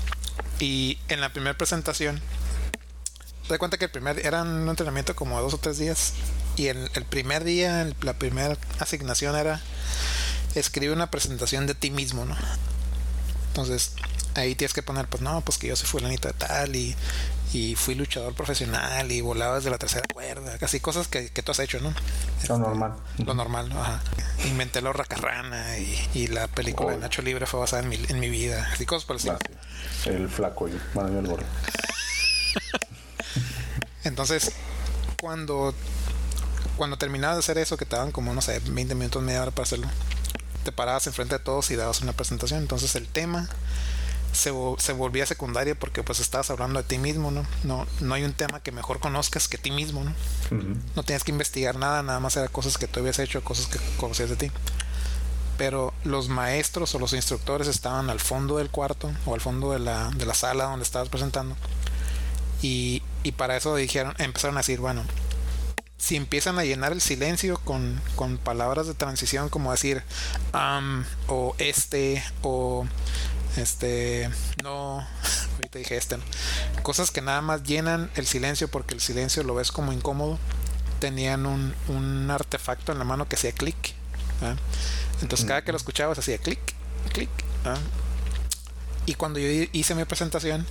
Y 0.61 0.97
en 1.09 1.21
la 1.21 1.33
primera 1.33 1.59
presentación, 1.59 2.21
te 3.49 3.59
cuenta 3.59 3.77
que 3.77 3.87
el 3.87 3.91
primer 3.91 4.25
era 4.25 4.43
un 4.43 4.69
entrenamiento 4.69 5.17
como 5.17 5.35
de 5.39 5.43
dos 5.43 5.55
o 5.55 5.59
tres 5.59 5.77
días. 5.77 6.13
Y 6.55 6.69
el 6.69 6.89
primer 7.11 7.43
día, 7.43 7.91
la 8.03 8.13
primera 8.13 8.57
asignación 8.79 9.35
era 9.35 9.61
escribe 10.55 10.93
una 10.93 11.11
presentación 11.11 11.67
de 11.67 11.75
ti 11.75 11.91
mismo, 11.91 12.27
¿no? 12.27 12.37
Entonces, 13.49 13.95
ahí 14.37 14.55
tienes 14.55 14.75
que 14.75 14.83
poner, 14.83 15.09
pues 15.09 15.23
no, 15.23 15.41
pues 15.41 15.59
que 15.59 15.69
yo 15.69 15.77
soy 15.77 15.89
fulanito 15.89 16.29
de 16.29 16.35
tal 16.35 16.77
y, 16.77 16.95
y 17.53 17.75
fui 17.75 17.95
luchador 17.95 18.35
profesional 18.35 19.11
y 19.11 19.21
volaba 19.21 19.57
desde 19.57 19.71
la 19.71 19.79
tercera 19.79 20.05
cuerda, 20.13 20.59
casi 20.59 20.81
cosas 20.81 21.09
que, 21.09 21.31
que 21.31 21.43
tú 21.43 21.53
has 21.53 21.59
hecho, 21.59 21.81
¿no? 21.81 21.93
Lo 22.49 22.59
normal. 22.59 22.95
Lo 23.19 23.35
normal, 23.35 23.69
¿no? 23.69 23.81
Ajá. 23.81 24.03
Inventé 24.45 24.83
la 24.83 24.93
racarrana 24.93 25.79
y, 25.79 26.09
y 26.15 26.27
la 26.29 26.49
película 26.49 26.93
de 26.93 26.99
Nacho 26.99 27.23
Libre 27.23 27.47
fue 27.47 27.61
basada 27.61 27.83
en 27.83 27.89
mi, 27.89 27.99
en 28.09 28.21
mi 28.21 28.29
vida, 28.29 28.69
así 28.73 28.87
cosas 28.87 29.05
por 29.05 29.17
el 29.17 30.13
El 30.13 30.29
flaco 30.29 30.69
y 30.69 30.79
bueno, 30.95 31.19
el 31.19 31.27
gordo. 31.27 31.45
Entonces, 34.05 34.53
cuando 35.21 35.75
cuando 36.77 36.99
terminabas 36.99 37.37
de 37.37 37.41
hacer 37.41 37.59
eso, 37.59 37.77
que 37.77 37.87
te 37.87 37.97
daban 37.97 38.13
como, 38.13 38.35
no 38.35 38.43
sé, 38.43 38.61
20 38.61 38.95
minutos, 38.95 39.23
media 39.23 39.43
hora 39.43 39.51
para 39.51 39.63
hacerlo, 39.63 39.89
te 40.65 40.73
parabas 40.73 41.07
enfrente 41.07 41.37
de 41.37 41.39
todos 41.43 41.71
y 41.71 41.77
dabas 41.77 42.03
una 42.03 42.13
presentación. 42.13 42.61
Entonces 42.61 42.95
el 42.97 43.09
tema 43.09 43.49
se, 44.37 44.53
se, 44.79 44.93
volvía 44.93 45.27
secundario 45.27 45.77
porque 45.79 46.03
pues 46.03 46.21
estabas 46.21 46.51
hablando 46.51 46.81
de 46.81 46.89
ti 46.89 46.99
mismo, 46.99 47.31
¿no? 47.31 47.47
No, 47.65 47.87
no 48.01 48.15
hay 48.15 48.25
un 48.25 48.33
tema 48.33 48.61
que 48.61 48.73
mejor 48.73 49.01
conozcas 49.01 49.49
que 49.49 49.59
ti 49.59 49.71
mismo, 49.71 50.05
¿no? 50.05 50.15
No 50.95 51.03
tienes 51.03 51.25
que 51.25 51.33
investigar 51.33 51.77
nada, 51.77 52.03
nada 52.03 52.21
más 52.21 52.37
era 52.37 52.49
cosas 52.49 52.79
que 52.79 52.87
tú 52.87 53.01
habías 53.01 53.19
hecho, 53.19 53.43
cosas 53.43 53.67
que 53.67 53.79
conocías 53.97 54.31
de 54.31 54.37
ti. 54.37 54.51
Pero 55.59 55.95
los 56.05 56.29
maestros 56.29 56.95
o 56.95 56.99
los 56.99 57.15
instructores 57.15 57.67
estaban 57.67 58.11
al 58.11 58.21
fondo 58.21 58.59
del 58.59 58.71
cuarto 58.71 59.11
o 59.25 59.35
al 59.35 59.41
fondo 59.41 59.73
de 59.73 59.79
la, 59.79 60.11
de 60.11 60.27
la 60.27 60.35
sala 60.35 60.65
donde 60.65 60.85
estabas 60.85 61.09
presentando. 61.09 61.57
Y, 62.63 63.03
y 63.23 63.33
para 63.33 63.57
eso 63.57 63.75
dijeron, 63.75 64.15
empezaron 64.19 64.57
a 64.57 64.61
decir, 64.61 64.81
bueno, 64.81 65.03
si 65.99 66.17
empiezan 66.17 66.59
a 66.59 66.65
llenar 66.65 66.93
el 66.93 67.01
silencio 67.01 67.59
con, 67.59 68.01
con 68.17 68.37
palabras 68.39 68.87
de 68.87 68.95
transición 68.95 69.49
como 69.49 69.73
decir 69.73 70.03
um, 70.55 71.05
o 71.27 71.55
este 71.59 72.23
o 72.43 72.87
este 73.57 74.31
no 74.63 75.07
ahorita 75.55 75.79
dije 75.79 75.97
este 75.97 76.17
cosas 76.83 77.11
que 77.11 77.21
nada 77.21 77.41
más 77.41 77.63
llenan 77.63 78.11
el 78.15 78.27
silencio 78.27 78.69
porque 78.69 78.95
el 78.95 79.01
silencio 79.01 79.43
lo 79.43 79.55
ves 79.55 79.73
como 79.73 79.93
incómodo. 79.93 80.39
Tenían 81.01 81.45
un, 81.45 81.75
un 81.89 82.31
artefacto 82.31 82.91
en 82.91 82.99
la 82.99 83.05
mano 83.05 83.29
que 83.29 83.37
hacía 83.37 83.53
clic 83.53 83.95
entonces 85.21 85.47
cada 85.47 85.63
que 85.63 85.73
lo 85.73 85.77
escuchabas 85.77 86.19
hacía 86.19 86.39
clic 86.39 86.61
clic 87.13 87.29
y 89.05 89.15
cuando 89.15 89.39
yo 89.39 89.47
hice 89.73 89.95
mi 89.95 90.05
presentación 90.05 90.67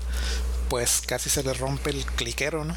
pues 0.70 1.02
casi 1.06 1.30
se 1.30 1.44
le 1.44 1.54
rompe 1.54 1.92
el 1.92 2.06
cliquero, 2.06 2.66
¿no? 2.66 2.76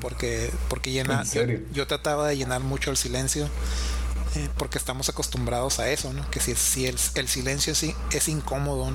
Porque, 0.00 0.52
porque 0.68 0.90
llena, 0.90 1.24
yo, 1.72 1.86
trataba 1.86 2.28
de 2.28 2.36
llenar 2.36 2.60
mucho 2.60 2.90
el 2.90 2.96
silencio 2.96 3.48
eh, 4.36 4.48
porque 4.56 4.78
estamos 4.78 5.08
acostumbrados 5.08 5.78
a 5.80 5.88
eso, 5.90 6.12
¿no? 6.12 6.28
Que 6.30 6.40
si, 6.40 6.54
si 6.54 6.86
el, 6.86 6.96
el 7.14 7.28
silencio 7.28 7.74
sí 7.74 7.94
es 8.12 8.28
incómodo, 8.28 8.92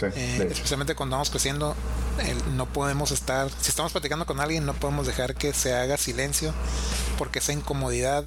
eh, 0.00 0.48
especialmente 0.50 0.94
cuando 0.94 1.16
vamos 1.16 1.30
creciendo, 1.30 1.76
no 2.54 2.66
podemos 2.66 3.10
estar, 3.10 3.50
si 3.60 3.70
estamos 3.70 3.92
platicando 3.92 4.26
con 4.26 4.40
alguien, 4.40 4.66
no 4.66 4.74
podemos 4.74 5.06
dejar 5.06 5.34
que 5.34 5.52
se 5.52 5.74
haga 5.74 5.96
silencio 5.96 6.54
porque 7.18 7.38
esa 7.38 7.52
incomodidad 7.52 8.24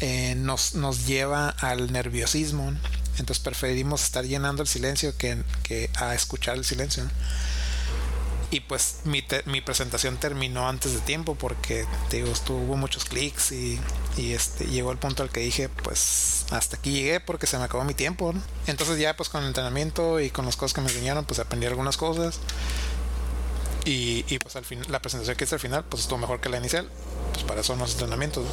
eh, 0.00 0.34
nos, 0.36 0.74
nos 0.74 1.06
lleva 1.06 1.48
al 1.48 1.92
nerviosismo. 1.92 2.72
Entonces 3.18 3.38
preferimos 3.38 4.02
estar 4.04 4.24
llenando 4.24 4.62
el 4.62 4.68
silencio 4.68 5.16
que, 5.16 5.42
que 5.62 5.90
a 5.96 6.14
escuchar 6.14 6.56
el 6.56 6.64
silencio. 6.64 7.04
Y 8.50 8.60
pues 8.60 9.00
mi, 9.04 9.24
mi 9.46 9.60
presentación 9.60 10.18
terminó 10.18 10.68
antes 10.68 10.94
de 10.94 11.00
tiempo 11.00 11.34
porque 11.34 11.84
te 12.08 12.18
digo, 12.18 12.32
hubo 12.50 12.76
muchos 12.76 13.04
clics 13.04 13.50
y, 13.50 13.80
y, 14.16 14.32
este 14.34 14.66
llegó 14.66 14.92
el 14.92 14.98
punto 14.98 15.24
al 15.24 15.30
que 15.30 15.40
dije, 15.40 15.68
pues 15.68 16.46
hasta 16.50 16.76
aquí 16.76 16.92
llegué 16.92 17.18
porque 17.18 17.48
se 17.48 17.58
me 17.58 17.64
acabó 17.64 17.82
mi 17.84 17.94
tiempo. 17.94 18.32
Entonces 18.68 18.98
ya 18.98 19.16
pues 19.16 19.28
con 19.28 19.42
el 19.42 19.48
entrenamiento 19.48 20.20
y 20.20 20.30
con 20.30 20.46
las 20.46 20.56
cosas 20.56 20.74
que 20.74 20.80
me 20.80 20.88
enseñaron, 20.88 21.24
pues 21.24 21.40
aprendí 21.40 21.66
algunas 21.66 21.96
cosas. 21.96 22.38
Y, 23.84 24.24
y 24.28 24.38
pues 24.38 24.54
al 24.54 24.64
fin, 24.64 24.80
la 24.88 25.00
presentación 25.00 25.36
que 25.36 25.44
hice 25.44 25.56
al 25.56 25.60
final, 25.60 25.84
pues 25.84 26.02
estuvo 26.02 26.18
mejor 26.18 26.40
que 26.40 26.48
la 26.48 26.58
inicial. 26.58 26.88
Pues 27.32 27.44
para 27.44 27.60
eso 27.60 27.72
son 27.72 27.80
los 27.80 27.92
entrenamientos. 27.92 28.44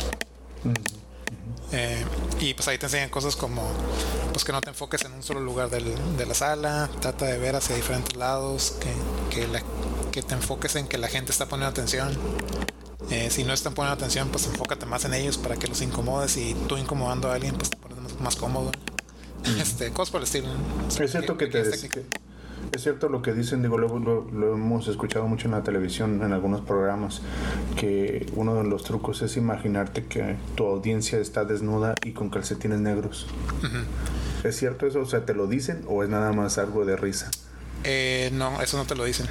Eh, 1.74 2.06
y 2.40 2.54
pues 2.54 2.68
ahí 2.68 2.78
te 2.78 2.86
enseñan 2.86 3.10
cosas 3.10 3.36
como 3.36 3.64
pues 4.32 4.46
que 4.46 4.52
no 4.52 4.62
te 4.62 4.70
enfoques 4.70 5.04
en 5.06 5.14
un 5.14 5.24
solo 5.24 5.40
lugar 5.40 5.70
del, 5.70 5.86
de 6.18 6.26
la 6.26 6.36
sala, 6.36 6.90
trata 7.00 7.26
de 7.26 7.38
ver 7.40 7.56
hacia 7.56 7.76
diferentes 7.76 8.16
lados, 8.16 8.76
que, 8.80 9.36
que, 9.36 9.48
la, 9.48 9.62
que 10.12 10.22
te 10.22 10.36
enfoques 10.36 10.76
en 10.76 10.88
que 10.88 10.98
la 10.98 11.08
gente 11.08 11.32
está 11.32 11.48
poniendo 11.48 11.70
atención. 11.70 12.16
Eh, 13.10 13.30
si 13.30 13.44
no 13.44 13.54
están 13.54 13.74
poniendo 13.74 13.96
atención, 13.96 14.30
pues 14.30 14.46
enfócate 14.46 14.86
más 14.86 15.06
en 15.06 15.14
ellos 15.14 15.38
para 15.38 15.56
que 15.56 15.68
los 15.68 15.82
incomodes 15.82 16.38
y 16.38 16.56
tú 16.68 16.78
incomodando 16.78 17.32
a 17.32 17.36
alguien, 17.36 17.56
pues 17.56 17.70
te 17.70 17.78
pones 17.78 18.20
más, 18.20 18.36
cómodo. 18.36 18.72
Este, 19.60 19.92
cosas 19.92 20.12
por 20.12 20.22
el 20.22 20.26
estilo. 20.26 20.48
Es 20.88 21.12
cierto 21.12 21.38
que, 21.38 21.48
te, 21.48 21.64
es 22.72 22.82
cierto 22.82 23.10
lo 23.10 23.22
que 23.22 23.34
dicen, 23.34 23.62
digo, 23.62 23.78
lo, 23.78 24.00
lo, 24.00 24.54
hemos 24.54 24.88
escuchado 24.88 25.28
mucho 25.28 25.48
en 25.48 25.52
la 25.52 25.64
televisión, 25.64 26.22
en 26.24 26.34
algunos 26.34 26.62
programas, 26.62 27.22
que 27.76 28.26
uno 28.36 28.56
de 28.56 28.64
los 28.64 28.84
trucos 28.84 29.22
es 29.22 29.38
imaginarte 29.38 30.06
que 30.06 30.38
tu 30.56 30.66
audiencia 30.66 31.20
está 31.20 31.46
desnuda 31.46 31.96
y 32.04 32.12
con 32.12 32.30
calcetines 32.30 32.80
negros. 32.80 33.28
¿Es 34.44 34.58
cierto 34.58 34.88
eso? 34.88 35.02
O 35.02 35.06
sea, 35.06 35.26
¿te 35.26 35.34
lo 35.34 35.48
dicen 35.48 35.84
o 35.88 36.04
es 36.04 36.10
nada 36.10 36.34
más 36.34 36.58
algo 36.58 36.86
de 36.86 36.96
risa? 36.96 37.30
Eh, 37.84 38.30
no, 38.34 38.62
eso 38.62 38.78
no 38.78 38.86
te 38.86 38.96
lo 38.96 39.04
dicen. 39.04 39.28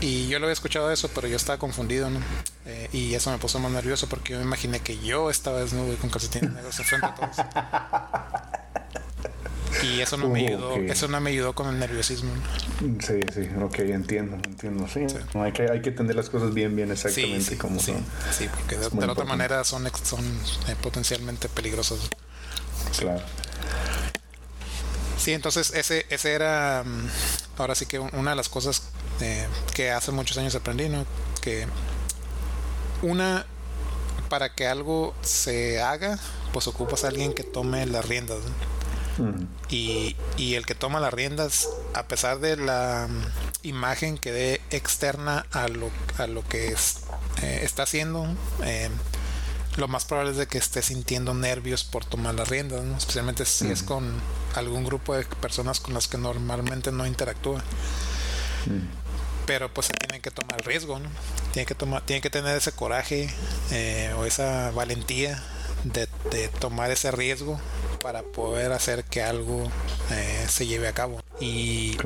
y 0.00 0.28
yo 0.28 0.38
lo 0.38 0.46
había 0.46 0.52
escuchado 0.54 0.90
eso, 0.90 1.10
pero 1.14 1.28
yo 1.28 1.36
estaba 1.36 1.58
confundido, 1.58 2.08
¿no? 2.10 2.20
Eh, 2.64 2.88
y 2.92 3.14
eso 3.14 3.30
me 3.30 3.38
puso 3.38 3.58
más 3.58 3.70
nervioso 3.70 4.08
porque 4.08 4.32
yo 4.32 4.38
me 4.38 4.44
imaginé 4.44 4.80
que 4.80 4.98
yo 4.98 5.30
estaba 5.30 5.60
desnudo 5.60 5.92
y 5.92 5.96
con 5.96 6.10
calcetines 6.10 6.52
negros 6.52 6.78
enfrente 6.78 7.06
de 7.06 7.12
todos. 7.12 7.36
Y 9.86 10.00
eso 10.00 10.16
no 10.16 10.28
me 10.28 10.46
ayudó, 10.46 10.76
eso 10.76 11.08
no 11.08 11.20
me 11.20 11.30
ayudó 11.30 11.54
con 11.54 11.68
el 11.68 11.78
nerviosismo. 11.78 12.30
Sí, 13.00 13.20
sí, 13.32 13.48
ok, 13.60 13.78
entiendo, 13.80 14.36
entiendo. 14.36 14.86
Sí, 14.88 15.06
hay, 15.34 15.52
que, 15.52 15.70
hay 15.70 15.80
que 15.82 15.90
tener 15.90 16.14
las 16.14 16.28
cosas 16.30 16.54
bien, 16.54 16.74
bien 16.74 16.90
exactamente 16.90 17.56
como 17.58 17.80
son. 17.80 18.04
Sí, 18.30 18.48
porque 18.54 18.76
de, 18.76 19.06
la 19.06 19.12
otra 19.12 19.24
manera 19.24 19.64
son, 19.64 19.88
son 20.02 20.24
eh, 20.68 20.76
potencialmente 20.80 21.48
peligrosos. 21.48 22.10
Claro. 22.98 23.22
Sí, 25.18 25.32
entonces 25.32 25.72
ese, 25.74 26.06
ese 26.08 26.32
era, 26.32 26.84
mm, 26.84 27.08
ahora 27.58 27.74
sí 27.74 27.86
que 27.86 27.98
una 27.98 28.30
de 28.30 28.36
las 28.36 28.48
cosas 28.48 28.82
eh, 29.20 29.46
que 29.74 29.90
hace 29.90 30.12
muchos 30.12 30.36
años 30.38 30.54
aprendí, 30.54 30.88
¿no? 30.88 31.04
Que 31.40 31.66
una, 33.02 33.46
para 34.28 34.54
que 34.54 34.66
algo 34.66 35.14
se 35.22 35.80
haga, 35.80 36.18
pues 36.52 36.66
ocupas 36.66 37.04
a 37.04 37.08
alguien 37.08 37.32
que 37.32 37.44
tome 37.44 37.86
las 37.86 38.06
riendas. 38.06 38.38
¿no? 38.38 38.75
Y, 39.68 40.16
y, 40.36 40.54
el 40.54 40.66
que 40.66 40.74
toma 40.74 41.00
las 41.00 41.12
riendas, 41.12 41.68
a 41.94 42.06
pesar 42.06 42.40
de 42.40 42.56
la 42.56 43.08
mm, 43.08 43.66
imagen 43.66 44.18
que 44.18 44.32
dé 44.32 44.60
externa 44.70 45.46
a 45.52 45.68
lo, 45.68 45.90
a 46.18 46.26
lo 46.26 46.46
que 46.46 46.68
es, 46.68 47.00
eh, 47.42 47.60
está 47.62 47.84
haciendo, 47.84 48.26
eh, 48.64 48.90
lo 49.76 49.88
más 49.88 50.04
probable 50.04 50.32
es 50.32 50.36
de 50.38 50.46
que 50.46 50.58
esté 50.58 50.82
sintiendo 50.82 51.34
nervios 51.34 51.84
por 51.84 52.04
tomar 52.04 52.34
las 52.34 52.48
riendas, 52.48 52.82
especialmente 52.96 53.44
si 53.44 53.70
es 53.70 53.82
con 53.82 54.14
algún 54.54 54.84
grupo 54.84 55.14
de 55.14 55.24
personas 55.24 55.80
con 55.80 55.94
las 55.94 56.08
que 56.08 56.18
normalmente 56.18 56.92
no 56.92 57.06
interactúa. 57.06 57.62
Pero 59.44 59.72
pues 59.72 59.88
tiene 59.88 60.20
que 60.20 60.30
tomar 60.30 60.64
riesgo, 60.64 60.98
¿no? 60.98 61.08
Tiene 61.52 61.66
que, 61.66 61.74
tomar, 61.74 62.02
tiene 62.02 62.20
que 62.20 62.30
tener 62.30 62.56
ese 62.56 62.72
coraje 62.72 63.32
eh, 63.70 64.12
o 64.16 64.24
esa 64.24 64.70
valentía 64.72 65.42
de, 65.84 66.08
de 66.30 66.48
tomar 66.48 66.90
ese 66.90 67.10
riesgo 67.10 67.60
para 68.02 68.22
poder 68.22 68.72
hacer 68.72 69.04
que 69.04 69.22
algo 69.22 69.68
eh, 70.10 70.46
se 70.48 70.66
lleve 70.66 70.88
a 70.88 70.92
cabo. 70.92 71.20
Y, 71.40 71.96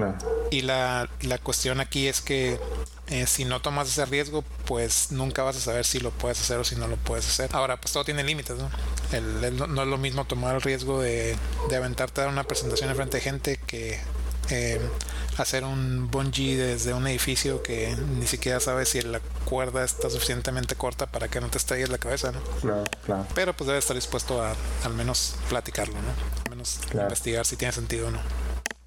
y 0.50 0.62
la, 0.62 1.08
la, 1.22 1.38
cuestión 1.38 1.80
aquí 1.80 2.08
es 2.08 2.20
que 2.20 2.58
eh, 3.08 3.26
si 3.26 3.44
no 3.44 3.60
tomas 3.60 3.88
ese 3.88 4.04
riesgo, 4.06 4.42
pues 4.66 5.12
nunca 5.12 5.42
vas 5.42 5.56
a 5.56 5.60
saber 5.60 5.84
si 5.84 6.00
lo 6.00 6.10
puedes 6.10 6.40
hacer 6.40 6.58
o 6.58 6.64
si 6.64 6.76
no 6.76 6.88
lo 6.88 6.96
puedes 6.96 7.26
hacer. 7.28 7.50
Ahora, 7.52 7.80
pues 7.80 7.92
todo 7.92 8.04
tiene 8.04 8.24
límites, 8.24 8.56
¿no? 8.56 8.70
no 9.66 9.82
es 9.82 9.88
lo 9.88 9.98
mismo 9.98 10.24
tomar 10.24 10.54
el 10.54 10.62
riesgo 10.62 11.00
de, 11.00 11.36
de 11.68 11.76
aventarte 11.76 12.20
a 12.20 12.24
dar 12.24 12.32
una 12.32 12.44
presentación 12.44 12.90
en 12.90 12.96
frente 12.96 13.18
de 13.18 13.22
gente 13.22 13.60
que 13.66 14.00
eh, 14.50 14.80
hacer 15.38 15.64
un 15.64 16.10
bungee 16.10 16.56
desde 16.56 16.92
un 16.92 17.06
edificio 17.06 17.62
que 17.62 17.96
ni 18.18 18.26
siquiera 18.26 18.60
sabes 18.60 18.90
si 18.90 19.00
la 19.02 19.20
cuerda 19.44 19.84
está 19.84 20.10
suficientemente 20.10 20.74
corta 20.74 21.06
para 21.06 21.28
que 21.28 21.40
no 21.40 21.48
te 21.48 21.58
estalles 21.58 21.88
la 21.88 21.98
cabeza, 21.98 22.32
¿no? 22.32 22.40
Claro, 22.60 22.84
claro. 23.04 23.26
Pero 23.34 23.54
pues 23.54 23.68
debes 23.68 23.84
estar 23.84 23.96
dispuesto 23.96 24.42
a 24.42 24.54
al 24.84 24.94
menos 24.94 25.36
platicarlo, 25.48 25.94
¿no? 25.94 26.10
Al 26.44 26.50
menos 26.50 26.80
investigar 26.92 27.46
si 27.46 27.56
tiene 27.56 27.72
sentido 27.72 28.08
o 28.08 28.10
no. 28.10 28.20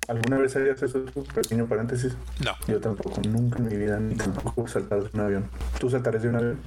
¿Alguna 0.07 0.37
vez 0.37 0.55
harías 0.55 0.81
eso? 0.83 1.05
Pequeño 1.33 1.65
paréntesis. 1.67 2.13
No. 2.43 2.55
Yo 2.67 2.79
tampoco, 2.81 3.21
nunca 3.27 3.59
en 3.59 3.69
mi 3.69 3.77
vida, 3.77 3.97
ni 3.99 4.15
tampoco 4.15 4.67
saltar 4.67 5.01
de 5.01 5.09
un 5.13 5.19
avión. 5.21 5.49
¿Tú 5.79 5.89
saltarías 5.89 6.23
de 6.23 6.29
un 6.29 6.35
avión? 6.35 6.59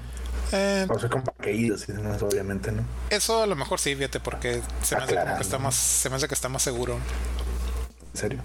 Eh, 0.53 0.86
o 0.88 0.99
sea, 0.99 1.11
con 1.11 1.22
paracaídas 1.22 1.88
y 1.88 1.92
demás, 1.92 2.22
obviamente, 2.22 2.72
¿no? 2.72 2.82
Eso 3.11 3.42
a 3.42 3.47
lo 3.47 3.57
mejor 3.57 3.78
sí, 3.78 3.94
fíjate, 3.94 4.20
porque 4.20 4.62
se 4.82 4.97
me 4.97 5.03
hace 5.03 5.14
como 5.16 5.36
que 5.36 5.42
está 5.42 5.59
más, 5.59 5.74
se 5.74 6.09
me 6.09 6.16
hace 6.16 6.28
que 6.28 6.34
está 6.34 6.49
más 6.49 6.62
seguro. 6.62 6.94
¿En 8.14 8.20
serio? 8.20 8.40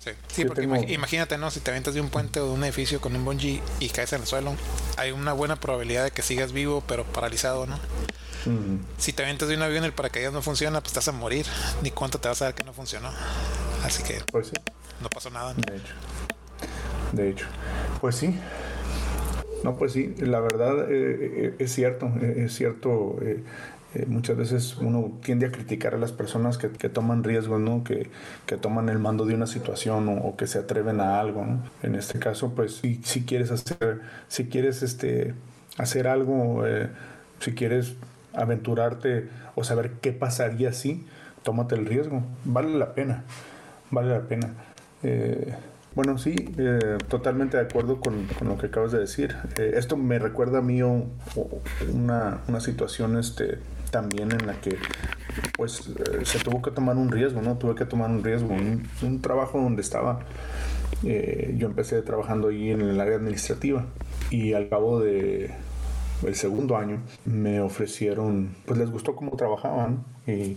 Sí, 0.00 0.12
sí 0.28 0.44
porque 0.46 0.62
imagínate, 0.62 1.36
¿no? 1.36 1.50
Si 1.50 1.60
te 1.60 1.70
aventas 1.70 1.92
de 1.92 2.00
un 2.00 2.08
puente 2.08 2.40
o 2.40 2.46
de 2.46 2.52
un 2.52 2.64
edificio 2.64 3.02
con 3.02 3.14
un 3.14 3.22
bungee 3.22 3.62
y 3.80 3.90
caes 3.90 4.14
en 4.14 4.22
el 4.22 4.26
suelo, 4.26 4.54
hay 4.96 5.10
una 5.12 5.34
buena 5.34 5.56
probabilidad 5.56 6.04
de 6.04 6.10
que 6.10 6.22
sigas 6.22 6.52
vivo, 6.52 6.82
pero 6.88 7.04
paralizado, 7.04 7.66
¿no? 7.66 7.78
Si 8.96 9.12
te 9.12 9.22
aventas 9.22 9.48
de 9.50 9.56
un 9.56 9.62
avión 9.62 9.84
y 9.84 9.86
el 9.86 9.92
paracaídas 9.92 10.32
no 10.32 10.40
funciona, 10.40 10.80
pues 10.80 10.94
te 10.94 11.00
vas 11.00 11.08
a 11.08 11.12
morir. 11.12 11.44
Ni 11.82 11.90
cuánto 11.90 12.18
te 12.18 12.28
vas 12.28 12.40
a 12.40 12.46
dar 12.46 12.54
que 12.54 12.64
no 12.64 12.72
funcionó. 12.72 13.10
Así 13.84 14.02
que 14.02 14.22
pues 14.32 14.48
sí. 14.48 14.54
no 15.02 15.10
pasó 15.10 15.28
nada. 15.28 15.52
De 15.52 15.76
hecho. 15.76 15.94
De 17.12 17.28
hecho. 17.28 17.46
Pues 18.00 18.16
sí. 18.16 18.34
No, 19.62 19.76
pues 19.76 19.92
sí, 19.92 20.14
la 20.18 20.40
verdad 20.40 20.90
eh, 20.90 21.18
eh, 21.20 21.54
es 21.58 21.74
cierto, 21.74 22.10
eh, 22.16 23.42
cierto. 23.92 24.10
muchas 24.10 24.36
veces 24.36 24.76
uno 24.78 25.18
tiende 25.22 25.46
a 25.46 25.52
criticar 25.52 25.94
a 25.94 25.98
las 25.98 26.12
personas 26.12 26.58
que, 26.58 26.68
toman 26.88 27.24
riesgos, 27.24 27.60
¿no? 27.60 27.84
Que, 27.84 28.10
que, 28.46 28.56
toman 28.56 28.88
el 28.88 28.98
mando 28.98 29.24
de 29.24 29.34
una 29.34 29.46
situación 29.46 30.08
o, 30.08 30.36
que 30.36 30.46
se 30.46 30.58
atreven 30.58 31.00
a 31.00 31.20
algo. 31.20 31.44
En 31.82 31.94
este 31.94 32.18
caso, 32.18 32.54
pues 32.54 32.76
si, 32.76 33.00
si 33.04 33.24
quieres 33.24 33.50
hacer, 33.50 34.00
si 34.28 34.46
quieres 34.48 34.82
este, 34.82 35.34
hacer 35.78 36.08
algo, 36.08 36.64
si 37.40 37.52
quieres 37.52 37.94
aventurarte 38.32 39.28
o 39.54 39.64
saber 39.64 39.92
qué 40.00 40.12
pasaría 40.12 40.72
si, 40.72 41.06
tómate 41.42 41.74
el 41.74 41.86
riesgo, 41.86 42.22
vale 42.44 42.76
la 42.76 42.94
pena, 42.94 43.24
vale 43.90 44.10
la 44.10 44.22
pena. 44.22 44.54
Bueno, 45.94 46.18
sí, 46.18 46.36
eh, 46.56 46.98
totalmente 47.08 47.56
de 47.56 47.64
acuerdo 47.64 47.98
con, 47.98 48.28
lo 48.42 48.56
que 48.58 48.66
acabas 48.66 48.92
de 48.92 49.00
decir. 49.00 49.36
Eh, 49.58 49.72
esto 49.74 49.96
me 49.96 50.20
recuerda 50.20 50.58
a 50.58 50.62
mí 50.62 50.82
una, 50.82 52.38
una, 52.46 52.60
situación 52.60 53.18
este, 53.18 53.58
también 53.90 54.32
en 54.32 54.46
la 54.46 54.60
que 54.60 54.76
pues 55.56 55.88
eh, 55.88 56.24
se 56.24 56.38
tuvo 56.38 56.62
que 56.62 56.70
tomar 56.70 56.96
un 56.96 57.10
riesgo, 57.10 57.42
¿no? 57.42 57.56
Tuve 57.56 57.74
que 57.74 57.84
tomar 57.84 58.10
un 58.10 58.22
riesgo, 58.24 58.54
un, 58.54 59.22
trabajo 59.22 59.60
donde 59.60 59.82
estaba, 59.82 60.20
yo 61.02 61.66
empecé 61.66 62.02
trabajando 62.02 62.48
ahí 62.48 62.70
en 62.70 62.82
el 62.82 63.00
área 63.00 63.16
administrativa 63.16 63.86
y 64.30 64.52
al 64.52 64.68
cabo 64.68 65.00
de 65.00 65.50
el 66.26 66.34
segundo 66.34 66.76
año 66.76 67.00
me 67.24 67.60
ofrecieron, 67.60 68.54
pues 68.66 68.78
les 68.78 68.90
gustó 68.90 69.16
cómo 69.16 69.36
trabajaban 69.36 70.04
y 70.26 70.56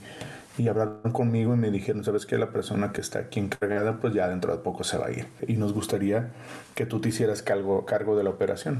y 0.58 0.68
hablaron 0.68 1.12
conmigo 1.12 1.54
y 1.54 1.58
me 1.58 1.72
dijeron, 1.72 2.04
sabes 2.04 2.26
que 2.26 2.38
la 2.38 2.52
persona 2.52 2.92
que 2.92 3.02
está 3.02 3.20
aquí 3.20 3.40
encargada 3.40 3.98
pues 4.00 4.14
ya 4.14 4.28
dentro 4.28 4.56
de 4.56 4.60
poco 4.62 4.84
se 4.84 4.98
va 4.98 5.08
a 5.08 5.12
ir 5.12 5.26
y 5.48 5.54
nos 5.54 5.74
gustaría 5.74 6.32
que 6.76 6.86
tú 6.86 7.00
te 7.02 7.10
hicieras 7.10 7.42
cargo, 7.42 7.86
cargo 7.86 8.16
de 8.16 8.24
la 8.24 8.30
operación. 8.30 8.80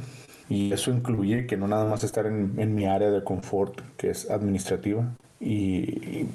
Y 0.50 0.74
eso 0.74 0.92
incluye 0.92 1.48
que 1.48 1.58
no 1.58 1.68
nada 1.68 1.86
más 1.86 2.04
estar 2.04 2.26
en, 2.26 2.54
en 2.58 2.76
mi 2.76 2.86
área 2.86 3.10
de 3.12 3.24
confort, 3.24 3.80
que 3.98 4.10
es 4.10 4.30
administrativa, 4.30 5.06
y, 5.44 6.26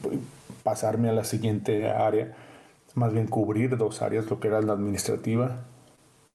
pasarme 0.62 1.09
a 1.09 1.12
la 1.12 1.24
siguiente 1.24 1.88
área, 1.88 2.34
más 2.94 3.12
bien 3.12 3.26
cubrir 3.26 3.76
dos 3.76 4.02
áreas, 4.02 4.28
lo 4.28 4.38
que 4.40 4.48
era 4.48 4.61
la 4.61 4.74
administrativa 4.74 5.64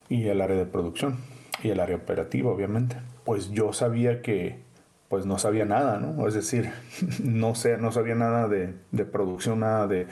y 0.10 0.28
el 0.28 0.42
área 0.42 0.58
de 0.58 0.66
producción, 0.66 1.18
y 1.62 1.70
el 1.70 1.80
área 1.80 1.96
operativa, 1.96 2.52
obviamente. 2.52 2.96
Pues 3.26 3.52
yo 3.52 3.74
sabía 3.74 4.22
que 4.22 4.62
pues 5.08 5.28
no 5.28 5.38
sabía 5.38 5.66
nada, 5.66 6.00
¿no? 6.00 6.28
Es 6.28 6.34
decir, 6.34 6.72
no, 7.24 7.54
sé, 7.54 7.78
no 7.78 7.92
sabía 7.92 8.16
nada 8.16 8.48
de, 8.48 8.74
producción, 9.06 9.60
nada 9.60 9.86
de, 9.86 10.08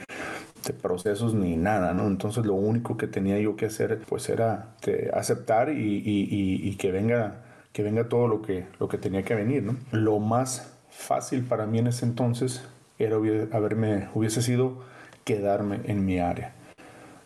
procesos 0.80 1.34
ni 1.34 1.56
nada, 1.56 1.92
¿no? 1.92 2.06
Entonces 2.06 2.46
lo 2.46 2.54
único 2.54 2.96
que 2.96 3.08
tenía 3.08 3.40
yo 3.40 3.56
que 3.56 3.66
hacer 3.66 4.02
pues 4.08 4.28
era 4.28 4.74
este, 4.76 5.10
aceptar 5.12 5.70
y, 5.70 6.76
que 6.78 6.92
venga 6.92 7.42
que 7.72 7.82
venga 7.82 8.08
todo 8.08 8.28
lo 8.28 8.42
que, 8.42 8.66
lo 8.78 8.88
que 8.88 8.98
tenía 8.98 9.22
que 9.24 9.34
venir, 9.34 9.62
¿no? 9.62 9.76
Lo 9.90 10.18
más 10.18 10.72
fácil 10.90 11.44
para 11.44 11.66
mí 11.66 11.78
en 11.78 11.86
ese 11.86 12.04
entonces 12.04 12.62
era 12.98 13.16
haberme, 13.52 14.08
hubiese 14.14 14.42
sido 14.42 14.84
quedarme 15.24 15.80
en 15.84 16.04
mi 16.04 16.18
área 16.18 16.54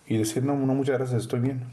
y 0.06 0.18
decir, 0.18 0.44
no, 0.44 0.54
no, 0.54 0.74
muchas 0.74 0.98
gracias, 0.98 1.22
estoy 1.22 1.40
bien. 1.40 1.64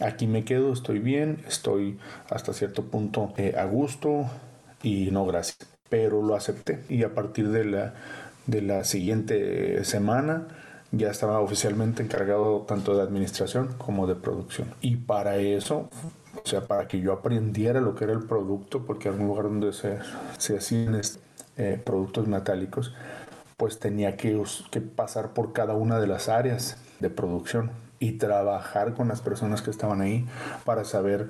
Aquí 0.00 0.26
me 0.26 0.44
quedo, 0.44 0.72
estoy 0.72 0.98
bien, 0.98 1.42
estoy 1.46 1.98
hasta 2.30 2.52
cierto 2.52 2.84
punto 2.84 3.32
eh, 3.36 3.54
a 3.56 3.64
gusto, 3.64 4.26
y 4.82 5.10
no 5.10 5.26
gracias. 5.26 5.58
Pero 5.88 6.22
lo 6.22 6.34
acepté 6.34 6.80
y 6.88 7.02
a 7.02 7.14
partir 7.14 7.50
de 7.50 7.64
la, 7.64 7.94
de 8.46 8.62
la 8.62 8.84
siguiente 8.84 9.84
semana 9.84 10.48
ya 10.92 11.10
estaba 11.10 11.40
oficialmente 11.40 12.02
encargado 12.02 12.62
tanto 12.62 12.96
de 12.96 13.02
administración 13.02 13.74
como 13.78 14.06
de 14.06 14.14
producción. 14.14 14.68
Y 14.80 14.96
para 14.96 15.36
eso, 15.36 15.90
o 16.46 16.48
sea, 16.48 16.68
para 16.68 16.86
que 16.86 17.00
yo 17.00 17.12
aprendiera 17.12 17.80
lo 17.80 17.96
que 17.96 18.04
era 18.04 18.12
el 18.12 18.22
producto, 18.22 18.86
porque 18.86 19.08
era 19.08 19.18
un 19.18 19.26
lugar 19.26 19.46
donde 19.46 19.72
se, 19.72 19.98
hacían 20.56 21.00
eh, 21.56 21.82
productos 21.84 22.28
metálicos, 22.28 22.94
pues 23.56 23.80
tenía 23.80 24.16
que, 24.16 24.40
que 24.70 24.80
pasar 24.80 25.32
por 25.32 25.52
cada 25.52 25.74
una 25.74 25.98
de 25.98 26.06
las 26.06 26.28
áreas 26.28 26.76
de 27.00 27.10
producción 27.10 27.72
y 27.98 28.12
trabajar 28.12 28.94
con 28.94 29.08
las 29.08 29.22
personas 29.22 29.60
que 29.60 29.72
estaban 29.72 30.00
ahí 30.00 30.24
para 30.64 30.84
saber 30.84 31.26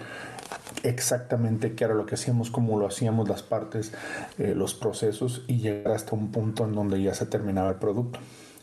exactamente 0.83 1.75
qué 1.75 1.85
era 1.85 1.95
lo 1.95 2.05
que 2.05 2.17
hacíamos, 2.17 2.51
cómo 2.51 2.79
lo 2.79 2.87
hacíamos, 2.87 3.27
las 3.27 3.43
partes, 3.43 3.95
eh, 4.37 4.53
los 4.55 4.75
procesos 4.75 5.47
y 5.47 5.61
llegar 5.61 5.95
hasta 5.95 6.15
un 6.15 6.31
punto 6.31 6.67
en 6.67 6.75
donde 6.75 7.01
ya 7.01 7.15
se 7.15 7.25
terminaba 7.25 7.71
el 7.71 7.77
producto 7.77 8.19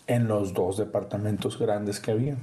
en 0.05 0.27
los 0.27 0.53
dos 0.53 0.77
departamentos 0.77 1.57
grandes 1.57 1.99
que 1.99 2.11
había. 2.11 2.37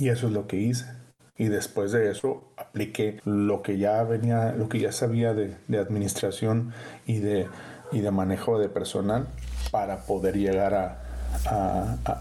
Y 0.00 0.08
eso 0.08 0.26
es 0.26 0.32
lo 0.32 0.48
que 0.48 0.56
hice. 0.56 1.03
Y 1.36 1.46
después 1.46 1.90
de 1.92 2.10
eso 2.10 2.44
apliqué 2.56 3.20
lo 3.24 3.62
que 3.62 3.78
ya 3.78 4.02
venía, 4.04 4.52
lo 4.52 4.68
que 4.68 4.78
ya 4.78 4.92
sabía 4.92 5.34
de, 5.34 5.56
administración 5.78 6.72
y 7.06 7.18
de, 7.18 7.48
y 7.90 8.00
de 8.00 8.10
manejo 8.12 8.58
de 8.58 8.68
personal 8.68 9.26
para 9.72 10.06
poder 10.06 10.36
llegar 10.36 10.74
a, 10.74 11.04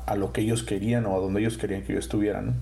a, 0.06 0.16
lo 0.16 0.34
que 0.34 0.42
ellos 0.42 0.64
querían 0.64 1.06
o 1.06 1.16
a 1.16 1.20
donde 1.20 1.42
ellos 1.42 1.58
querían 1.58 1.84
que 1.84 1.94
yo 1.94 2.00
estuviera. 2.00 2.42
¿no? 2.42 2.54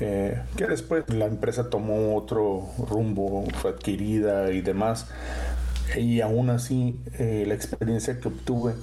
Eh, 0.00 0.40
que 0.56 0.66
después 0.66 1.08
la 1.08 1.26
empresa 1.26 1.70
tomó 1.70 2.16
otro 2.16 2.68
rumbo, 2.88 3.44
fue 3.60 3.70
adquirida 3.70 4.50
y 4.52 4.60
demás. 4.60 5.06
Y 5.96 6.20
aún 6.20 6.50
así, 6.50 7.00
eh, 7.18 7.44
la 7.46 7.54
experiencia 7.54 8.20
que 8.20 8.28
obtuve 8.28 8.74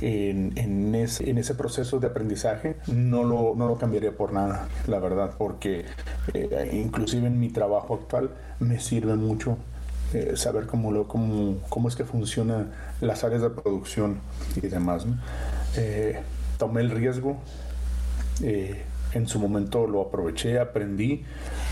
en, 0.00 0.52
en, 0.56 0.94
ese, 0.94 1.28
en, 1.28 1.38
ese, 1.38 1.54
proceso 1.54 2.00
de 2.00 2.06
aprendizaje 2.08 2.76
no 2.86 3.24
lo, 3.24 3.54
no 3.56 3.68
lo 3.68 3.76
cambiaría 3.78 4.12
por 4.12 4.32
nada, 4.32 4.68
la 4.86 4.98
verdad, 4.98 5.34
porque 5.36 5.84
eh, 6.34 6.70
inclusive 6.72 7.26
en 7.26 7.38
mi 7.38 7.50
trabajo 7.50 7.94
actual 7.94 8.30
me 8.60 8.80
sirve 8.80 9.14
mucho 9.14 9.58
saber 10.34 10.66
cómo, 10.66 10.92
lo, 10.92 11.08
cómo, 11.08 11.56
cómo 11.70 11.88
es 11.88 11.96
que 11.96 12.04
funcionan 12.04 12.70
las 13.00 13.24
áreas 13.24 13.40
de 13.40 13.48
producción 13.48 14.18
y 14.56 14.60
demás. 14.60 15.06
tomé 16.58 16.82
el 16.82 16.90
riesgo 16.90 17.38
en 19.14 19.28
su 19.28 19.38
momento 19.38 19.86
lo 19.86 20.00
aproveché, 20.02 20.58
aprendí 20.58 21.24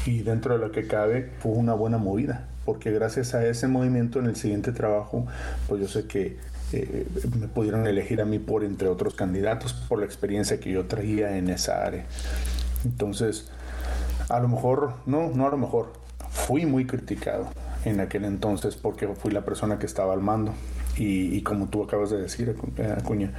y 0.07 0.23
dentro 0.23 0.55
de 0.55 0.61
lo 0.67 0.73
que 0.73 0.87
cabe 0.87 1.31
fue 1.39 1.53
una 1.53 1.75
buena 1.75 1.99
movida, 1.99 2.49
porque 2.65 2.91
gracias 2.91 3.35
a 3.35 3.47
ese 3.47 3.69
movimiento 3.69 4.19
en 4.19 4.27
el 4.27 4.37
siguiente 4.37 4.73
trabajo, 4.73 5.27
pues 5.69 5.81
yo 5.81 5.89
sé 5.89 6.07
que 6.07 6.39
eh, 6.73 7.07
me 7.39 7.49
pudieron 7.49 7.87
elegir 7.87 8.21
a 8.21 8.25
mí 8.25 8.39
por 8.39 8.65
entre 8.65 8.89
otros 8.89 9.15
candidatos 9.15 9.73
por 9.73 9.99
la 9.99 10.05
experiencia 10.05 10.61
que 10.61 10.71
yo 10.71 10.87
traía 10.87 11.37
en 11.37 11.49
esa 11.49 11.85
área. 11.85 12.05
Entonces, 12.85 13.51
a 14.29 14.41
lo 14.41 14.49
mejor, 14.49 14.95
no, 15.07 15.31
no 15.31 15.47
a 15.47 15.51
lo 15.51 15.57
mejor, 15.57 15.93
fui 16.31 16.67
muy 16.67 16.87
criticado 16.87 17.49
en 17.85 18.01
aquel 18.01 18.25
entonces 18.25 18.77
porque 18.77 19.09
fui 19.09 19.33
la 19.33 19.43
persona 19.43 19.79
que 19.79 19.87
estaba 19.87 20.13
al 20.13 20.21
mando. 20.21 20.55
Y, 20.97 21.41
como 21.43 21.69
tú 21.69 21.83
acabas 21.83 22.11
de 22.11 22.21
decir, 22.21 22.55
Acuña, 22.97 23.33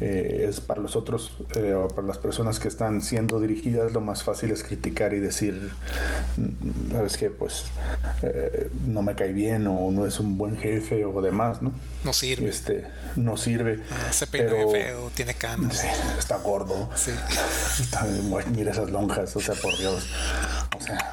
eh, 0.00 0.46
es 0.48 0.60
para 0.60 0.80
los 0.80 0.96
otros, 0.96 1.36
eh, 1.54 1.76
para 1.94 2.06
las 2.06 2.18
personas 2.18 2.58
que 2.58 2.68
están 2.68 3.02
siendo 3.02 3.40
dirigidas, 3.40 3.92
lo 3.92 4.00
más 4.00 4.24
fácil 4.24 4.50
es 4.50 4.64
criticar 4.64 5.14
y 5.14 5.20
decir, 5.20 5.70
mm, 6.36 6.92
sabes 6.92 7.16
que 7.16 7.30
pues 7.30 7.66
eh, 8.22 8.68
no 8.86 9.02
me 9.02 9.14
cae 9.14 9.32
bien 9.32 9.66
o 9.66 9.90
no 9.92 10.06
es 10.06 10.18
un 10.18 10.36
buen 10.36 10.56
jefe 10.56 11.04
o 11.04 11.22
demás, 11.22 11.62
¿no? 11.62 11.72
No 12.04 12.12
sirve. 12.12 12.48
Este, 12.48 12.84
no 13.16 13.36
sirve. 13.36 13.80
Ah, 13.90 14.12
se 14.12 14.26
pero, 14.26 14.70
feo, 14.70 15.10
tiene 15.14 15.34
canas. 15.34 15.84
Está 16.18 16.38
gordo. 16.38 16.90
Sí. 16.96 17.12
mira 18.56 18.72
esas 18.72 18.90
lonjas, 18.90 19.36
o 19.36 19.40
sea, 19.40 19.54
por 19.54 19.76
Dios. 19.78 20.06
O 20.76 20.82
sea, 20.82 21.10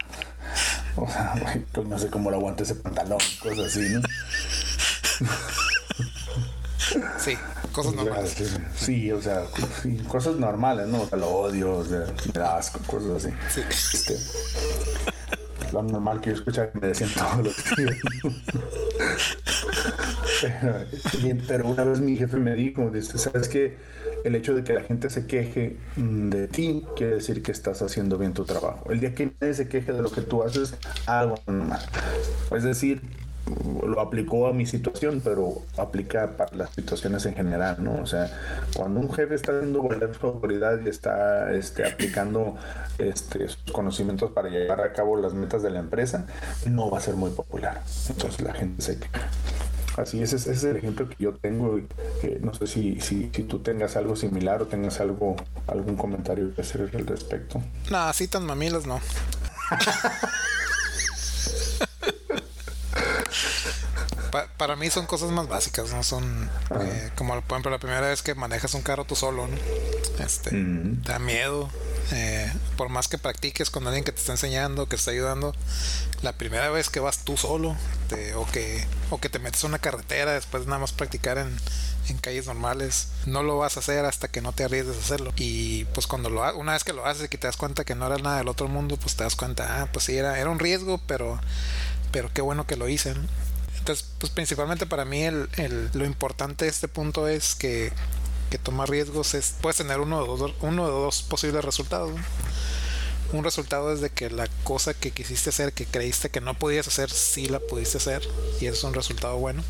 o 0.96 1.08
sea, 1.08 1.34
pues 1.72 1.88
no 1.88 2.00
sé 2.00 2.10
cómo 2.10 2.32
lo 2.32 2.38
aguanta 2.38 2.64
ese 2.64 2.76
pantalón, 2.76 3.20
cosas 3.42 3.68
así, 3.68 3.88
¿no? 3.90 4.02
Sí, 7.20 7.38
cosas 7.72 7.94
normales. 7.96 8.36
Sí, 8.76 9.12
o 9.12 9.22
sea, 9.22 9.44
cosas 10.08 10.36
normales, 10.36 10.88
¿no? 10.88 11.02
O 11.02 11.08
sea, 11.08 11.18
lo 11.18 11.30
odio, 11.30 11.78
o 11.78 11.86
sea, 11.86 12.06
me 12.34 12.40
da 12.40 12.58
asco, 12.58 12.80
cosas 12.86 13.26
así. 13.26 13.34
Sí. 13.50 13.62
Este, 13.70 14.18
lo 15.72 15.84
normal 15.84 16.20
que 16.20 16.32
yo 16.32 16.36
escuchaba 16.36 16.70
que 16.70 16.80
me 16.80 16.88
decían 16.88 17.10
todo 17.14 17.44
lo 17.44 17.50
que 17.52 17.96
pero, 20.42 20.86
pero 21.48 21.68
una 21.68 21.84
vez 21.86 22.02
mi 22.02 22.18
jefe 22.18 22.38
me 22.38 22.56
dijo, 22.56 22.92
¿sabes 23.18 23.48
qué? 23.48 23.78
el 24.24 24.36
hecho 24.36 24.54
de 24.54 24.64
que 24.64 24.74
la 24.74 24.82
gente 24.82 25.10
se 25.10 25.26
queje 25.26 25.78
mm, 25.96 26.30
de 26.30 26.48
ti 26.48 26.84
quiere 26.96 27.16
decir 27.16 27.42
que 27.42 27.52
estás 27.52 27.82
haciendo 27.82 28.18
bien 28.18 28.34
tu 28.34 28.46
trabajo. 28.46 28.92
El 28.92 29.00
día 29.00 29.14
que 29.16 29.32
nadie 29.40 29.54
se 29.54 29.68
queje 29.68 29.94
de 29.94 30.02
lo 30.02 30.12
que 30.12 30.22
tú 30.22 30.44
haces, 30.44 30.76
algo 31.06 31.36
mal. 31.48 31.82
Es 32.56 32.64
decir, 32.64 33.02
lo 33.86 34.00
aplicó 34.00 34.48
a 34.48 34.54
mi 34.54 34.66
situación, 34.66 35.22
pero 35.24 35.64
aplica 35.78 36.38
para 36.38 36.56
las 36.56 36.72
situaciones 36.72 37.26
en 37.26 37.36
general, 37.36 37.84
¿no? 37.84 38.02
O 38.02 38.06
sea, 38.06 38.30
cuando 38.76 39.00
un 39.00 39.12
jefe 39.12 39.36
está 39.36 39.52
haciendo 39.54 39.82
valer 39.84 40.12
su 40.20 40.28
autoridad 40.28 40.80
y 40.84 40.90
está 40.90 41.52
este, 41.54 41.86
aplicando 41.86 42.56
este, 42.98 43.48
sus 43.48 43.72
conocimientos 43.72 44.32
para 44.32 44.50
llevar 44.50 44.82
a 44.82 44.94
cabo 44.94 45.18
las 45.18 45.34
metas 45.34 45.64
de 45.64 45.72
la 45.72 45.80
empresa, 45.80 46.26
no 46.68 46.90
va 46.90 47.00
a 47.00 47.02
ser 47.02 47.16
muy 47.16 47.32
popular. 47.32 47.82
Entonces 48.10 48.42
la 48.42 48.54
gente 48.54 48.82
se 48.82 49.00
queja. 49.00 49.30
Así 49.98 50.22
es, 50.22 50.32
ese 50.32 50.52
es 50.52 50.64
el 50.64 50.78
ejemplo 50.78 51.10
que 51.10 51.16
yo 51.20 51.34
tengo. 51.34 51.80
No 52.40 52.54
sé 52.54 52.68
si, 52.68 53.02
si, 53.02 53.30
si, 53.34 53.44
tú 53.44 53.60
tengas 53.60 53.98
algo 53.98 54.16
similar 54.16 54.62
o 54.62 54.68
tengas 54.68 55.02
algo 55.02 55.36
algún 55.68 55.98
comentario 55.98 56.54
que 56.56 56.62
hacer 56.62 56.90
al 56.94 57.06
respecto. 57.06 57.62
No, 57.90 57.98
así 57.98 58.28
tan 58.28 58.46
mamilas 58.46 58.86
no. 58.86 59.02
para 64.32 64.76
mí 64.76 64.90
son 64.90 65.06
cosas 65.06 65.32
más 65.32 65.48
básicas, 65.48 65.92
no 65.92 66.04
son 66.04 66.50
eh, 66.82 67.12
como 67.16 67.34
por 67.42 67.56
ejemplo 67.56 67.72
la 67.72 67.80
primera 67.80 68.02
vez 68.02 68.22
que 68.22 68.36
manejas 68.36 68.74
un 68.74 68.82
carro 68.82 69.06
tú 69.06 69.16
solo, 69.16 69.48
Este, 70.20 70.50
te 70.52 71.12
da 71.12 71.20
miedo. 71.20 71.70
Eh, 72.14 72.52
por 72.76 72.90
más 72.90 73.08
que 73.08 73.18
practiques 73.18 73.70
con 73.70 73.88
alguien 73.88 74.04
que 74.04 74.12
te 74.12 74.20
está 74.20 74.34
enseñando, 74.34 74.86
que 74.86 74.92
te 74.92 74.96
está 74.98 75.12
ayudando, 75.12 75.56
la 76.22 76.34
primera 76.34 76.70
vez 76.70 76.90
que 76.90 77.00
vas 77.00 77.20
tú 77.20 77.38
solo, 77.38 77.78
o 78.36 78.46
que 78.48 78.86
o 79.10 79.20
que 79.20 79.30
te 79.30 79.40
metes 79.40 79.64
a 79.64 79.68
una 79.68 79.80
carretera 79.80 80.34
después 80.34 80.64
de 80.64 80.68
nada 80.68 80.80
más 80.80 80.92
practicar 80.92 81.38
en, 81.38 81.56
en 82.10 82.18
calles 82.18 82.48
normales, 82.48 83.08
no 83.26 83.44
lo 83.44 83.58
vas 83.58 83.78
a 83.78 83.80
hacer 83.80 84.06
hasta 84.06 84.28
que 84.28 84.42
no 84.42 84.52
te 84.52 84.64
arriesgues 84.66 84.98
a 84.98 85.00
hacerlo. 85.00 85.32
Y 85.38 85.86
pues 85.86 86.08
cuando 86.08 86.30
lo 86.30 86.42
una 86.58 86.74
vez 86.74 86.84
que 86.84 86.94
lo 86.94 87.06
haces 87.06 87.26
y 87.26 87.28
que 87.30 87.38
te 87.38 87.48
das 87.48 87.58
cuenta 87.58 87.86
que 87.86 87.96
no 87.96 88.08
era 88.08 88.18
nada 88.18 88.38
del 88.38 88.50
otro 88.50 88.68
mundo, 88.68 88.98
pues 88.98 89.16
te 89.16 89.24
das 89.24 89.36
cuenta, 89.36 89.82
ah, 89.82 89.88
pues 89.92 90.06
sí, 90.06 90.18
era, 90.18 90.40
era 90.40 90.50
un 90.50 90.60
riesgo, 90.60 91.00
pero, 91.08 91.40
pero 92.12 92.30
qué 92.34 92.42
bueno 92.42 92.68
que 92.68 92.76
lo 92.76 92.90
hice. 92.90 93.16
Entonces, 93.82 94.06
pues 94.20 94.32
principalmente 94.32 94.86
para 94.86 95.06
mí 95.06 95.24
el, 95.24 95.50
lo 95.94 96.06
importante 96.06 96.66
de 96.66 96.72
este 96.72 96.88
punto 96.88 97.28
es 97.28 97.56
que, 97.56 97.92
que 98.52 98.60
tomar 98.60 98.88
riesgos 98.92 99.34
es, 99.34 99.56
puedes 99.60 99.78
tener 99.78 100.00
uno 100.00 100.20
o 100.20 100.38
dos, 100.38 100.54
uno 100.62 100.88
dos 100.88 101.24
posibles 101.24 101.66
resultados. 101.66 102.12
Un 103.34 103.44
resultado 103.44 103.92
es 103.92 104.00
de 104.00 104.12
que 104.12 104.30
la 104.30 104.48
cosa 104.64 104.94
que 104.94 105.10
quisiste 105.10 105.50
hacer, 105.50 105.74
que 105.74 105.88
creíste 105.88 106.30
que 106.30 106.42
no 106.42 106.54
podías 106.54 106.88
hacer, 106.88 107.10
sí 107.10 107.48
la 107.48 107.60
pudiste 107.60 107.98
hacer. 107.98 108.22
Y 108.60 108.68
eso 108.68 108.76
es 108.76 108.84
un 108.84 108.94
resultado 108.94 109.36
bueno. 109.38 109.64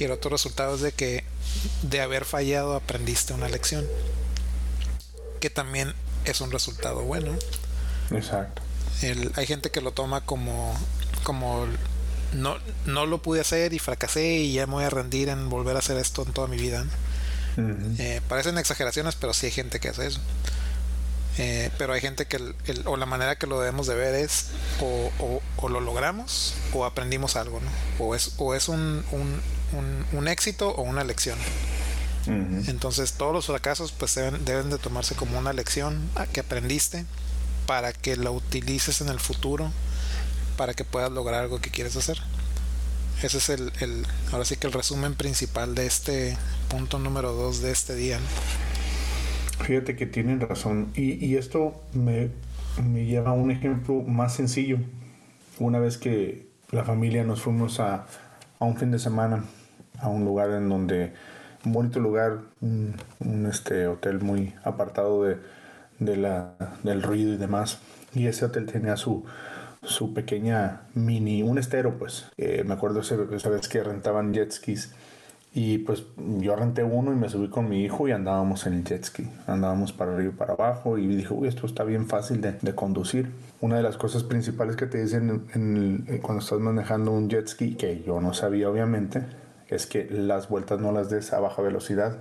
Y 0.00 0.04
el 0.04 0.10
otro 0.10 0.30
resultado 0.30 0.74
es 0.74 0.80
de 0.80 0.90
que 0.90 1.22
de 1.82 2.00
haber 2.00 2.24
fallado 2.24 2.74
aprendiste 2.74 3.32
una 3.32 3.48
lección. 3.48 3.86
Que 5.38 5.50
también 5.50 5.94
es 6.24 6.40
un 6.40 6.50
resultado 6.50 7.02
bueno. 7.02 7.32
Exacto. 8.10 8.60
hay 9.36 9.46
gente 9.46 9.70
que 9.70 9.80
lo 9.80 9.92
toma 9.92 10.22
como, 10.22 10.76
como 11.22 11.68
no, 12.34 12.56
no 12.86 13.06
lo 13.06 13.22
pude 13.22 13.40
hacer 13.40 13.72
y 13.72 13.78
fracasé 13.78 14.36
y 14.36 14.52
ya 14.54 14.66
me 14.66 14.74
voy 14.74 14.84
a 14.84 14.90
rendir 14.90 15.28
en 15.28 15.48
volver 15.48 15.76
a 15.76 15.78
hacer 15.78 15.96
esto 15.96 16.22
en 16.22 16.32
toda 16.32 16.48
mi 16.48 16.56
vida. 16.56 16.84
Eh, 17.98 18.20
parecen 18.28 18.58
exageraciones, 18.58 19.14
pero 19.14 19.32
sí 19.32 19.46
hay 19.46 19.52
gente 19.52 19.80
que 19.80 19.88
hace 19.88 20.08
eso. 20.08 20.20
Eh, 21.36 21.70
pero 21.78 21.92
hay 21.92 22.00
gente 22.00 22.26
que, 22.26 22.36
el, 22.36 22.54
o 22.84 22.96
la 22.96 23.06
manera 23.06 23.36
que 23.36 23.46
lo 23.46 23.58
debemos 23.58 23.86
de 23.86 23.96
ver 23.96 24.14
es 24.14 24.50
o, 24.80 25.40
o, 25.56 25.68
lo 25.68 25.80
logramos 25.80 26.54
o 26.72 26.84
aprendimos 26.84 27.34
algo, 27.36 27.60
¿no? 27.60 28.04
O 28.04 28.14
es, 28.14 28.34
o 28.38 28.54
es 28.54 28.68
un, 28.68 29.04
un, 29.10 30.06
un, 30.12 30.28
éxito 30.28 30.70
o 30.70 30.82
una 30.82 31.02
lección. 31.02 31.38
Entonces 32.26 33.12
todos 33.12 33.34
los 33.34 33.46
fracasos 33.46 33.92
pues 33.92 34.14
deben, 34.14 34.46
deben 34.46 34.70
de 34.70 34.78
tomarse 34.78 35.14
como 35.14 35.38
una 35.38 35.52
lección 35.52 36.08
que 36.32 36.40
aprendiste 36.40 37.04
para 37.66 37.92
que 37.92 38.16
la 38.16 38.30
utilices 38.30 39.02
en 39.02 39.08
el 39.08 39.20
futuro 39.20 39.70
para 40.56 40.74
que 40.74 40.84
puedas 40.84 41.10
lograr 41.12 41.42
algo 41.42 41.60
que 41.60 41.70
quieres 41.70 41.96
hacer. 41.96 42.18
Ese 43.22 43.38
es 43.38 43.48
el, 43.48 43.72
el 43.80 44.06
ahora 44.32 44.44
sí 44.44 44.56
que 44.56 44.66
el 44.66 44.72
resumen 44.72 45.14
principal 45.14 45.74
de 45.74 45.86
este 45.86 46.36
punto 46.68 46.98
número 46.98 47.32
2 47.32 47.62
de 47.62 47.70
este 47.70 47.94
día. 47.94 48.18
Fíjate 49.60 49.96
que 49.96 50.06
tienen 50.06 50.40
razón. 50.40 50.90
Y, 50.94 51.24
y 51.24 51.36
esto 51.36 51.80
me, 51.92 52.30
me, 52.82 53.06
lleva 53.06 53.30
a 53.30 53.34
un 53.34 53.50
ejemplo 53.50 54.02
más 54.02 54.34
sencillo. 54.34 54.78
Una 55.58 55.78
vez 55.78 55.96
que 55.96 56.48
la 56.70 56.84
familia 56.84 57.24
nos 57.24 57.40
fuimos 57.40 57.80
a, 57.80 58.06
a 58.58 58.64
un 58.64 58.76
fin 58.76 58.90
de 58.90 58.98
semana 58.98 59.44
a 60.00 60.08
un 60.08 60.24
lugar 60.24 60.50
en 60.50 60.68
donde, 60.68 61.12
un 61.64 61.72
bonito 61.72 62.00
lugar, 62.00 62.40
un, 62.60 62.94
un 63.20 63.46
este 63.46 63.86
hotel 63.86 64.20
muy 64.20 64.52
apartado 64.64 65.24
de, 65.24 65.38
de 65.98 66.16
la, 66.16 66.54
del 66.82 67.02
ruido 67.02 67.32
y 67.32 67.36
demás. 67.36 67.78
Y 68.14 68.26
ese 68.26 68.44
hotel 68.44 68.66
tenía 68.66 68.96
su, 68.96 69.24
su 69.84 70.14
pequeña 70.14 70.82
mini, 70.94 71.42
un 71.42 71.58
estero 71.58 71.98
pues. 71.98 72.26
Me 72.36 72.74
acuerdo 72.74 73.00
esa 73.00 73.48
vez 73.50 73.68
que 73.68 73.82
rentaban 73.82 74.32
jet 74.32 74.52
skis 74.52 74.94
y 75.56 75.78
pues 75.78 76.02
yo 76.16 76.56
renté 76.56 76.82
uno 76.82 77.12
y 77.12 77.14
me 77.16 77.28
subí 77.28 77.48
con 77.48 77.68
mi 77.68 77.84
hijo 77.84 78.08
y 78.08 78.10
andábamos 78.10 78.66
en 78.66 78.74
el 78.74 78.84
jet 78.84 79.04
ski. 79.04 79.30
Andábamos 79.46 79.92
para 79.92 80.12
arriba 80.12 80.32
y 80.32 80.36
para 80.36 80.54
abajo 80.54 80.98
y 80.98 81.06
dije, 81.06 81.32
uy, 81.32 81.46
esto 81.46 81.66
está 81.66 81.84
bien 81.84 82.08
fácil 82.08 82.40
de, 82.40 82.54
de 82.60 82.74
conducir. 82.74 83.30
Una 83.60 83.76
de 83.76 83.84
las 83.84 83.96
cosas 83.96 84.24
principales 84.24 84.74
que 84.74 84.86
te 84.86 85.00
dicen 85.00 85.44
en 85.54 86.06
eh, 86.08 86.18
cuando 86.20 86.42
estás 86.42 86.58
manejando 86.58 87.12
un 87.12 87.30
jet 87.30 87.46
ski, 87.46 87.76
que 87.76 88.02
yo 88.02 88.20
no 88.20 88.34
sabía 88.34 88.68
obviamente, 88.68 89.22
es 89.68 89.86
que 89.86 90.08
las 90.10 90.48
vueltas 90.48 90.80
no 90.80 90.90
las 90.90 91.08
des 91.08 91.32
a 91.32 91.38
baja 91.38 91.62
velocidad. 91.62 92.18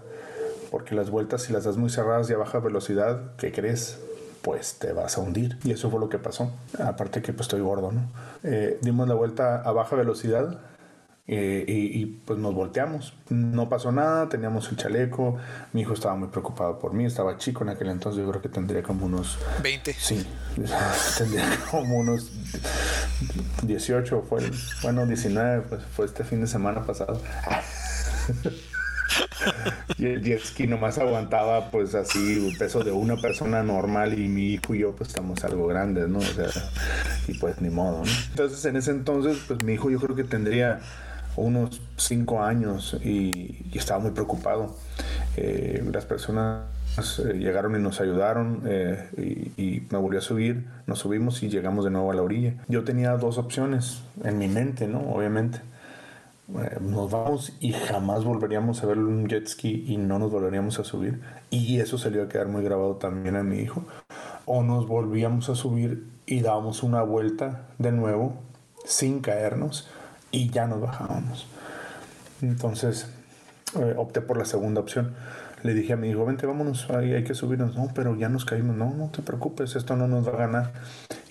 Porque 0.69 0.93
las 0.93 1.09
vueltas 1.09 1.41
si 1.41 1.53
las 1.53 1.63
das 1.63 1.77
muy 1.77 1.89
cerradas 1.89 2.29
y 2.29 2.33
a 2.33 2.37
baja 2.37 2.59
velocidad, 2.59 3.35
¿qué 3.37 3.51
crees? 3.51 3.99
Pues 4.43 4.77
te 4.77 4.91
vas 4.91 5.17
a 5.17 5.21
hundir. 5.21 5.57
Y 5.63 5.71
eso 5.71 5.89
fue 5.89 5.99
lo 5.99 6.09
que 6.09 6.19
pasó. 6.19 6.51
Aparte 6.77 7.21
que 7.21 7.33
pues 7.33 7.45
estoy 7.45 7.61
gordo, 7.61 7.91
¿no? 7.91 8.11
Eh, 8.43 8.77
dimos 8.81 9.07
la 9.07 9.15
vuelta 9.15 9.61
a 9.61 9.71
baja 9.71 9.95
velocidad 9.95 10.59
eh, 11.25 11.63
y, 11.65 12.05
pues 12.05 12.37
nos 12.37 12.53
volteamos. 12.53 13.13
No 13.29 13.69
pasó 13.69 13.93
nada, 13.93 14.27
teníamos 14.27 14.69
el 14.69 14.77
chaleco. 14.77 15.37
Mi 15.71 15.81
hijo 15.81 15.93
estaba 15.93 16.15
muy 16.15 16.27
preocupado 16.27 16.77
por 16.77 16.93
mí, 16.93 17.05
estaba 17.05 17.37
chico 17.37 17.63
en 17.63 17.69
aquel 17.69 17.87
entonces, 17.87 18.21
yo 18.21 18.29
creo 18.29 18.41
que 18.41 18.49
tendría 18.49 18.83
como 18.83 19.05
unos 19.05 19.39
20. 19.61 19.93
Sí, 19.93 20.27
tendría 21.17 21.45
como 21.71 21.99
unos 21.99 22.29
18, 23.63 24.25
fue, 24.27 24.51
bueno, 24.81 25.05
19, 25.05 25.61
pues 25.69 25.81
fue 25.95 26.05
este 26.05 26.25
fin 26.25 26.41
de 26.41 26.47
semana 26.47 26.85
pasado. 26.85 27.21
y 29.97 30.05
el 30.05 30.23
jet 30.23 30.43
ski 30.43 30.67
nomás 30.67 30.97
aguantaba 30.97 31.71
pues 31.71 31.95
así 31.95 32.47
el 32.47 32.57
peso 32.57 32.83
de 32.83 32.91
una 32.91 33.15
persona 33.17 33.63
normal 33.63 34.17
y 34.17 34.27
mi 34.27 34.53
hijo 34.53 34.75
y 34.75 34.79
yo 34.79 34.95
pues 34.95 35.09
estamos 35.09 35.43
algo 35.43 35.67
grandes, 35.67 36.07
¿no? 36.07 36.19
O 36.19 36.21
sea, 36.21 36.47
y 37.27 37.37
pues 37.37 37.61
ni 37.61 37.69
modo, 37.69 38.03
¿no? 38.05 38.11
Entonces 38.29 38.63
en 38.65 38.75
ese 38.75 38.91
entonces 38.91 39.37
pues 39.47 39.63
mi 39.63 39.73
hijo 39.73 39.89
yo 39.89 39.99
creo 39.99 40.15
que 40.15 40.23
tendría 40.23 40.79
unos 41.35 41.81
cinco 41.97 42.43
años 42.43 42.97
y, 43.03 43.65
estaba 43.73 43.99
muy 43.99 44.11
preocupado. 44.11 44.75
Eh, 45.35 45.83
las 45.91 46.05
personas 46.05 46.63
eh, 47.19 47.33
llegaron 47.39 47.75
y 47.75 47.79
nos 47.79 48.01
ayudaron 48.01 48.61
eh, 48.65 49.09
y, 49.57 49.61
y, 49.61 49.87
me 49.89 49.97
volví 49.97 50.17
a 50.17 50.21
subir, 50.21 50.67
nos 50.85 50.99
subimos 50.99 51.41
y 51.41 51.49
llegamos 51.49 51.85
de 51.85 51.91
nuevo 51.91 52.11
a 52.11 52.13
la 52.13 52.21
orilla. 52.21 52.53
Yo 52.67 52.83
tenía 52.83 53.17
dos 53.17 53.37
opciones 53.37 54.03
en 54.23 54.37
mi 54.37 54.47
mente, 54.47 54.87
¿no? 54.87 54.99
Obviamente 54.99 55.59
nos 56.47 57.09
vamos 57.09 57.53
y 57.59 57.71
jamás 57.71 58.25
volveríamos 58.25 58.83
a 58.83 58.87
ver 58.87 58.97
un 58.97 59.27
jet 59.27 59.47
ski 59.47 59.85
y 59.87 59.97
no 59.97 60.19
nos 60.19 60.31
volveríamos 60.31 60.79
a 60.79 60.83
subir. 60.83 61.21
Y 61.49 61.79
eso 61.79 61.97
se 61.97 62.09
le 62.09 62.17
iba 62.17 62.25
a 62.25 62.29
quedar 62.29 62.47
muy 62.47 62.63
grabado 62.63 62.95
también 62.95 63.35
a 63.35 63.43
mi 63.43 63.59
hijo. 63.59 63.83
O 64.45 64.61
nos 64.63 64.87
volvíamos 64.87 65.49
a 65.49 65.55
subir 65.55 66.05
y 66.25 66.41
dábamos 66.41 66.83
una 66.83 67.01
vuelta 67.01 67.67
de 67.77 67.91
nuevo 67.91 68.35
sin 68.85 69.21
caernos 69.21 69.87
y 70.31 70.49
ya 70.49 70.67
nos 70.67 70.81
bajábamos. 70.81 71.47
Entonces 72.41 73.07
eh, 73.79 73.95
opté 73.97 74.21
por 74.21 74.37
la 74.37 74.45
segunda 74.45 74.81
opción. 74.81 75.13
Le 75.63 75.73
dije 75.73 75.93
a 75.93 75.95
mi 75.95 76.09
hijo, 76.09 76.25
vente, 76.25 76.45
vámonos, 76.45 76.89
ahí 76.89 77.13
hay 77.13 77.23
que 77.23 77.35
subirnos. 77.35 77.75
No, 77.75 77.89
pero 77.95 78.17
ya 78.17 78.27
nos 78.27 78.43
caímos. 78.43 78.75
No, 78.75 78.93
no 78.93 79.09
te 79.09 79.21
preocupes, 79.21 79.77
esto 79.77 79.95
no 79.95 80.09
nos 80.09 80.27
va 80.27 80.33
a 80.33 80.37
ganar. 80.37 80.73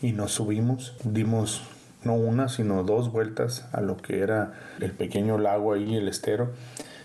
Y 0.00 0.12
nos 0.12 0.32
subimos, 0.32 0.96
dimos 1.04 1.62
no 2.04 2.14
una, 2.14 2.48
sino 2.48 2.82
dos 2.84 3.12
vueltas 3.12 3.68
a 3.72 3.80
lo 3.80 3.96
que 3.96 4.20
era 4.20 4.52
el 4.80 4.92
pequeño 4.92 5.38
lago 5.38 5.74
ahí, 5.74 5.96
el 5.96 6.08
estero, 6.08 6.50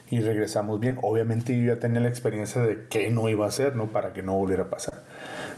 y 0.10 0.22
regresamos 0.22 0.80
bien. 0.80 0.98
Obviamente 1.02 1.58
yo 1.58 1.74
ya 1.74 1.80
tenía 1.80 2.00
la 2.00 2.08
experiencia 2.08 2.62
de 2.62 2.86
qué 2.90 3.10
no 3.10 3.30
iba 3.30 3.46
a 3.46 3.50
hacer, 3.50 3.76
¿no? 3.76 3.92
Para 3.92 4.14
que 4.14 4.24
no 4.24 4.36
volviera 4.36 4.64
a 4.64 4.70
pasar. 4.70 5.04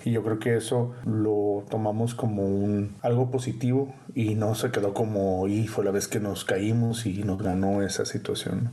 Y 0.06 0.12
yo 0.12 0.24
creo 0.24 0.40
que 0.40 0.56
eso 0.56 0.94
lo 1.06 1.66
tomamos 1.70 2.16
como 2.16 2.44
un 2.44 2.96
algo 3.02 3.32
positivo 3.32 3.94
y 4.16 4.36
no 4.36 4.56
se 4.56 4.72
quedó 4.72 4.94
como, 4.94 5.48
y 5.48 5.68
fue 5.68 5.84
la 5.84 5.92
vez 5.92 6.08
que 6.08 6.20
nos 6.20 6.46
caímos 6.46 7.06
y 7.06 7.24
nos 7.24 7.42
ganó 7.42 7.84
esa 7.84 8.06
situación. 8.06 8.72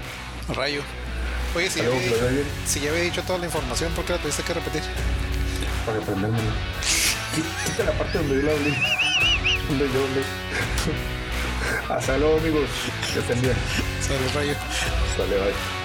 Rayo. 0.55 0.81
Oye, 1.55 1.67
si, 1.69 1.79
ya 1.79 1.87
había, 1.87 1.99
dicho, 1.99 2.15
si 2.65 2.79
ya 2.81 2.89
había 2.91 3.03
dicho 3.03 3.23
toda 3.23 3.39
la 3.39 3.45
información, 3.45 3.91
¿por 3.93 4.05
qué 4.05 4.13
la 4.13 4.19
tuviste 4.19 4.43
que 4.43 4.53
repetir? 4.53 4.83
Para 5.85 5.97
aprenderme. 5.97 6.37
Quita 7.65 7.83
la 7.85 7.91
parte 7.93 8.17
donde 8.19 8.35
yo 8.35 8.41
la 8.43 8.51
hablé. 8.51 8.75
Donde 9.69 9.85
yo 9.85 10.05
hablé. 10.05 10.21
Hasta 11.89 12.17
luego, 12.17 12.37
amigos. 12.37 12.69
Que 13.13 13.19
estén 13.19 13.41
bien. 13.41 13.55
Saludos, 14.01 14.33
Rayo. 14.35 14.53
Sale, 15.15 15.35
bye. 15.35 15.76